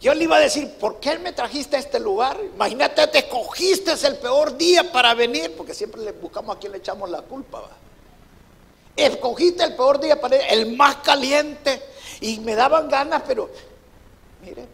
yo 0.00 0.14
le 0.14 0.24
iba 0.24 0.36
a 0.36 0.40
decir, 0.40 0.74
¿por 0.74 1.00
qué 1.00 1.18
me 1.18 1.32
trajiste 1.32 1.76
a 1.76 1.80
este 1.80 1.98
lugar? 1.98 2.38
Imagínate, 2.54 3.06
te 3.08 3.18
escogiste 3.18 3.92
el 4.06 4.16
peor 4.18 4.56
día 4.56 4.92
para 4.92 5.12
venir, 5.14 5.56
porque 5.56 5.74
siempre 5.74 6.00
le 6.02 6.12
buscamos 6.12 6.56
a 6.56 6.58
quién 6.58 6.72
le 6.72 6.78
echamos 6.78 7.10
la 7.10 7.22
culpa. 7.22 7.68
Escogiste 8.94 9.64
el 9.64 9.74
peor 9.74 10.00
día 10.00 10.20
para 10.20 10.36
venir, 10.36 10.52
el 10.52 10.76
más 10.76 10.96
caliente, 10.96 11.82
y 12.20 12.38
me 12.40 12.54
daban 12.54 12.88
ganas, 12.88 13.22
pero 13.26 13.50
mire, 14.44 14.66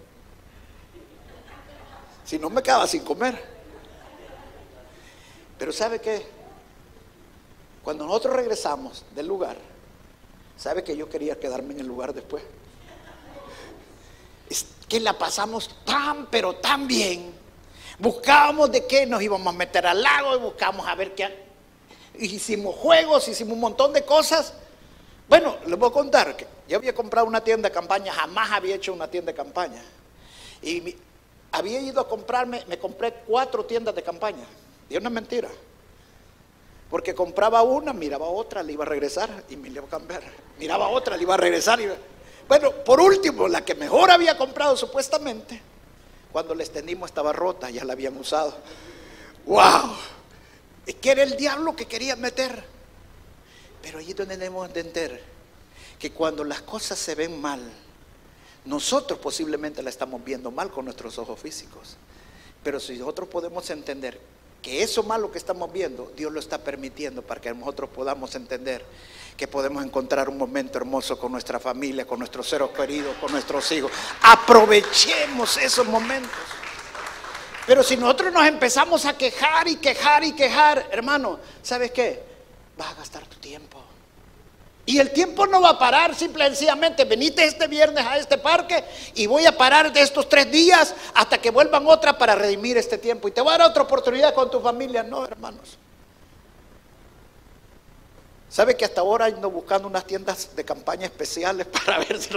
si 2.25 2.39
no 2.39 2.51
me 2.51 2.63
quedaba 2.63 2.87
sin 2.87 3.03
comer. 3.03 3.43
Pero 5.59 5.73
¿sabe 5.73 6.01
qué? 6.01 6.27
Cuando 7.83 8.05
nosotros 8.05 8.37
regresamos 8.37 9.05
del 9.15 9.27
lugar, 9.27 9.57
¿sabe 10.59 10.85
que 10.85 10.97
yo 10.97 11.09
quería 11.09 11.41
quedarme 11.41 11.73
en 11.73 11.81
el 11.81 11.87
lugar 11.87 12.13
después? 12.13 12.43
Que 14.89 15.01
la 15.01 15.19
pasamos 15.19 15.71
tan, 15.85 16.27
pero 16.27 16.57
tan 16.57 16.87
bien. 16.87 17.35
Buscábamos 17.99 18.71
de 18.73 18.87
qué 18.87 19.07
nos 19.07 19.23
íbamos 19.23 19.47
a 19.55 19.57
meter 19.57 19.87
al 19.87 20.03
lago 20.03 20.37
y 20.37 20.41
buscábamos 20.41 20.87
a 20.87 20.95
ver 20.95 21.15
qué. 21.15 21.45
Hicimos 22.19 22.75
juegos, 22.77 23.29
hicimos 23.29 23.55
un 23.55 23.61
montón 23.61 23.93
de 23.93 24.05
cosas. 24.05 24.55
Bueno, 25.29 25.57
les 25.67 25.79
voy 25.79 25.89
a 25.89 25.93
contar 25.93 26.37
que 26.37 26.47
yo 26.69 26.77
había 26.77 26.95
comprado 26.95 27.27
una 27.27 27.43
tienda 27.43 27.69
de 27.69 27.75
campaña, 27.75 28.13
jamás 28.13 28.51
había 28.53 28.75
hecho 28.75 28.93
una 28.93 29.09
tienda 29.09 29.33
de 29.33 29.37
campaña. 29.37 29.83
Y 30.63 30.97
había 31.53 31.81
ido 31.81 32.01
a 32.01 32.09
comprarme, 32.09 32.65
me 32.67 32.79
compré 32.79 33.13
cuatro 33.27 33.65
tiendas 33.65 33.95
de 33.95 34.03
campaña. 34.03 34.45
Y 34.89 34.97
una 34.97 35.11
mentira. 35.11 35.49
Porque 36.91 37.15
compraba 37.15 37.63
una, 37.63 37.93
miraba 37.93 38.27
otra, 38.27 38.63
le 38.63 38.73
iba 38.73 38.85
a 38.85 38.89
regresar 38.89 39.45
y 39.49 39.57
me 39.57 39.69
iba 39.69 39.85
a 39.85 39.89
cambiar. 39.89 40.23
Miraba 40.59 40.89
otra, 40.89 41.17
le 41.17 41.23
iba 41.23 41.35
a 41.35 41.39
regresar 41.39 41.81
y 41.81 41.89
bueno, 42.49 42.73
por 42.85 43.01
último, 43.01 43.49
la 43.49 43.65
que 43.65 43.75
mejor 43.75 44.11
había 44.11 44.37
comprado 44.37 44.77
supuestamente, 44.77 45.61
cuando 46.33 46.55
le 46.55 46.65
extendimos 46.65 47.11
estaba 47.11 47.33
rota, 47.33 47.71
ya 47.71 47.85
la 47.85 47.93
habían 47.93 48.17
usado. 48.17 48.57
¡Wow! 49.47 49.95
Es 50.87 50.97
que 50.97 51.11
era 51.11 51.23
el 51.23 51.37
diablo 51.37 51.75
que 51.77 51.87
quería 51.87 52.17
meter. 52.17 52.65
Pero 53.83 53.99
allí 53.99 54.15
donde 54.15 54.37
debemos 54.37 54.67
entender 54.67 55.23
que 55.99 56.11
cuando 56.11 56.45
las 56.45 56.63
cosas 56.63 56.99
se 56.99 57.15
ven 57.15 57.41
mal, 57.41 57.61
nosotros 58.65 59.19
posiblemente 59.19 59.83
la 59.83 59.91
estamos 59.91 60.25
viendo 60.25 60.51
mal 60.51 60.71
con 60.71 60.87
nuestros 60.87 61.19
ojos 61.19 61.39
físicos. 61.39 61.97
Pero 62.63 62.81
si 62.81 62.97
nosotros 62.99 63.29
podemos 63.29 63.69
entender 63.71 64.19
que 64.63 64.83
eso 64.83 65.03
malo 65.03 65.31
que 65.31 65.37
estamos 65.37 65.71
viendo, 65.71 66.11
Dios 66.17 66.33
lo 66.33 66.41
está 66.41 66.65
permitiendo 66.65 67.21
para 67.21 67.41
que 67.41 67.53
nosotros 67.53 67.91
podamos 67.91 68.35
entender 68.35 68.83
que 69.37 69.49
podemos 69.49 69.85
encontrar 69.85 70.29
un 70.29 70.39
momento 70.39 70.79
hermoso 70.79 71.19
con 71.19 71.33
nuestra 71.33 71.59
familia, 71.59 72.07
con 72.07 72.19
nuestros 72.19 72.49
seres 72.49 72.71
queridos, 72.71 73.17
con 73.21 73.33
nuestros 73.33 73.71
hijos. 73.73 73.91
Aprovechemos 74.23 75.57
esos 75.57 75.87
momentos. 75.87 76.31
Pero 77.67 77.83
si 77.83 77.97
nosotros 77.97 78.33
nos 78.33 78.47
empezamos 78.47 79.07
a 79.07 79.17
quejar 79.17 79.67
y 79.69 79.77
quejar 79.77 80.23
y 80.23 80.33
quejar, 80.33 80.87
hermano, 80.91 81.39
¿sabes 81.63 81.91
qué? 81.91 82.23
Vas 82.77 82.93
a 82.93 82.95
gastar 82.95 83.27
tu 83.27 83.39
tiempo. 83.39 83.83
Y 84.87 84.99
el 84.99 85.13
tiempo 85.13 85.47
no 85.47 85.63
va 85.63 85.71
a 85.71 85.79
parar, 85.79 86.15
simple 86.15 86.45
y 86.45 86.49
sencillamente, 86.49 87.05
venite 87.05 87.43
este 87.43 87.67
viernes 87.67 88.05
a 88.05 88.19
este 88.19 88.37
parque 88.37 88.85
y 89.15 89.27
voy 89.27 89.47
a 89.47 89.57
parar 89.57 89.91
de 89.91 90.03
estos 90.03 90.29
tres 90.29 90.51
días 90.51 90.95
hasta 91.15 91.39
que 91.39 91.51
vuelvan 91.51 91.87
otra 91.87 92.19
para 92.19 92.35
redimir 92.35 92.77
este 92.77 92.99
tiempo. 92.99 93.27
Y 93.29 93.31
te 93.31 93.41
voy 93.41 93.55
a 93.55 93.59
dar 93.59 93.71
otra 93.71 93.83
oportunidad 93.83 94.35
con 94.35 94.51
tu 94.51 94.61
familia. 94.61 95.03
No, 95.03 95.25
hermanos. 95.25 95.79
¿Sabe 98.55 98.77
que 98.77 98.85
hasta 98.85 99.01
ahora 99.01 99.25
ando 99.25 99.51
buscando 99.51 99.89
unas 99.89 100.07
tiendas 100.07 100.55
de 100.55 100.65
campaña 100.65 101.07
especiales 101.07 101.67
para 101.73 101.99
ver 101.99 102.23
si 102.23 102.31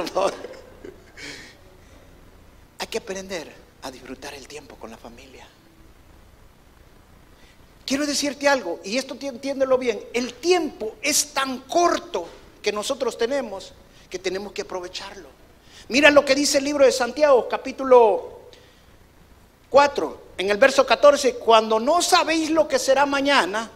Hay 2.80 2.88
que 2.88 2.98
aprender 2.98 3.54
a 3.84 3.92
disfrutar 3.92 4.34
el 4.34 4.48
tiempo 4.48 4.76
con 4.78 4.90
la 4.90 4.98
familia. 4.98 5.48
Quiero 7.86 8.08
decirte 8.08 8.48
algo, 8.50 8.80
y 8.84 8.98
esto 8.98 9.16
entiéndelo 9.22 9.78
bien, 9.78 10.04
el 10.12 10.34
tiempo 10.34 10.96
es 11.04 11.36
tan 11.36 11.60
corto 11.60 12.28
que 12.64 12.72
nosotros 12.72 13.16
tenemos 13.16 13.74
que 14.10 14.18
tenemos 14.18 14.54
que 14.54 14.64
aprovecharlo. 14.64 15.30
Mira 15.90 16.10
lo 16.10 16.26
que 16.26 16.34
dice 16.34 16.58
el 16.58 16.64
libro 16.64 16.84
de 16.84 16.92
Santiago, 16.92 17.48
capítulo 17.48 18.40
4, 19.70 20.22
en 20.40 20.50
el 20.50 20.58
verso 20.58 20.84
14, 20.84 21.36
cuando 21.36 21.80
no 21.80 22.02
sabéis 22.02 22.50
lo 22.50 22.68
que 22.68 22.80
será 22.80 23.06
mañana, 23.06 23.70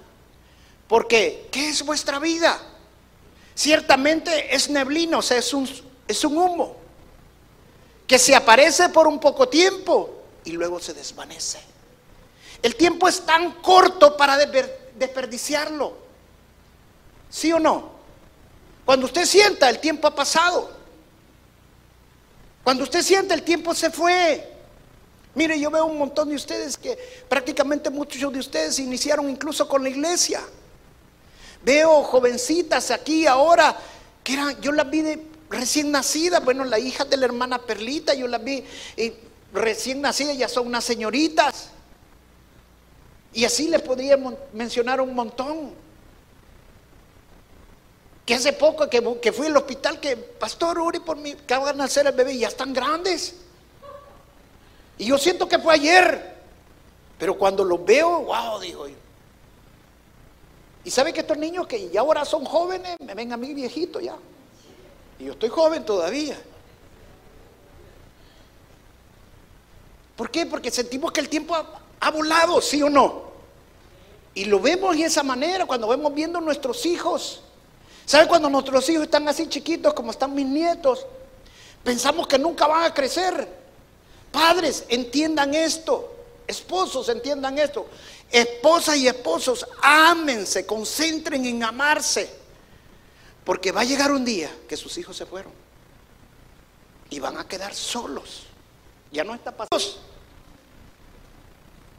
porque 0.92 1.48
¿qué 1.50 1.70
es 1.70 1.86
vuestra 1.86 2.20
vida? 2.20 2.62
Ciertamente 3.56 4.54
es 4.54 4.70
neblino, 4.70 5.20
o 5.20 5.22
sea, 5.22 5.38
es 5.38 5.54
un, 5.54 5.66
es 6.06 6.26
un 6.26 6.38
humo 6.38 6.76
que 8.06 8.20
se 8.20 8.36
aparece 8.36 8.90
por 8.90 9.08
un 9.08 9.18
poco 9.18 9.48
tiempo 9.48 10.24
y 10.44 10.52
luego 10.52 10.82
se 10.82 10.94
desvanece. 10.94 11.62
El 12.62 12.76
tiempo 12.76 13.08
es 13.08 13.26
tan 13.26 13.62
corto 13.62 14.18
para 14.18 14.36
desperdiciarlo. 14.36 15.94
¿Sí 17.30 17.54
o 17.54 17.60
no? 17.62 17.92
Cuando 18.84 19.06
usted 19.06 19.26
sienta, 19.26 19.70
el 19.70 19.80
tiempo 19.80 20.10
ha 20.10 20.14
pasado. 20.14 20.72
Cuando 22.66 22.84
usted 22.84 23.02
sienta, 23.02 23.34
el 23.34 23.44
tiempo 23.44 23.74
se 23.74 23.92
fue. 23.92 24.46
Mire, 25.36 25.58
yo 25.58 25.72
veo 25.72 25.86
un 25.86 25.98
montón 25.98 26.28
de 26.28 26.36
ustedes 26.36 26.78
que 26.78 26.98
prácticamente 27.30 27.90
muchos 27.90 28.34
de 28.34 28.40
ustedes 28.40 28.78
iniciaron 28.80 29.30
incluso 29.30 29.70
con 29.70 29.84
la 29.84 29.90
iglesia. 29.90 30.42
Veo 31.64 32.04
jovencitas 32.04 32.92
aquí 32.92 33.28
ahora 33.28 33.78
que 34.24 34.34
eran, 34.34 34.60
yo 34.62 34.72
las 34.72 34.90
vi 34.90 35.04
recién 35.50 35.92
nacidas, 35.92 36.44
bueno, 36.44 36.64
la 36.64 36.80
hija 36.80 37.06
de 37.06 37.18
la 37.18 37.26
hermana 37.26 37.60
Perlita, 37.60 38.14
yo 38.14 38.28
las 38.28 38.44
vi 38.44 38.64
eh, 38.98 39.20
recién 39.54 40.02
nacidas, 40.02 40.38
ya 40.38 40.48
son 40.48 40.68
unas 40.68 40.84
señoritas. 40.84 41.70
Y 43.34 43.46
así 43.46 43.68
les 43.68 43.82
podría 43.82 44.18
mencionar 44.54 45.00
un 45.02 45.14
montón. 45.14 45.72
Que 48.26 48.36
hace 48.36 48.54
poco 48.54 48.90
que, 48.90 49.32
fui 49.32 49.48
al 49.48 49.58
hospital, 49.58 50.00
que 50.00 50.16
pastor, 50.16 50.80
ore 50.80 51.00
por 51.00 51.18
mí, 51.18 51.36
que 51.36 51.58
van 51.58 51.70
a 51.70 51.74
nacer 51.74 52.08
el 52.08 52.14
bebé 52.14 52.38
ya 52.38 52.48
están 52.48 52.74
grandes. 52.74 53.36
Y 54.98 55.06
yo 55.06 55.18
siento 55.18 55.48
que 55.48 55.60
fue 55.60 55.74
ayer. 55.74 56.38
Pero 57.18 57.38
cuando 57.38 57.64
los 57.64 57.84
veo, 57.86 58.22
wow, 58.22 58.60
digo 58.60 58.88
yo. 58.88 59.01
Y 60.84 60.92
sabe 60.92 61.14
que 61.14 61.22
estos 61.22 61.38
niños 61.38 61.68
que 61.68 61.90
ya 61.90 62.02
ahora 62.02 62.26
son 62.26 62.46
jóvenes, 62.46 62.98
me 63.00 63.14
ven 63.14 63.32
a 63.32 63.38
mí 63.38 63.54
viejito 63.54 64.00
ya. 64.00 64.16
Y 65.20 65.26
yo 65.26 65.34
estoy 65.34 65.50
joven 65.50 65.86
todavía. 65.86 66.40
¿Por 70.16 70.32
qué? 70.32 70.46
Porque 70.46 70.72
sentimos 70.72 71.12
que 71.12 71.20
el 71.20 71.30
tiempo 71.30 71.56
ha 72.00 72.12
volado, 72.12 72.62
¿sí 72.62 72.82
o 72.82 72.90
no? 72.90 73.32
Y 74.34 74.46
lo 74.46 74.60
vemos 74.60 74.96
de 74.96 75.04
esa 75.04 75.24
manera 75.24 75.66
cuando 75.66 75.88
vemos 75.88 76.14
viendo 76.14 76.40
nuestros 76.40 76.86
hijos. 76.86 77.42
¿Sabe 78.06 78.28
cuando 78.28 78.50
nuestros 78.50 78.88
hijos 78.90 79.04
están 79.04 79.28
así 79.28 79.48
chiquitos 79.48 79.94
como 79.94 80.12
están 80.12 80.34
mis 80.34 80.46
nietos? 80.46 81.06
Pensamos 81.84 82.28
que 82.28 82.40
nunca 82.40 82.68
van 82.68 82.84
a 82.84 82.94
crecer. 82.94 83.48
Padres, 84.32 84.86
entiendan 84.90 85.54
esto. 85.54 86.16
Esposos, 86.48 87.10
entiendan 87.10 87.58
esto. 87.58 87.88
Esposas 88.32 88.98
y 88.98 89.08
esposos, 89.08 89.66
ámense, 89.82 90.66
concentren 90.66 91.46
en 91.46 91.64
amarse. 91.64 92.34
Porque 93.44 93.72
va 93.72 93.82
a 93.82 93.86
llegar 93.86 94.12
un 94.12 94.24
día 94.24 94.50
que 94.68 94.78
sus 94.78 94.98
hijos 94.98 95.18
se 95.18 95.26
fueron. 95.26 95.52
Y 97.10 97.20
van 97.20 97.38
a 97.38 97.48
quedar 97.48 97.74
solos. 97.74 98.44
Ya 99.12 99.24
no 99.24 99.36
está 99.36 99.52
pasando. 99.56 100.02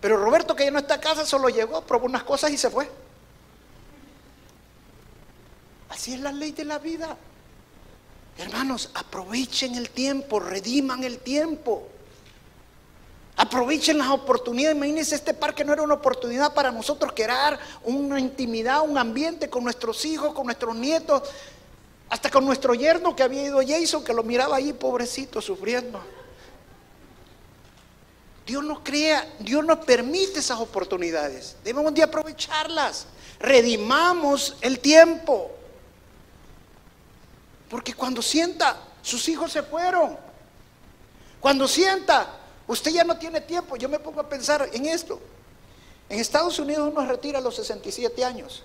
Pero 0.01 0.17
Roberto, 0.17 0.57
que 0.57 0.65
ya 0.65 0.71
no 0.71 0.79
está 0.79 0.95
en 0.97 1.01
casa, 1.01 1.27
solo 1.27 1.49
llegó, 1.49 1.83
probó 1.83 2.07
unas 2.07 2.25
cosas 2.25 2.51
y 2.51 2.57
se 2.57 2.71
fue. 2.71 2.91
Así 5.91 6.15
es 6.15 6.21
la 6.21 6.33
ley 6.33 6.53
de 6.53 6.65
la 6.65 6.79
vida. 6.79 7.17
Hermanos, 8.39 8.91
aprovechen 8.95 9.75
el 9.75 9.91
tiempo, 9.91 10.41
rediman 10.41 11.05
el 11.05 11.19
tiempo. 11.19 11.92
Aprovechen 13.37 13.99
las 13.99 14.09
oportunidades. 14.09 14.77
Imagínense, 14.77 15.15
este 15.15 15.35
parque 15.35 15.65
no 15.65 15.73
era 15.73 15.83
una 15.83 15.95
oportunidad 15.95 16.53
para 16.53 16.71
nosotros 16.71 17.13
crear 17.15 17.59
una 17.83 18.21
intimidad, 18.21 18.83
un 18.83 18.99
ambiente 18.99 19.49
con 19.49 19.65
nuestros 19.65 20.05
hijos, 20.05 20.35
con 20.35 20.47
nuestros 20.47 20.77
nietos, 20.77 21.23
hasta 22.11 22.31
con 22.31 22.45
nuestro 22.45 22.75
yerno 22.75 23.17
que 23.17 23.23
había 23.23 23.45
ido 23.45 23.61
Jason, 23.67 24.05
que 24.05 24.13
lo 24.13 24.23
miraba 24.23 24.57
ahí 24.57 24.73
pobrecito, 24.73 25.41
sufriendo. 25.41 26.03
Dios 28.47 28.63
nos 28.65 28.81
crea, 28.81 29.27
Dios 29.39 29.65
nos 29.65 29.79
permite 29.79 30.41
esas 30.41 30.59
oportunidades. 30.59 31.57
Debemos 31.65 31.95
de 31.95 32.03
aprovecharlas. 32.03 33.07
Redimamos 33.39 34.57
el 34.61 34.79
tiempo. 34.81 35.51
Porque 37.71 37.95
cuando 37.95 38.21
sienta, 38.21 38.77
sus 39.01 39.27
hijos 39.29 39.53
se 39.53 39.63
fueron. 39.63 40.19
Cuando 41.41 41.67
sienta, 41.67 42.42
usted 42.73 42.91
ya 42.91 43.05
no 43.05 43.19
tiene 43.19 43.41
tiempo. 43.41 43.77
Yo 43.77 43.89
me 43.89 43.99
pongo 43.99 44.21
a 44.21 44.29
pensar 44.29 44.69
en 44.73 44.87
esto. 44.87 45.21
En 46.09 46.19
Estados 46.19 46.59
Unidos 46.59 46.91
uno 46.91 47.07
retira 47.07 47.39
a 47.39 47.43
los 47.43 47.57
67 47.57 48.25
años. 48.25 48.63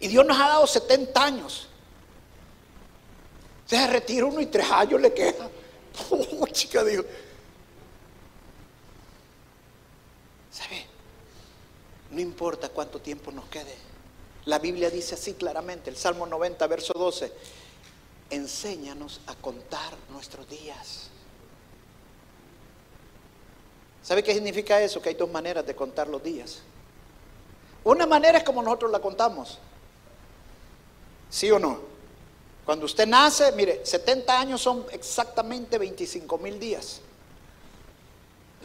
Y 0.00 0.08
Dios 0.08 0.26
nos 0.26 0.38
ha 0.40 0.48
dado 0.48 0.66
70 0.66 1.22
años. 1.22 1.68
Se 3.66 3.86
retira 3.86 4.26
uno 4.26 4.40
y 4.40 4.46
tres 4.46 4.70
años 4.70 5.00
le 5.00 5.12
queda. 5.12 5.48
Oh, 6.10 6.46
chica, 6.46 6.82
Dios. 6.82 7.04
¿Sabe? 10.50 10.86
No 12.10 12.20
importa 12.20 12.70
cuánto 12.70 12.98
tiempo 12.98 13.30
nos 13.30 13.44
quede. 13.48 13.76
La 14.46 14.58
Biblia 14.58 14.88
dice 14.88 15.14
así 15.14 15.34
claramente, 15.34 15.90
el 15.90 15.96
Salmo 15.96 16.26
90, 16.26 16.66
verso 16.66 16.94
12, 16.94 17.30
enséñanos 18.30 19.20
a 19.26 19.34
contar 19.34 19.92
nuestros 20.10 20.48
días. 20.48 21.11
¿Sabe 24.02 24.22
qué 24.22 24.34
significa 24.34 24.80
eso? 24.80 25.00
Que 25.00 25.10
hay 25.10 25.14
dos 25.14 25.30
maneras 25.30 25.64
de 25.64 25.74
contar 25.74 26.08
los 26.08 26.22
días. 26.22 26.60
Una 27.84 28.06
manera 28.06 28.38
es 28.38 28.44
como 28.44 28.62
nosotros 28.62 28.90
la 28.90 29.00
contamos. 29.00 29.58
¿Sí 31.30 31.50
o 31.50 31.58
no? 31.58 31.80
Cuando 32.64 32.86
usted 32.86 33.06
nace, 33.06 33.50
mire, 33.52 33.84
70 33.84 34.38
años 34.38 34.60
son 34.60 34.86
exactamente 34.92 35.78
25 35.78 36.38
mil 36.38 36.60
días. 36.60 37.00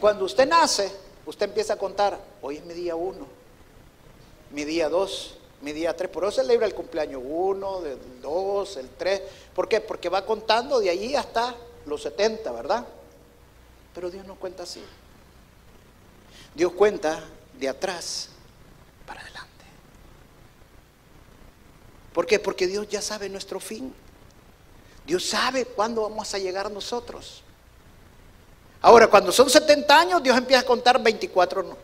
Cuando 0.00 0.24
usted 0.24 0.46
nace, 0.46 0.90
usted 1.26 1.46
empieza 1.46 1.74
a 1.74 1.76
contar, 1.76 2.18
hoy 2.42 2.58
es 2.58 2.64
mi 2.64 2.74
día 2.74 2.94
1, 2.94 3.26
mi 4.52 4.64
día 4.64 4.88
2, 4.88 5.34
mi 5.62 5.72
día 5.72 5.96
3. 5.96 6.10
Por 6.10 6.24
eso 6.24 6.32
se 6.32 6.42
celebra 6.42 6.66
el 6.66 6.74
cumpleaños 6.74 7.22
1, 7.24 7.86
el 7.86 8.20
2, 8.22 8.76
el 8.76 8.88
3. 8.90 9.22
¿Por 9.54 9.68
qué? 9.68 9.80
Porque 9.80 10.08
va 10.08 10.24
contando 10.24 10.78
de 10.78 10.90
allí 10.90 11.16
hasta 11.16 11.56
los 11.86 12.02
70, 12.02 12.52
¿verdad? 12.52 12.86
Pero 13.94 14.10
Dios 14.10 14.24
no 14.26 14.36
cuenta 14.36 14.62
así. 14.62 14.82
Dios 16.58 16.72
cuenta 16.72 17.24
de 17.56 17.68
atrás 17.68 18.30
para 19.06 19.20
adelante. 19.20 19.64
¿Por 22.12 22.26
qué? 22.26 22.40
Porque 22.40 22.66
Dios 22.66 22.88
ya 22.88 23.00
sabe 23.00 23.28
nuestro 23.28 23.60
fin. 23.60 23.94
Dios 25.06 25.24
sabe 25.24 25.66
cuándo 25.66 26.02
vamos 26.02 26.34
a 26.34 26.38
llegar 26.38 26.68
nosotros. 26.68 27.44
Ahora, 28.82 29.06
cuando 29.06 29.30
son 29.30 29.48
70 29.48 30.00
años, 30.00 30.20
Dios 30.20 30.36
empieza 30.36 30.62
a 30.62 30.66
contar 30.66 31.00
24.999, 31.00 31.76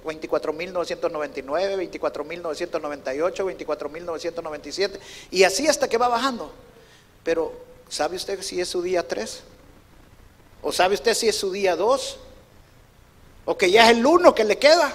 24.998, 2.02 3.44
24.997, 3.44 4.98
y 5.30 5.44
así 5.44 5.68
hasta 5.68 5.86
que 5.88 5.98
va 5.98 6.08
bajando. 6.08 6.50
Pero, 7.22 7.52
¿sabe 7.88 8.16
usted 8.16 8.42
si 8.42 8.60
es 8.60 8.68
su 8.68 8.82
día 8.82 9.06
3? 9.06 9.40
¿O 10.62 10.72
sabe 10.72 10.96
usted 10.96 11.14
si 11.14 11.28
es 11.28 11.36
su 11.36 11.52
día 11.52 11.76
2? 11.76 12.18
¿O 13.44 13.56
que 13.56 13.70
ya 13.70 13.90
es 13.90 13.96
el 13.96 14.04
1 14.04 14.34
que 14.34 14.44
le 14.44 14.58
queda? 14.58 14.94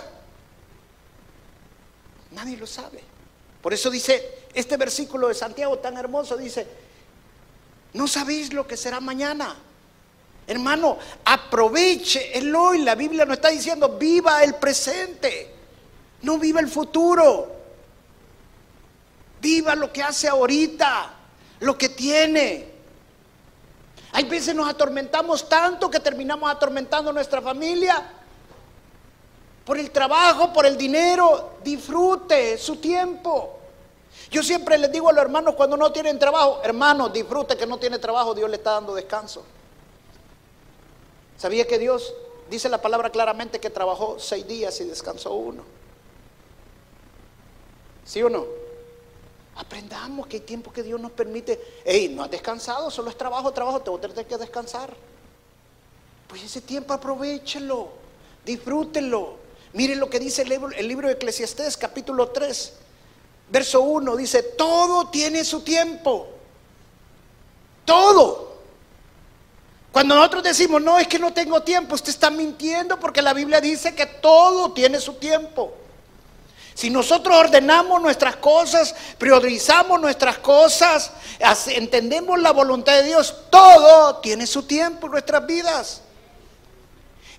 Nadie 2.31 2.57
lo 2.57 2.67
sabe. 2.67 3.03
Por 3.61 3.73
eso 3.73 3.89
dice 3.89 4.45
este 4.53 4.77
versículo 4.77 5.27
de 5.27 5.35
Santiago 5.35 5.77
tan 5.79 5.97
hermoso, 5.97 6.37
dice, 6.37 6.67
no 7.93 8.07
sabéis 8.07 8.53
lo 8.53 8.65
que 8.65 8.77
será 8.77 8.99
mañana. 8.99 9.55
Hermano, 10.47 10.97
aproveche 11.25 12.37
el 12.37 12.55
hoy. 12.55 12.79
La 12.79 12.95
Biblia 12.95 13.25
nos 13.25 13.37
está 13.37 13.49
diciendo, 13.49 13.97
viva 13.99 14.43
el 14.43 14.55
presente, 14.55 15.53
no 16.23 16.39
viva 16.39 16.59
el 16.59 16.67
futuro. 16.67 17.55
Viva 19.41 19.75
lo 19.75 19.93
que 19.93 20.03
hace 20.03 20.27
ahorita, 20.27 21.13
lo 21.59 21.77
que 21.77 21.89
tiene. 21.89 22.67
Hay 24.11 24.23
veces 24.25 24.55
nos 24.55 24.67
atormentamos 24.67 25.47
tanto 25.47 25.89
que 25.89 25.99
terminamos 25.99 26.51
atormentando 26.51 27.13
nuestra 27.13 27.41
familia 27.41 28.18
por 29.69 29.77
el 29.77 29.91
trabajo, 29.91 30.51
por 30.51 30.65
el 30.65 30.75
dinero. 30.75 31.51
Disfrute 31.63 32.57
su 32.57 32.77
tiempo. 32.77 33.59
Yo 34.31 34.41
siempre 34.41 34.79
les 34.79 34.91
digo 34.91 35.09
a 35.09 35.13
los 35.13 35.21
hermanos 35.21 35.53
cuando 35.53 35.77
no 35.77 35.91
tienen 35.91 36.17
trabajo, 36.17 36.59
hermanos, 36.63 37.13
disfrute 37.13 37.55
que 37.55 37.67
no 37.67 37.77
tiene 37.77 37.99
trabajo, 37.99 38.33
Dios 38.33 38.49
le 38.49 38.55
está 38.55 38.71
dando 38.71 38.95
descanso. 38.95 39.43
¿Sabía 41.37 41.67
que 41.67 41.77
Dios 41.77 42.11
dice 42.49 42.67
la 42.67 42.81
palabra 42.81 43.11
claramente 43.11 43.59
que 43.59 43.69
trabajó 43.69 44.17
seis 44.17 44.47
días 44.47 44.81
y 44.81 44.85
descansó 44.85 45.35
uno? 45.35 45.61
¿Sí 48.05 48.23
o 48.23 48.29
no? 48.31 48.47
Aprendamos 49.55 50.25
que 50.25 50.37
hay 50.37 50.41
tiempo 50.41 50.73
que 50.73 50.81
Dios 50.81 50.99
nos 50.99 51.11
permite. 51.11 51.81
Ey, 51.85 52.09
no 52.09 52.23
has 52.23 52.31
descansado, 52.31 52.89
solo 52.89 53.11
es 53.11 53.17
trabajo, 53.19 53.51
trabajo, 53.51 53.81
te 53.81 53.91
voy 53.91 53.99
a 53.99 54.01
tener 54.01 54.25
que 54.25 54.37
descansar. 54.39 54.91
Pues 56.27 56.41
ese 56.41 56.61
tiempo 56.61 56.91
aprovechelo, 56.91 57.89
disfrútenlo. 58.43 59.47
Miren 59.73 59.99
lo 59.99 60.09
que 60.09 60.19
dice 60.19 60.41
el 60.41 60.49
libro, 60.49 60.71
el 60.75 60.87
libro 60.87 61.07
de 61.07 61.13
Eclesiastés, 61.13 61.77
capítulo 61.77 62.29
3, 62.29 62.73
verso 63.49 63.81
1. 63.81 64.15
Dice: 64.15 64.43
Todo 64.43 65.09
tiene 65.09 65.43
su 65.43 65.61
tiempo. 65.61 66.27
Todo. 67.85 68.49
Cuando 69.91 70.15
nosotros 70.15 70.43
decimos, 70.43 70.81
no, 70.81 70.99
es 70.99 71.07
que 71.07 71.17
no 71.17 71.33
tengo 71.33 71.63
tiempo, 71.63 71.95
usted 71.95 72.09
está 72.09 72.29
mintiendo 72.29 72.99
porque 72.99 73.21
la 73.21 73.33
Biblia 73.33 73.59
dice 73.59 73.95
que 73.95 74.05
todo 74.05 74.71
tiene 74.71 74.99
su 74.99 75.13
tiempo. 75.15 75.73
Si 76.75 76.89
nosotros 76.89 77.35
ordenamos 77.35 78.01
nuestras 78.01 78.37
cosas, 78.37 78.95
priorizamos 79.17 79.99
nuestras 79.99 80.37
cosas, 80.37 81.11
entendemos 81.67 82.39
la 82.39 82.51
voluntad 82.51 82.93
de 82.93 83.03
Dios, 83.03 83.35
todo 83.49 84.17
tiene 84.19 84.47
su 84.47 84.63
tiempo 84.63 85.07
en 85.07 85.11
nuestras 85.13 85.45
vidas. 85.45 86.01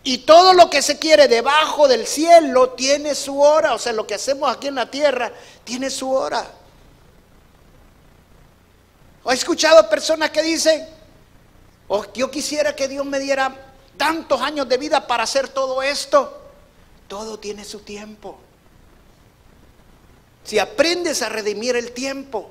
Y 0.03 0.19
todo 0.19 0.55
lo 0.55 0.71
que 0.71 0.83
se 0.83 0.99
quiere 0.99 1.29
debajo 1.29 1.87
del 1.87 2.07
cielo 2.07 2.71
tiene 2.71 3.15
su 3.15 3.41
hora. 3.41 3.75
O 3.75 3.79
sea, 3.79 3.93
lo 3.93 4.07
que 4.07 4.15
hacemos 4.15 4.51
aquí 4.51 4.69
en 4.69 4.77
la 4.77 4.91
tierra 4.91 5.33
tiene 5.65 5.91
su 5.91 6.11
hora. 6.11 6.51
¿He 9.27 9.35
escuchado 9.35 9.89
personas 9.91 10.31
que 10.31 10.43
dicen, 10.43 10.87
Oh, 11.93 12.05
yo 12.15 12.31
quisiera 12.31 12.77
que 12.77 12.87
Dios 12.87 13.05
me 13.05 13.19
diera 13.19 13.53
tantos 13.97 14.41
años 14.41 14.69
de 14.69 14.79
vida 14.79 15.09
para 15.09 15.25
hacer 15.25 15.49
todo 15.49 15.83
esto. 15.83 16.41
Todo 17.09 17.41
tiene 17.41 17.65
su 17.65 17.81
tiempo. 17.81 18.39
Si 20.45 20.61
aprendes 20.61 21.21
a 21.23 21.29
redimir 21.29 21.75
el 21.75 21.91
tiempo. 21.91 22.49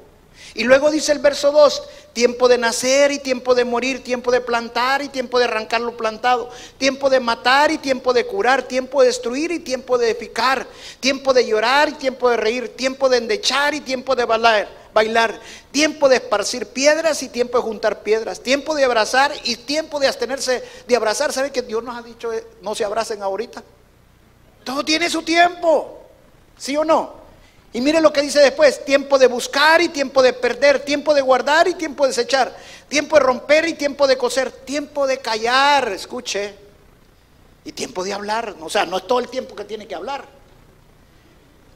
Y 0.55 0.63
luego 0.63 0.89
dice 0.89 1.11
el 1.11 1.19
verso 1.19 1.51
2, 1.51 1.83
tiempo 2.13 2.47
de 2.47 2.57
nacer 2.57 3.11
y 3.11 3.19
tiempo 3.19 3.53
de 3.53 3.65
morir, 3.65 4.03
tiempo 4.03 4.31
de 4.31 4.41
plantar 4.41 5.01
y 5.01 5.09
tiempo 5.09 5.37
de 5.37 5.45
arrancar 5.45 5.81
lo 5.81 5.95
plantado, 5.95 6.49
tiempo 6.77 7.09
de 7.09 7.19
matar 7.19 7.71
y 7.71 7.77
tiempo 7.77 8.13
de 8.13 8.25
curar, 8.25 8.63
tiempo 8.63 9.01
de 9.01 9.07
destruir 9.07 9.51
y 9.51 9.59
tiempo 9.59 9.97
de 9.97 10.09
edificar, 10.09 10.65
tiempo 10.99 11.33
de 11.33 11.45
llorar 11.45 11.89
y 11.89 11.93
tiempo 11.93 12.29
de 12.29 12.37
reír, 12.37 12.75
tiempo 12.75 13.09
de 13.09 13.17
endechar 13.17 13.73
y 13.73 13.81
tiempo 13.81 14.15
de 14.15 14.25
bailar 14.25 14.79
bailar, 14.93 15.39
tiempo 15.71 16.09
de 16.09 16.15
esparcir 16.15 16.65
piedras 16.67 17.21
y 17.23 17.29
tiempo 17.29 17.57
de 17.57 17.63
juntar 17.63 18.01
piedras, 18.01 18.41
tiempo 18.41 18.75
de 18.75 18.83
abrazar 18.83 19.31
y 19.43 19.55
tiempo 19.55 19.99
de 19.99 20.07
abstenerse 20.07 20.63
de 20.87 20.95
abrazar. 20.95 21.31
¿Sabe 21.31 21.51
que 21.51 21.61
Dios 21.61 21.83
nos 21.83 21.95
ha 21.95 22.01
dicho 22.01 22.33
eh, 22.33 22.45
no 22.61 22.75
se 22.75 22.83
abracen 22.83 23.21
ahorita? 23.21 23.63
Todo 24.63 24.83
tiene 24.83 25.09
su 25.09 25.21
tiempo, 25.21 26.01
¿sí 26.57 26.75
o 26.75 26.83
no? 26.83 27.19
Y 27.71 27.81
mire 27.81 28.01
lo 28.01 28.11
que 28.11 28.21
dice 28.21 28.39
después, 28.39 28.83
tiempo 28.83 29.19
de 29.19 29.27
buscar 29.27 29.81
y 29.81 29.89
tiempo 29.89 30.23
de 30.23 30.33
perder, 30.33 30.79
tiempo 30.79 31.13
de 31.13 31.21
guardar 31.21 31.67
y 31.67 31.75
tiempo 31.75 32.03
de 32.03 32.09
desechar, 32.09 32.55
tiempo 32.87 33.15
de 33.15 33.21
romper 33.21 33.67
y 33.67 33.73
tiempo 33.73 34.07
de 34.07 34.17
coser, 34.17 34.51
tiempo 34.51 35.05
de 35.05 35.19
callar, 35.19 35.89
escuche, 35.89 36.55
y 37.63 37.71
tiempo 37.71 38.03
de 38.03 38.13
hablar, 38.13 38.55
o 38.59 38.69
sea, 38.69 38.85
no 38.85 38.97
es 38.97 39.05
todo 39.05 39.19
el 39.19 39.29
tiempo 39.29 39.55
que 39.55 39.65
tiene 39.65 39.87
que 39.87 39.93
hablar. 39.93 40.25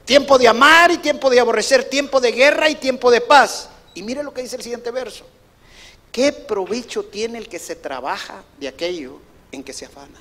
Tiempo 0.04 0.38
de 0.38 0.48
amar 0.48 0.90
y 0.90 0.98
tiempo 0.98 1.30
de 1.30 1.40
aborrecer, 1.40 1.84
tiempo 1.84 2.20
de 2.20 2.32
guerra 2.32 2.68
y 2.68 2.74
tiempo 2.74 3.10
de 3.10 3.20
paz. 3.20 3.68
Y 3.94 4.02
mire 4.02 4.22
lo 4.22 4.34
que 4.34 4.42
dice 4.42 4.56
el 4.56 4.62
siguiente 4.62 4.90
verso. 4.90 5.24
¿Qué 6.10 6.32
provecho 6.32 7.04
tiene 7.04 7.38
el 7.38 7.48
que 7.48 7.58
se 7.58 7.76
trabaja 7.76 8.42
de 8.58 8.68
aquello 8.68 9.18
en 9.52 9.64
que 9.64 9.72
se 9.72 9.86
afana? 9.86 10.20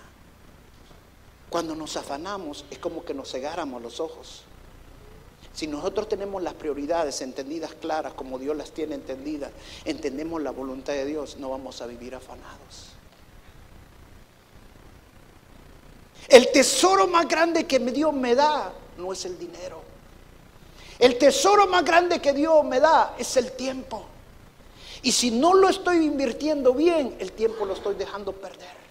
Cuando 1.49 1.75
nos 1.75 1.97
afanamos 1.97 2.65
es 2.69 2.77
como 2.77 3.03
que 3.03 3.13
nos 3.13 3.31
cegáramos 3.31 3.81
los 3.81 3.99
ojos. 3.99 4.43
Si 5.53 5.67
nosotros 5.67 6.09
tenemos 6.09 6.41
las 6.41 6.55
prioridades 6.55 7.21
entendidas 7.21 7.73
claras 7.75 8.13
como 8.13 8.39
Dios 8.39 8.57
las 8.57 8.71
tiene 8.71 8.95
entendidas, 8.95 9.51
entendemos 9.85 10.41
la 10.41 10.51
voluntad 10.51 10.93
de 10.93 11.05
Dios, 11.05 11.37
no 11.37 11.49
vamos 11.49 11.81
a 11.81 11.85
vivir 11.85 12.15
afanados. 12.15 12.93
El 16.27 16.51
tesoro 16.51 17.07
más 17.07 17.27
grande 17.27 17.65
que 17.65 17.79
Dios 17.79 18.13
me 18.13 18.33
da 18.33 18.73
no 18.97 19.13
es 19.13 19.25
el 19.25 19.37
dinero. 19.37 19.81
El 20.97 21.17
tesoro 21.17 21.67
más 21.67 21.85
grande 21.85 22.19
que 22.19 22.33
Dios 22.33 22.63
me 22.65 22.79
da 22.79 23.15
es 23.19 23.37
el 23.37 23.51
tiempo. 23.51 24.05
Y 25.03 25.11
si 25.11 25.31
no 25.31 25.53
lo 25.53 25.69
estoy 25.69 25.97
invirtiendo 25.97 26.73
bien, 26.73 27.15
el 27.19 27.33
tiempo 27.33 27.65
lo 27.65 27.73
estoy 27.73 27.95
dejando 27.95 28.31
perder. 28.31 28.83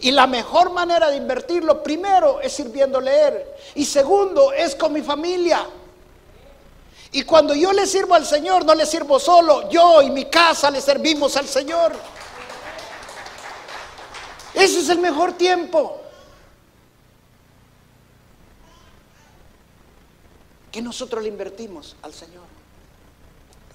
Y 0.00 0.10
la 0.10 0.26
mejor 0.26 0.70
manera 0.70 1.10
de 1.10 1.16
invertirlo, 1.16 1.82
primero, 1.82 2.40
es 2.40 2.52
sirviendo 2.52 3.00
leer. 3.00 3.56
Y 3.74 3.84
segundo, 3.84 4.52
es 4.52 4.74
con 4.74 4.92
mi 4.92 5.02
familia. 5.02 5.66
Y 7.12 7.22
cuando 7.22 7.54
yo 7.54 7.72
le 7.72 7.86
sirvo 7.86 8.14
al 8.14 8.26
Señor, 8.26 8.64
no 8.64 8.74
le 8.74 8.84
sirvo 8.84 9.18
solo. 9.18 9.70
Yo 9.70 10.02
y 10.02 10.10
mi 10.10 10.26
casa 10.26 10.70
le 10.70 10.80
servimos 10.80 11.36
al 11.36 11.46
Señor. 11.46 11.92
Ese 14.52 14.80
es 14.80 14.88
el 14.88 14.98
mejor 14.98 15.32
tiempo. 15.32 16.02
Que 20.70 20.82
nosotros 20.82 21.22
le 21.22 21.28
invertimos 21.30 21.96
al 22.02 22.12
Señor. 22.12 22.44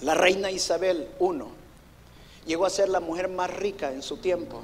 La 0.02 0.14
reina 0.14 0.52
Isabel 0.52 1.10
I 1.20 2.50
llegó 2.50 2.66
a 2.66 2.70
ser 2.70 2.90
la 2.90 3.00
mujer 3.00 3.30
más 3.30 3.50
rica 3.50 3.92
en 3.92 4.04
su 4.04 4.18
tiempo. 4.18 4.62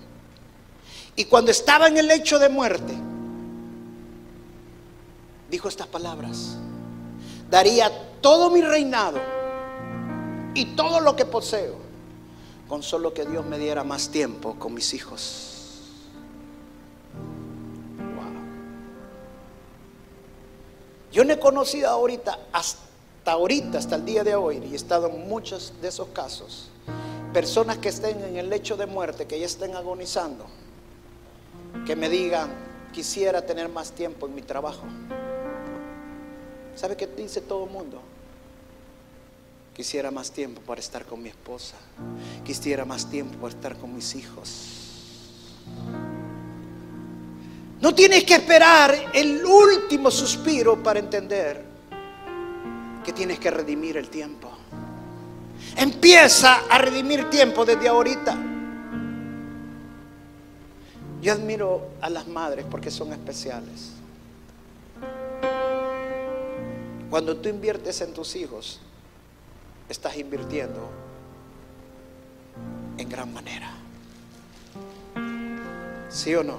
Y 1.15 1.25
cuando 1.25 1.49
estaba 1.49 1.87
en 1.87 1.97
el 1.97 2.07
lecho 2.07 2.37
de 2.37 2.49
muerte, 2.49 2.93
dijo 5.49 5.67
estas 5.67 5.87
palabras, 5.87 6.57
daría 7.49 7.91
todo 8.21 8.49
mi 8.49 8.61
reinado 8.61 9.19
y 10.53 10.65
todo 10.75 10.99
lo 10.99 11.15
que 11.15 11.25
poseo 11.25 11.75
con 12.67 12.83
solo 12.83 13.13
que 13.13 13.25
Dios 13.25 13.45
me 13.45 13.57
diera 13.57 13.83
más 13.83 14.09
tiempo 14.09 14.55
con 14.59 14.73
mis 14.73 14.93
hijos. 14.93 15.49
Yo 21.11 21.25
no 21.25 21.33
he 21.33 21.39
conocido 21.39 21.89
ahorita, 21.89 22.37
hasta 22.53 23.31
ahorita, 23.31 23.79
hasta 23.79 23.95
el 23.95 24.05
día 24.05 24.23
de 24.23 24.35
hoy, 24.35 24.57
y 24.57 24.73
he 24.73 24.75
estado 24.75 25.07
en 25.07 25.27
muchos 25.27 25.73
de 25.81 25.87
esos 25.87 26.09
casos, 26.09 26.69
personas 27.33 27.79
que 27.79 27.89
estén 27.89 28.23
en 28.23 28.37
el 28.37 28.49
lecho 28.49 28.77
de 28.77 28.85
muerte, 28.85 29.25
que 29.25 29.39
ya 29.39 29.47
estén 29.47 29.75
agonizando, 29.75 30.45
que 31.87 31.95
me 31.95 32.09
digan, 32.09 32.51
quisiera 32.93 33.41
tener 33.41 33.69
más 33.69 33.91
tiempo 33.91 34.27
en 34.27 34.35
mi 34.35 34.43
trabajo. 34.43 34.83
¿Sabe 36.75 36.95
qué 36.95 37.07
dice 37.07 37.41
todo 37.41 37.65
el 37.65 37.71
mundo? 37.71 38.01
Quisiera 39.73 40.11
más 40.11 40.31
tiempo 40.31 40.61
para 40.61 40.81
estar 40.81 41.05
con 41.05 41.21
mi 41.21 41.29
esposa. 41.29 41.75
Quisiera 42.43 42.83
más 42.83 43.09
tiempo 43.09 43.37
para 43.37 43.53
estar 43.53 43.77
con 43.77 43.95
mis 43.95 44.13
hijos. 44.15 44.79
No 47.79 47.95
tienes 47.95 48.25
que 48.25 48.35
esperar 48.35 48.93
el 49.13 49.45
último 49.45 50.11
suspiro 50.11 50.83
para 50.83 50.99
entender 50.99 51.63
que 53.05 53.13
tienes 53.13 53.39
que 53.39 53.49
redimir 53.49 53.95
el 53.95 54.09
tiempo. 54.09 54.49
Empieza 55.77 56.65
a 56.69 56.77
redimir 56.77 57.29
tiempo 57.29 57.63
desde 57.63 57.87
ahorita. 57.87 58.37
Yo 61.21 61.33
admiro 61.33 61.91
a 62.01 62.09
las 62.09 62.27
madres 62.27 62.65
porque 62.69 62.91
son 62.91 63.13
especiales. 63.13 63.98
Cuando 67.09 67.35
tú 67.37 67.49
inviertes 67.49 68.01
en 68.01 68.13
tus 68.13 68.35
hijos, 68.35 68.79
estás 69.89 70.15
invirtiendo 70.17 70.89
en 72.97 73.09
gran 73.09 73.33
manera. 73.33 73.71
¿Sí 76.09 76.35
o 76.35 76.43
no? 76.43 76.57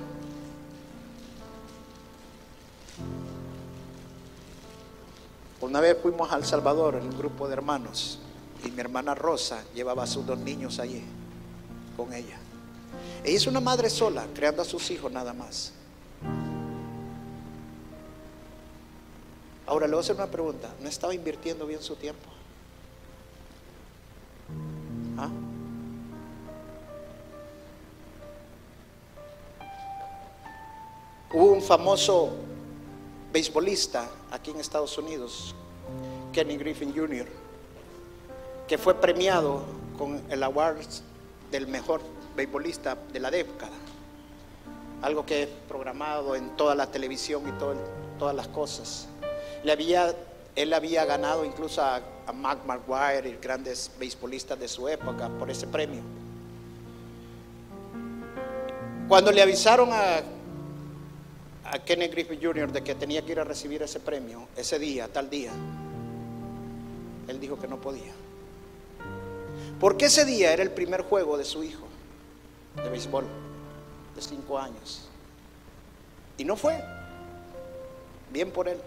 Una 5.61 5.81
vez 5.81 5.99
fuimos 6.01 6.33
a 6.33 6.37
El 6.37 6.45
Salvador 6.45 6.97
en 6.97 7.03
un 7.03 7.19
grupo 7.19 7.47
de 7.47 7.53
hermanos 7.53 8.19
y 8.65 8.71
mi 8.71 8.81
hermana 8.81 9.15
Rosa 9.15 9.63
llevaba 9.75 10.05
a 10.05 10.07
sus 10.07 10.27
dos 10.27 10.39
niños 10.39 10.81
allí 10.81 11.05
con 11.97 12.13
ella. 12.13 12.39
Ella 13.23 13.37
es 13.37 13.47
una 13.47 13.61
madre 13.61 13.91
sola, 13.91 14.27
creando 14.35 14.63
a 14.63 14.65
sus 14.65 14.91
hijos 14.91 15.13
nada 15.13 15.33
más. 15.33 15.73
Ahora 19.71 19.87
le 19.87 19.93
voy 19.93 19.99
a 19.99 20.01
hacer 20.01 20.17
una 20.17 20.27
pregunta. 20.27 20.69
¿No 20.81 20.89
estaba 20.89 21.15
invirtiendo 21.15 21.65
bien 21.65 21.81
su 21.81 21.95
tiempo? 21.95 22.29
¿Ah? 25.17 25.31
Hubo 31.33 31.53
un 31.53 31.63
famoso 31.63 32.31
beisbolista 33.33 34.11
aquí 34.33 34.51
en 34.51 34.59
Estados 34.59 34.99
Unidos, 34.99 35.55
Kenny 36.33 36.57
Griffin 36.57 36.93
Jr., 36.93 37.29
que 38.67 38.77
fue 38.77 38.95
premiado 38.95 39.63
con 39.97 40.21
el 40.31 40.43
award 40.43 40.85
del 41.53 41.69
mejor 41.69 42.01
beisbolista 42.35 42.97
de 43.13 43.21
la 43.21 43.31
década. 43.31 43.77
Algo 45.01 45.25
que 45.25 45.45
es 45.45 45.49
programado 45.69 46.35
en 46.35 46.57
toda 46.57 46.75
la 46.75 46.91
televisión 46.91 47.49
y 47.49 47.53
todas 48.19 48.35
las 48.35 48.49
cosas. 48.49 49.07
Le 49.65 49.73
había, 49.73 50.15
él 50.57 50.73
había 50.73 51.05
ganado 51.05 51.45
incluso 51.45 51.83
a, 51.83 52.01
a 52.27 52.33
Mark 52.33 52.61
McGuire 52.67 53.39
grandes 53.41 53.91
beisbolistas 53.99 54.59
de 54.59 54.69
su 54.69 54.89
época 54.89 55.29
por 55.39 55.51
ese 55.51 55.67
premio. 55.67 56.03
Cuando 59.09 59.33
le 59.33 59.43
avisaron 59.43 59.91
a 59.93 60.23
a 61.73 61.79
Kenneth 61.79 62.13
Griffith 62.13 62.43
Jr. 62.43 62.73
de 62.73 62.83
que 62.83 62.95
tenía 62.97 63.23
que 63.25 63.33
ir 63.33 63.41
a 63.41 63.45
recibir 63.45 63.83
ese 63.83 64.01
premio 64.01 64.49
ese 64.57 64.79
día, 64.79 65.07
tal 65.09 65.31
día, 65.31 65.53
él 67.29 67.39
dijo 67.39 67.59
que 67.59 67.69
no 67.69 67.81
podía. 67.81 68.13
Porque 69.79 70.07
ese 70.07 70.25
día 70.25 70.53
era 70.53 70.63
el 70.63 70.73
primer 70.73 71.03
juego 71.03 71.39
de 71.39 71.45
su 71.45 71.63
hijo 71.63 71.87
de 72.83 72.89
béisbol, 72.89 73.25
de 74.17 74.23
cinco 74.23 74.59
años. 74.59 75.09
Y 76.39 76.45
no 76.45 76.57
fue. 76.57 76.83
Bien 78.33 78.51
por 78.51 78.69
él. 78.69 78.79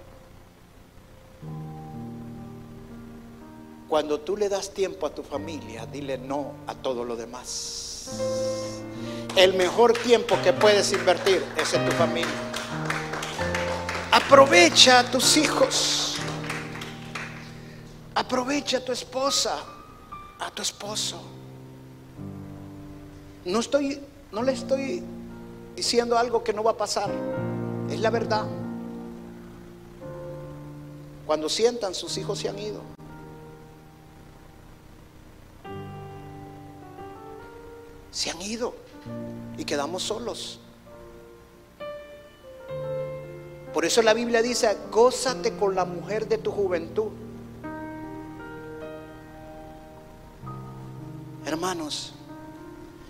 Cuando 3.94 4.20
tú 4.20 4.36
le 4.36 4.50
das 4.50 4.72
tiempo 4.74 5.06
a 5.06 5.14
tu 5.14 5.22
familia, 5.22 5.86
dile 5.86 6.18
no 6.18 6.54
a 6.66 6.74
todo 6.74 7.06
lo 7.06 7.16
demás. 7.16 8.10
El 9.36 9.54
mejor 9.54 9.94
tiempo 9.94 10.36
que 10.44 10.52
puedes 10.52 10.92
invertir 10.94 11.46
es 11.56 11.76
en 11.76 11.86
tu 11.86 11.92
familia. 11.92 12.34
Aprovecha 14.12 14.98
a 14.98 15.04
tus 15.04 15.38
hijos. 15.38 16.16
Aprovecha 18.16 18.78
a 18.78 18.80
tu 18.84 18.92
esposa, 18.92 19.60
a 20.40 20.50
tu 20.50 20.64
esposo. 20.64 21.22
No 23.46 23.60
estoy, 23.60 24.02
no 24.32 24.42
le 24.42 24.54
estoy 24.54 25.04
diciendo 25.76 26.18
algo 26.18 26.44
que 26.44 26.52
no 26.52 26.64
va 26.64 26.72
a 26.72 26.78
pasar. 26.78 27.12
Es 27.92 28.00
la 28.00 28.10
verdad. 28.10 28.48
Cuando 31.28 31.48
sientan 31.48 31.94
sus 31.94 32.18
hijos 32.18 32.40
se 32.40 32.50
han 32.50 32.58
ido. 32.58 33.03
Se 38.14 38.30
han 38.30 38.40
ido 38.44 38.76
y 39.58 39.66
quedamos 39.66 40.04
solos. 40.04 40.60
Por 43.74 43.86
eso 43.86 44.04
la 44.04 44.14
Biblia 44.14 44.44
dice, 44.44 44.78
gózate 44.92 45.58
con 45.58 45.74
la 45.74 45.84
mujer 45.84 46.28
de 46.28 46.38
tu 46.38 46.52
juventud. 46.52 47.12
Hermanos, 51.44 52.14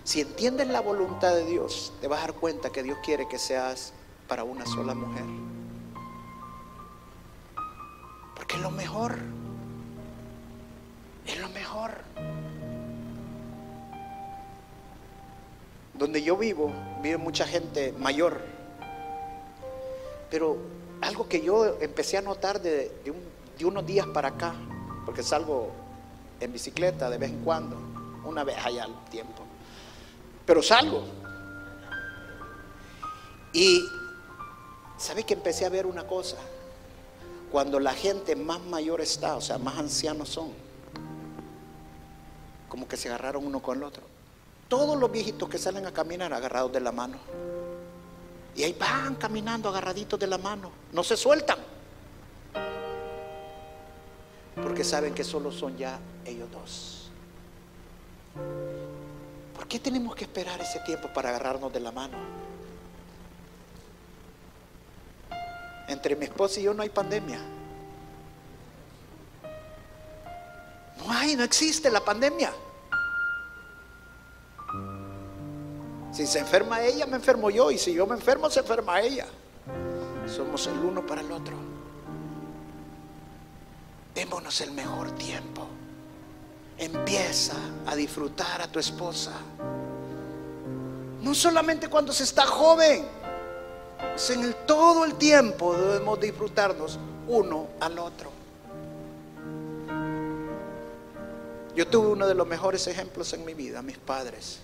si 0.05 0.21
entiendes 0.21 0.69
la 0.69 0.79
voluntad 0.79 1.35
de 1.35 1.45
Dios, 1.45 1.91
te 1.99 2.07
vas 2.07 2.19
a 2.19 2.27
dar 2.27 2.35
cuenta 2.35 2.69
que 2.69 2.81
Dios 2.81 2.97
quiere 3.03 3.27
que 3.27 3.37
seas 3.37 3.91
para 4.29 4.45
una 4.45 4.65
sola 4.65 4.95
mujer. 4.95 5.25
Porque 8.35 8.57
lo 8.57 8.71
mejor. 8.71 9.42
Donde 16.03 16.21
yo 16.21 16.35
vivo, 16.35 16.69
vive 17.01 17.15
mucha 17.15 17.47
gente 17.47 17.93
mayor 17.93 18.41
pero 20.33 20.57
algo 21.01 21.29
que 21.29 21.41
yo 21.41 21.77
empecé 21.79 22.17
a 22.17 22.21
notar 22.23 22.59
de, 22.59 22.91
unos 23.63 23.85
días 23.85 24.07
para 24.07 24.29
acá, 24.29 24.55
porque 25.05 25.21
salgo 25.21 25.69
en 26.39 26.51
bicicleta 26.51 27.07
de 27.07 27.19
vez 27.19 27.29
en 27.29 27.43
cuando, 27.43 27.77
una 28.25 28.43
vez 28.43 28.57
allá 28.65 28.85
al 28.85 29.05
tiempo, 29.11 29.43
pero 30.43 30.63
salgo. 30.63 31.03
Y 33.53 33.85
¿sabe 34.97 35.23
que 35.23 35.35
empecé 35.35 35.67
a 35.67 35.69
ver 35.69 35.85
una 35.85 36.07
cosa? 36.07 36.37
Cuando 37.51 37.79
la 37.79 37.93
gente 37.93 38.35
más 38.35 38.59
mayor 38.59 39.01
está, 39.01 39.35
o 39.35 39.41
sea, 39.41 39.59
más 39.59 39.77
ancianos 39.77 40.29
son, 40.29 40.51
como 42.67 42.87
que 42.87 42.97
se 42.97 43.07
agarraron 43.07 43.45
uno 43.45 43.61
con 43.61 43.77
el 43.77 43.83
otro 43.83 44.12
todos 44.73 44.97
los 44.97 45.11
viejitos 45.11 45.47
que 45.47 45.59
salen 45.59 45.85
a 45.85 45.91
caminar 45.91 46.33
agarrados 46.33 46.71
de 46.71 46.79
la 46.79 46.91
mano. 46.91 47.19
Y 48.55 48.63
ahí 48.63 48.73
van 48.73 49.13
caminando 49.17 49.69
agarraditos 49.69 50.19
de 50.19 50.25
la 50.25 50.39
mano, 50.39 50.71
no 50.91 51.03
se 51.03 51.15
sueltan. 51.15 51.59
Porque 54.55 54.83
saben 54.83 55.13
que 55.13 55.23
solo 55.23 55.51
son 55.51 55.77
ya 55.77 55.99
ellos 56.25 56.49
dos. 56.51 57.11
¿Por 59.53 59.67
qué 59.67 59.77
tenemos 59.77 60.15
que 60.15 60.23
esperar 60.23 60.59
ese 60.59 60.79
tiempo 60.79 61.07
para 61.13 61.29
agarrarnos 61.29 61.71
de 61.71 61.79
la 61.79 61.91
mano? 61.91 62.17
Entre 65.87 66.15
mi 66.15 66.25
esposa 66.25 66.59
y 66.59 66.63
yo 66.63 66.73
no 66.73 66.81
hay 66.81 66.89
pandemia. 66.89 67.39
No 70.97 71.11
hay, 71.11 71.35
no 71.35 71.43
existe 71.43 71.91
la 71.91 72.03
pandemia. 72.03 72.51
Si 76.13 76.27
se 76.27 76.39
enferma 76.39 76.81
ella, 76.83 77.07
me 77.07 77.15
enfermo 77.15 77.49
yo. 77.49 77.71
Y 77.71 77.77
si 77.79 77.93
yo 77.93 78.05
me 78.05 78.13
enfermo, 78.13 78.49
se 78.49 78.59
enferma 78.59 79.01
ella. 79.01 79.25
Somos 80.27 80.67
el 80.67 80.77
uno 80.77 81.05
para 81.05 81.21
el 81.21 81.31
otro. 81.31 81.55
Démonos 84.13 84.61
el 84.61 84.71
mejor 84.71 85.11
tiempo. 85.13 85.67
Empieza 86.77 87.55
a 87.87 87.95
disfrutar 87.95 88.61
a 88.61 88.71
tu 88.71 88.77
esposa. 88.79 89.31
No 91.21 91.33
solamente 91.33 91.87
cuando 91.87 92.13
se 92.13 92.23
está 92.23 92.45
joven, 92.45 93.05
es 94.15 94.29
en 94.29 94.55
todo 94.67 95.05
el 95.05 95.15
tiempo 95.15 95.75
debemos 95.75 96.19
disfrutarnos 96.19 96.99
uno 97.27 97.67
al 97.79 97.97
otro. 97.97 98.31
Yo 101.75 101.87
tuve 101.87 102.07
uno 102.07 102.27
de 102.27 102.35
los 102.35 102.45
mejores 102.45 102.85
ejemplos 102.85 103.33
en 103.33 103.45
mi 103.45 103.55
vida, 103.55 103.81
mis 103.81 103.97
padres. 103.97 104.59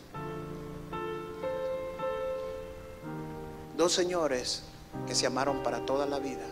Dos 3.79 3.93
señores 3.93 4.63
que 5.07 5.15
se 5.15 5.25
amaron 5.25 5.63
para 5.63 5.85
toda 5.85 6.05
la 6.05 6.19
vida 6.19 6.45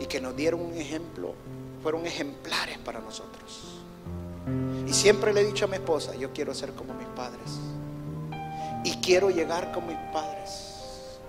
y 0.00 0.06
que 0.06 0.20
nos 0.20 0.34
dieron 0.34 0.60
un 0.60 0.74
ejemplo, 0.74 1.34
fueron 1.84 2.04
ejemplares 2.04 2.78
para 2.78 2.98
nosotros. 2.98 3.80
Y 4.88 4.92
siempre 4.92 5.32
le 5.32 5.42
he 5.42 5.44
dicho 5.44 5.66
a 5.66 5.68
mi 5.68 5.76
esposa, 5.76 6.16
yo 6.16 6.32
quiero 6.32 6.52
ser 6.52 6.72
como 6.72 6.94
mis 6.94 7.06
padres. 7.06 7.48
Y 8.82 8.96
quiero 8.96 9.30
llegar 9.30 9.70
como 9.70 9.86
mis 9.86 10.12
padres. 10.12 11.20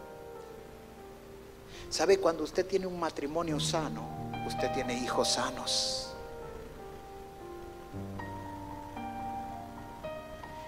¿Sabe? 1.92 2.18
Cuando 2.18 2.44
usted 2.44 2.66
tiene 2.66 2.88
un 2.88 3.00
matrimonio 3.00 3.60
sano, 3.60 4.32
usted 4.48 4.74
tiene 4.74 4.98
hijos 4.98 5.34
sanos. 5.34 6.05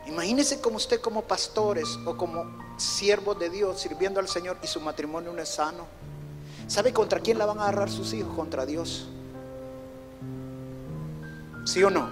Imagínese 0.08 0.62
como 0.62 0.78
usted 0.78 1.02
como 1.02 1.22
pastores 1.24 2.00
o 2.06 2.16
como 2.16 2.46
siervos 2.78 3.38
de 3.38 3.50
Dios 3.50 3.80
sirviendo 3.80 4.20
al 4.20 4.28
Señor 4.30 4.58
y 4.64 4.68
su 4.68 4.80
matrimonio 4.80 5.34
no 5.34 5.42
es 5.42 5.50
sano. 5.50 5.86
¿Sabe 6.68 6.94
contra 6.94 7.20
quién 7.20 7.38
la 7.38 7.46
van 7.46 7.60
a 7.60 7.64
agarrar 7.64 7.90
sus 7.90 8.14
hijos? 8.14 8.34
Contra 8.34 8.66
Dios. 8.66 9.08
¿Sí 11.66 11.84
o 11.84 11.90
no? 11.90 12.10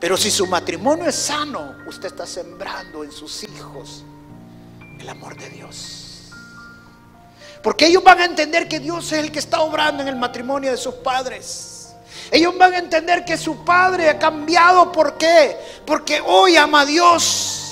Pero 0.00 0.16
si 0.16 0.30
su 0.30 0.46
matrimonio 0.46 1.06
es 1.06 1.14
sano, 1.14 1.76
usted 1.86 2.06
está 2.06 2.26
sembrando 2.26 3.04
en 3.04 3.12
sus 3.12 3.44
hijos 3.44 4.04
el 4.98 5.08
amor 5.08 5.36
de 5.36 5.48
Dios. 5.50 6.30
Porque 7.62 7.86
ellos 7.86 8.02
van 8.02 8.20
a 8.20 8.24
entender 8.24 8.68
que 8.68 8.80
Dios 8.80 9.12
es 9.12 9.18
el 9.18 9.32
que 9.32 9.38
está 9.38 9.60
obrando 9.60 10.02
en 10.02 10.08
el 10.08 10.16
matrimonio 10.16 10.70
de 10.70 10.76
sus 10.76 10.94
padres. 10.94 11.77
Ellos 12.30 12.56
van 12.58 12.74
a 12.74 12.78
entender 12.78 13.24
que 13.24 13.36
su 13.36 13.64
padre 13.64 14.10
ha 14.10 14.18
cambiado. 14.18 14.92
¿Por 14.92 15.16
qué? 15.16 15.56
Porque 15.86 16.20
hoy 16.24 16.56
ama 16.56 16.80
a 16.80 16.86
Dios. 16.86 17.64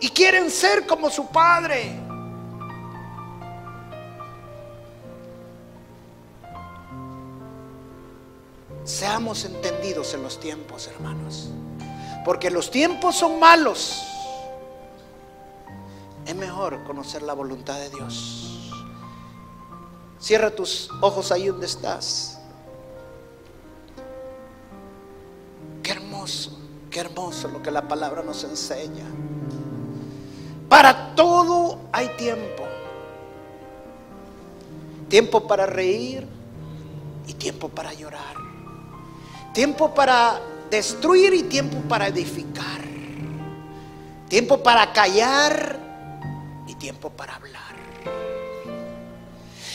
Y 0.00 0.10
quieren 0.10 0.50
ser 0.50 0.86
como 0.86 1.08
su 1.08 1.26
padre. 1.28 1.98
Seamos 8.84 9.46
entendidos 9.46 10.12
en 10.12 10.22
los 10.22 10.38
tiempos, 10.38 10.86
hermanos. 10.88 11.48
Porque 12.22 12.50
los 12.50 12.70
tiempos 12.70 13.16
son 13.16 13.40
malos. 13.40 14.04
Es 16.26 16.34
mejor 16.34 16.84
conocer 16.84 17.22
la 17.22 17.32
voluntad 17.32 17.78
de 17.78 17.88
Dios. 17.88 18.70
Cierra 20.18 20.50
tus 20.50 20.90
ojos 21.00 21.32
ahí 21.32 21.48
donde 21.48 21.66
estás. 21.66 22.33
Qué 26.94 27.00
hermoso 27.00 27.48
lo 27.48 27.60
que 27.60 27.72
la 27.72 27.88
palabra 27.88 28.22
nos 28.22 28.44
enseña. 28.44 29.04
Para 30.68 31.12
todo 31.16 31.80
hay 31.90 32.06
tiempo. 32.10 32.62
Tiempo 35.08 35.44
para 35.44 35.66
reír 35.66 36.24
y 37.26 37.32
tiempo 37.32 37.68
para 37.68 37.92
llorar. 37.94 38.36
Tiempo 39.52 39.92
para 39.92 40.40
destruir 40.70 41.34
y 41.34 41.42
tiempo 41.42 41.78
para 41.88 42.06
edificar. 42.06 42.82
Tiempo 44.28 44.62
para 44.62 44.92
callar 44.92 45.80
y 46.68 46.76
tiempo 46.76 47.10
para 47.10 47.34
hablar. 47.34 47.74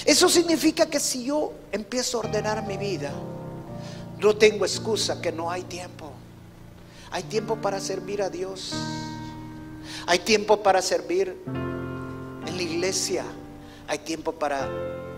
Eso 0.05 0.29
significa 0.29 0.85
que 0.85 1.01
si 1.01 1.25
yo 1.25 1.51
empiezo 1.73 2.15
a 2.15 2.19
ordenar 2.21 2.65
mi 2.65 2.77
vida, 2.77 3.11
no 4.19 4.37
tengo 4.37 4.63
excusa 4.63 5.19
que 5.19 5.33
no 5.33 5.51
hay 5.51 5.63
tiempo. 5.63 6.13
Hay 7.11 7.23
tiempo 7.23 7.55
para 7.55 7.79
servir 7.79 8.21
a 8.21 8.29
Dios. 8.29 8.73
Hay 10.05 10.19
tiempo 10.19 10.61
para 10.61 10.81
servir 10.81 11.35
en 11.45 12.55
la 12.57 12.61
iglesia. 12.61 13.25
Hay 13.87 13.99
tiempo 13.99 14.31
para 14.31 14.69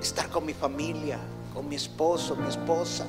estar 0.01 0.29
con 0.29 0.45
mi 0.45 0.53
familia, 0.53 1.19
con 1.53 1.67
mi 1.67 1.75
esposo, 1.75 2.35
mi 2.35 2.47
esposa. 2.47 3.05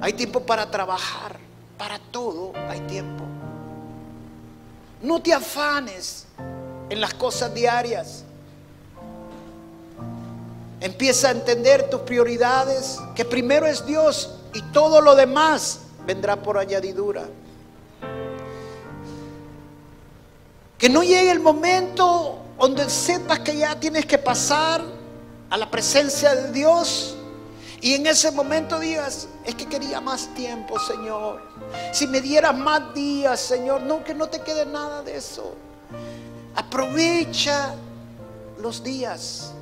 Hay 0.00 0.14
tiempo 0.14 0.40
para 0.40 0.70
trabajar. 0.70 1.38
Para 1.76 1.98
todo 1.98 2.52
hay 2.68 2.80
tiempo. 2.80 3.24
No 5.02 5.20
te 5.22 5.32
afanes 5.32 6.26
en 6.90 7.00
las 7.00 7.14
cosas 7.14 7.54
diarias. 7.54 8.24
Empieza 10.80 11.28
a 11.28 11.30
entender 11.32 11.88
tus 11.88 12.00
prioridades, 12.00 12.98
que 13.14 13.24
primero 13.24 13.66
es 13.66 13.84
Dios 13.86 14.34
y 14.54 14.62
todo 14.72 15.00
lo 15.00 15.14
demás 15.14 15.80
vendrá 16.06 16.36
por 16.36 16.58
añadidura. 16.58 17.24
Que 20.80 20.88
no 20.88 21.04
llegue 21.04 21.30
el 21.30 21.40
momento 21.40 22.38
donde 22.58 22.90
sepas 22.90 23.38
que 23.40 23.56
ya 23.56 23.78
tienes 23.78 24.06
que 24.06 24.18
pasar 24.18 24.82
a 25.48 25.56
la 25.56 25.70
presencia 25.70 26.34
de 26.34 26.52
Dios 26.52 27.16
y 27.82 27.94
en 27.94 28.06
ese 28.06 28.30
momento 28.30 28.78
digas, 28.78 29.26
es 29.44 29.54
que 29.54 29.66
quería 29.66 30.00
más 30.00 30.28
tiempo, 30.34 30.78
Señor. 30.78 31.40
Si 31.92 32.06
me 32.06 32.20
dieras 32.20 32.56
más 32.56 32.92
días, 32.94 33.40
Señor, 33.40 33.82
no 33.82 34.04
que 34.04 34.14
no 34.14 34.28
te 34.28 34.40
quede 34.40 34.66
nada 34.66 35.02
de 35.02 35.16
eso. 35.16 35.54
Aprovecha 36.54 37.74
los 38.60 38.82
días. 38.82 39.52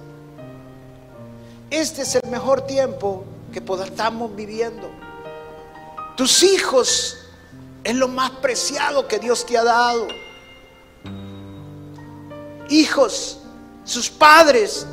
Este 1.71 2.03
es 2.03 2.17
el 2.17 2.29
mejor 2.29 2.63
tiempo 2.63 3.25
que 3.53 3.63
estamos 3.85 4.35
viviendo. 4.35 4.91
Tus 6.17 6.43
hijos 6.43 7.19
es 7.85 7.95
lo 7.95 8.09
más 8.09 8.31
preciado 8.31 9.07
que 9.07 9.21
Dios 9.21 9.47
te 9.47 9.57
ha 9.57 9.63
dado. 9.63 10.09
Hijos, 12.69 13.41
sus 13.85 14.11
padres 14.11 14.87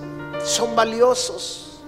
son 0.43 0.75
valiosos. 0.75 1.81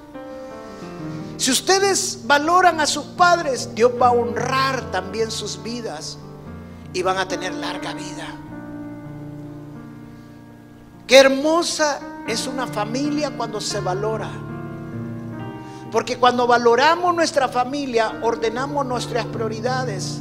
Si 1.38 1.52
ustedes 1.52 2.22
valoran 2.26 2.82
a 2.82 2.88
sus 2.88 3.06
padres, 3.06 3.74
Dios 3.76 3.92
va 4.02 4.08
a 4.08 4.12
honrar 4.12 4.92
también 4.92 5.32
sus 5.32 5.62
vidas 5.62 6.18
y 6.94 7.04
van 7.04 7.18
a 7.18 7.28
tener 7.28 7.54
larga 7.54 7.94
vida. 7.94 8.28
Qué 11.06 11.18
hermosa 11.18 12.00
es 12.28 12.48
una 12.48 12.68
familia 12.68 13.32
cuando 13.38 13.62
se 13.62 13.80
valora. 13.80 14.30
Porque 15.92 16.18
cuando 16.18 16.48
valoramos 16.48 17.16
nuestra 17.16 17.48
familia, 17.48 18.20
ordenamos 18.22 18.86
nuestras 18.86 19.26
prioridades 19.26 20.20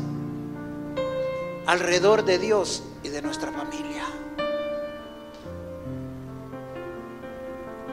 alrededor 1.67 2.25
de 2.25 2.39
Dios 2.39 2.85
y 3.03 3.09
de 3.09 3.21
nuestra 3.21 3.51
familia. 3.51 3.86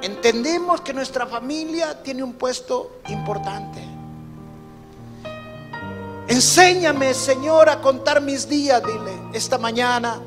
Entendemos 0.03 0.81
que 0.81 0.93
nuestra 0.93 1.25
familia 1.25 2.03
tiene 2.03 2.23
un 2.23 2.33
puesto 2.33 2.99
importante. 3.07 3.81
Enséñame, 6.27 7.13
Señor, 7.13 7.69
a 7.69 7.79
contar 7.79 8.19
mis 8.19 8.49
días, 8.49 8.83
dile, 8.83 9.13
esta 9.31 9.57
mañana. 9.57 10.19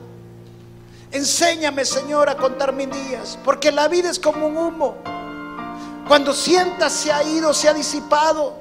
Enséñame, 1.13 1.85
Señor, 1.85 2.31
a 2.31 2.39
contar 2.39 2.73
mis 2.73 2.91
días, 2.91 3.39
porque 3.45 3.71
la 3.71 3.87
vida 3.87 4.09
es 4.09 4.19
como 4.19 4.47
un 4.47 4.57
humo. 4.57 4.95
Cuando 6.09 6.33
sientas 6.33 6.95
se 6.95 7.13
ha 7.13 7.23
ido, 7.23 7.53
se 7.53 7.69
ha 7.69 7.75
disipado. 7.75 8.55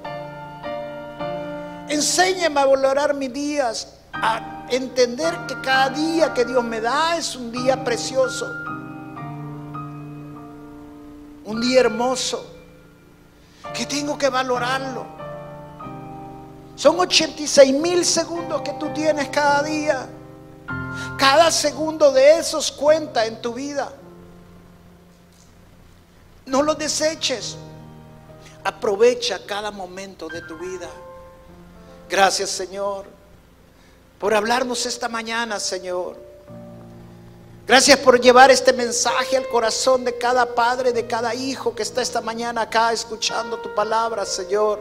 Enséñame 1.87 2.59
a 2.59 2.65
valorar 2.65 3.13
mis 3.13 3.31
días, 3.31 3.99
a 4.11 4.65
entender 4.69 5.33
que 5.47 5.61
cada 5.61 5.91
día 5.91 6.33
que 6.33 6.43
Dios 6.43 6.61
me 6.61 6.81
da 6.81 7.15
es 7.15 7.37
un 7.37 7.53
día 7.53 7.81
precioso. 7.85 8.64
Un 11.45 11.61
día 11.61 11.81
hermoso. 11.81 12.53
Que 13.73 13.85
tengo 13.85 14.17
que 14.17 14.29
valorarlo. 14.29 15.05
Son 16.75 16.99
86 16.99 17.73
mil 17.73 18.03
segundos 18.05 18.61
que 18.61 18.73
tú 18.73 18.91
tienes 18.93 19.29
cada 19.29 19.63
día. 19.63 20.07
Cada 21.17 21.49
segundo 21.51 22.11
de 22.11 22.39
esos 22.39 22.71
cuenta 22.71 23.25
en 23.25 23.41
tu 23.41 23.53
vida. 23.53 23.91
No 26.45 26.61
lo 26.61 26.75
deseches. 26.75 27.57
Aprovecha 28.63 29.45
cada 29.45 29.71
momento 29.71 30.27
de 30.27 30.41
tu 30.41 30.57
vida. 30.57 30.89
Gracias 32.09 32.49
Señor 32.49 33.15
por 34.19 34.33
hablarnos 34.33 34.85
esta 34.85 35.09
mañana, 35.09 35.59
Señor. 35.59 36.24
Gracias 37.67 37.97
por 37.97 38.21
llevar 38.21 38.51
este 38.51 38.73
mensaje 38.73 39.35
al 39.35 39.47
corazón 39.47 40.03
de 40.03 40.15
cada 40.15 40.53
padre, 40.53 40.93
de 40.93 41.07
cada 41.07 41.33
hijo 41.33 41.73
que 41.73 41.81
está 41.81 42.03
esta 42.03 42.21
mañana 42.21 42.61
acá 42.61 42.93
escuchando 42.93 43.57
tu 43.57 43.73
palabra, 43.73 44.23
Señor. 44.23 44.79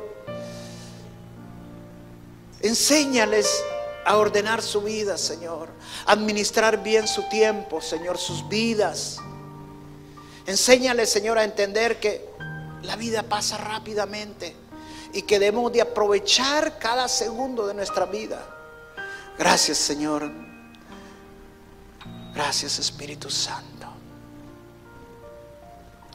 Enséñales 2.61 3.65
a 4.05 4.19
ordenar 4.19 4.61
su 4.61 4.83
vida, 4.83 5.17
Señor. 5.17 5.69
Administrar 6.05 6.83
bien 6.83 7.09
su 7.09 7.23
tiempo, 7.31 7.81
Señor, 7.81 8.19
sus 8.19 8.47
vidas. 8.51 9.17
Enséñales, 10.45 11.09
Señor, 11.09 11.39
a 11.39 11.45
entender 11.45 11.99
que 11.99 12.29
la 12.83 12.97
vida 12.97 13.23
pasa 13.23 13.57
rápidamente 13.57 14.55
y 15.15 15.23
que 15.23 15.39
debemos 15.39 15.73
de 15.73 15.81
aprovechar 15.81 16.79
cada 16.79 17.09
segundo 17.09 17.67
de 17.67 17.73
nuestra 17.73 18.05
vida. 18.05 18.47
Gracias, 19.39 19.79
Señor. 19.79 20.54
Gracias 22.35 22.79
Espíritu 22.79 23.31
Santo. 23.31 23.87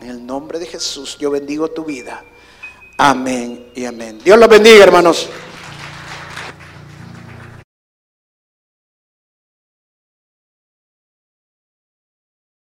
En 0.01 0.09
el 0.09 0.25
nombre 0.25 0.59
de 0.59 0.65
Jesús 0.65 1.17
yo 1.17 1.31
bendigo 1.31 1.69
tu 1.69 1.85
vida. 1.85 2.23
Amén 2.97 3.71
y 3.75 3.85
amén. 3.85 4.19
Dios 4.23 4.37
los 4.37 4.49
bendiga, 4.49 4.83
hermanos. 4.83 5.29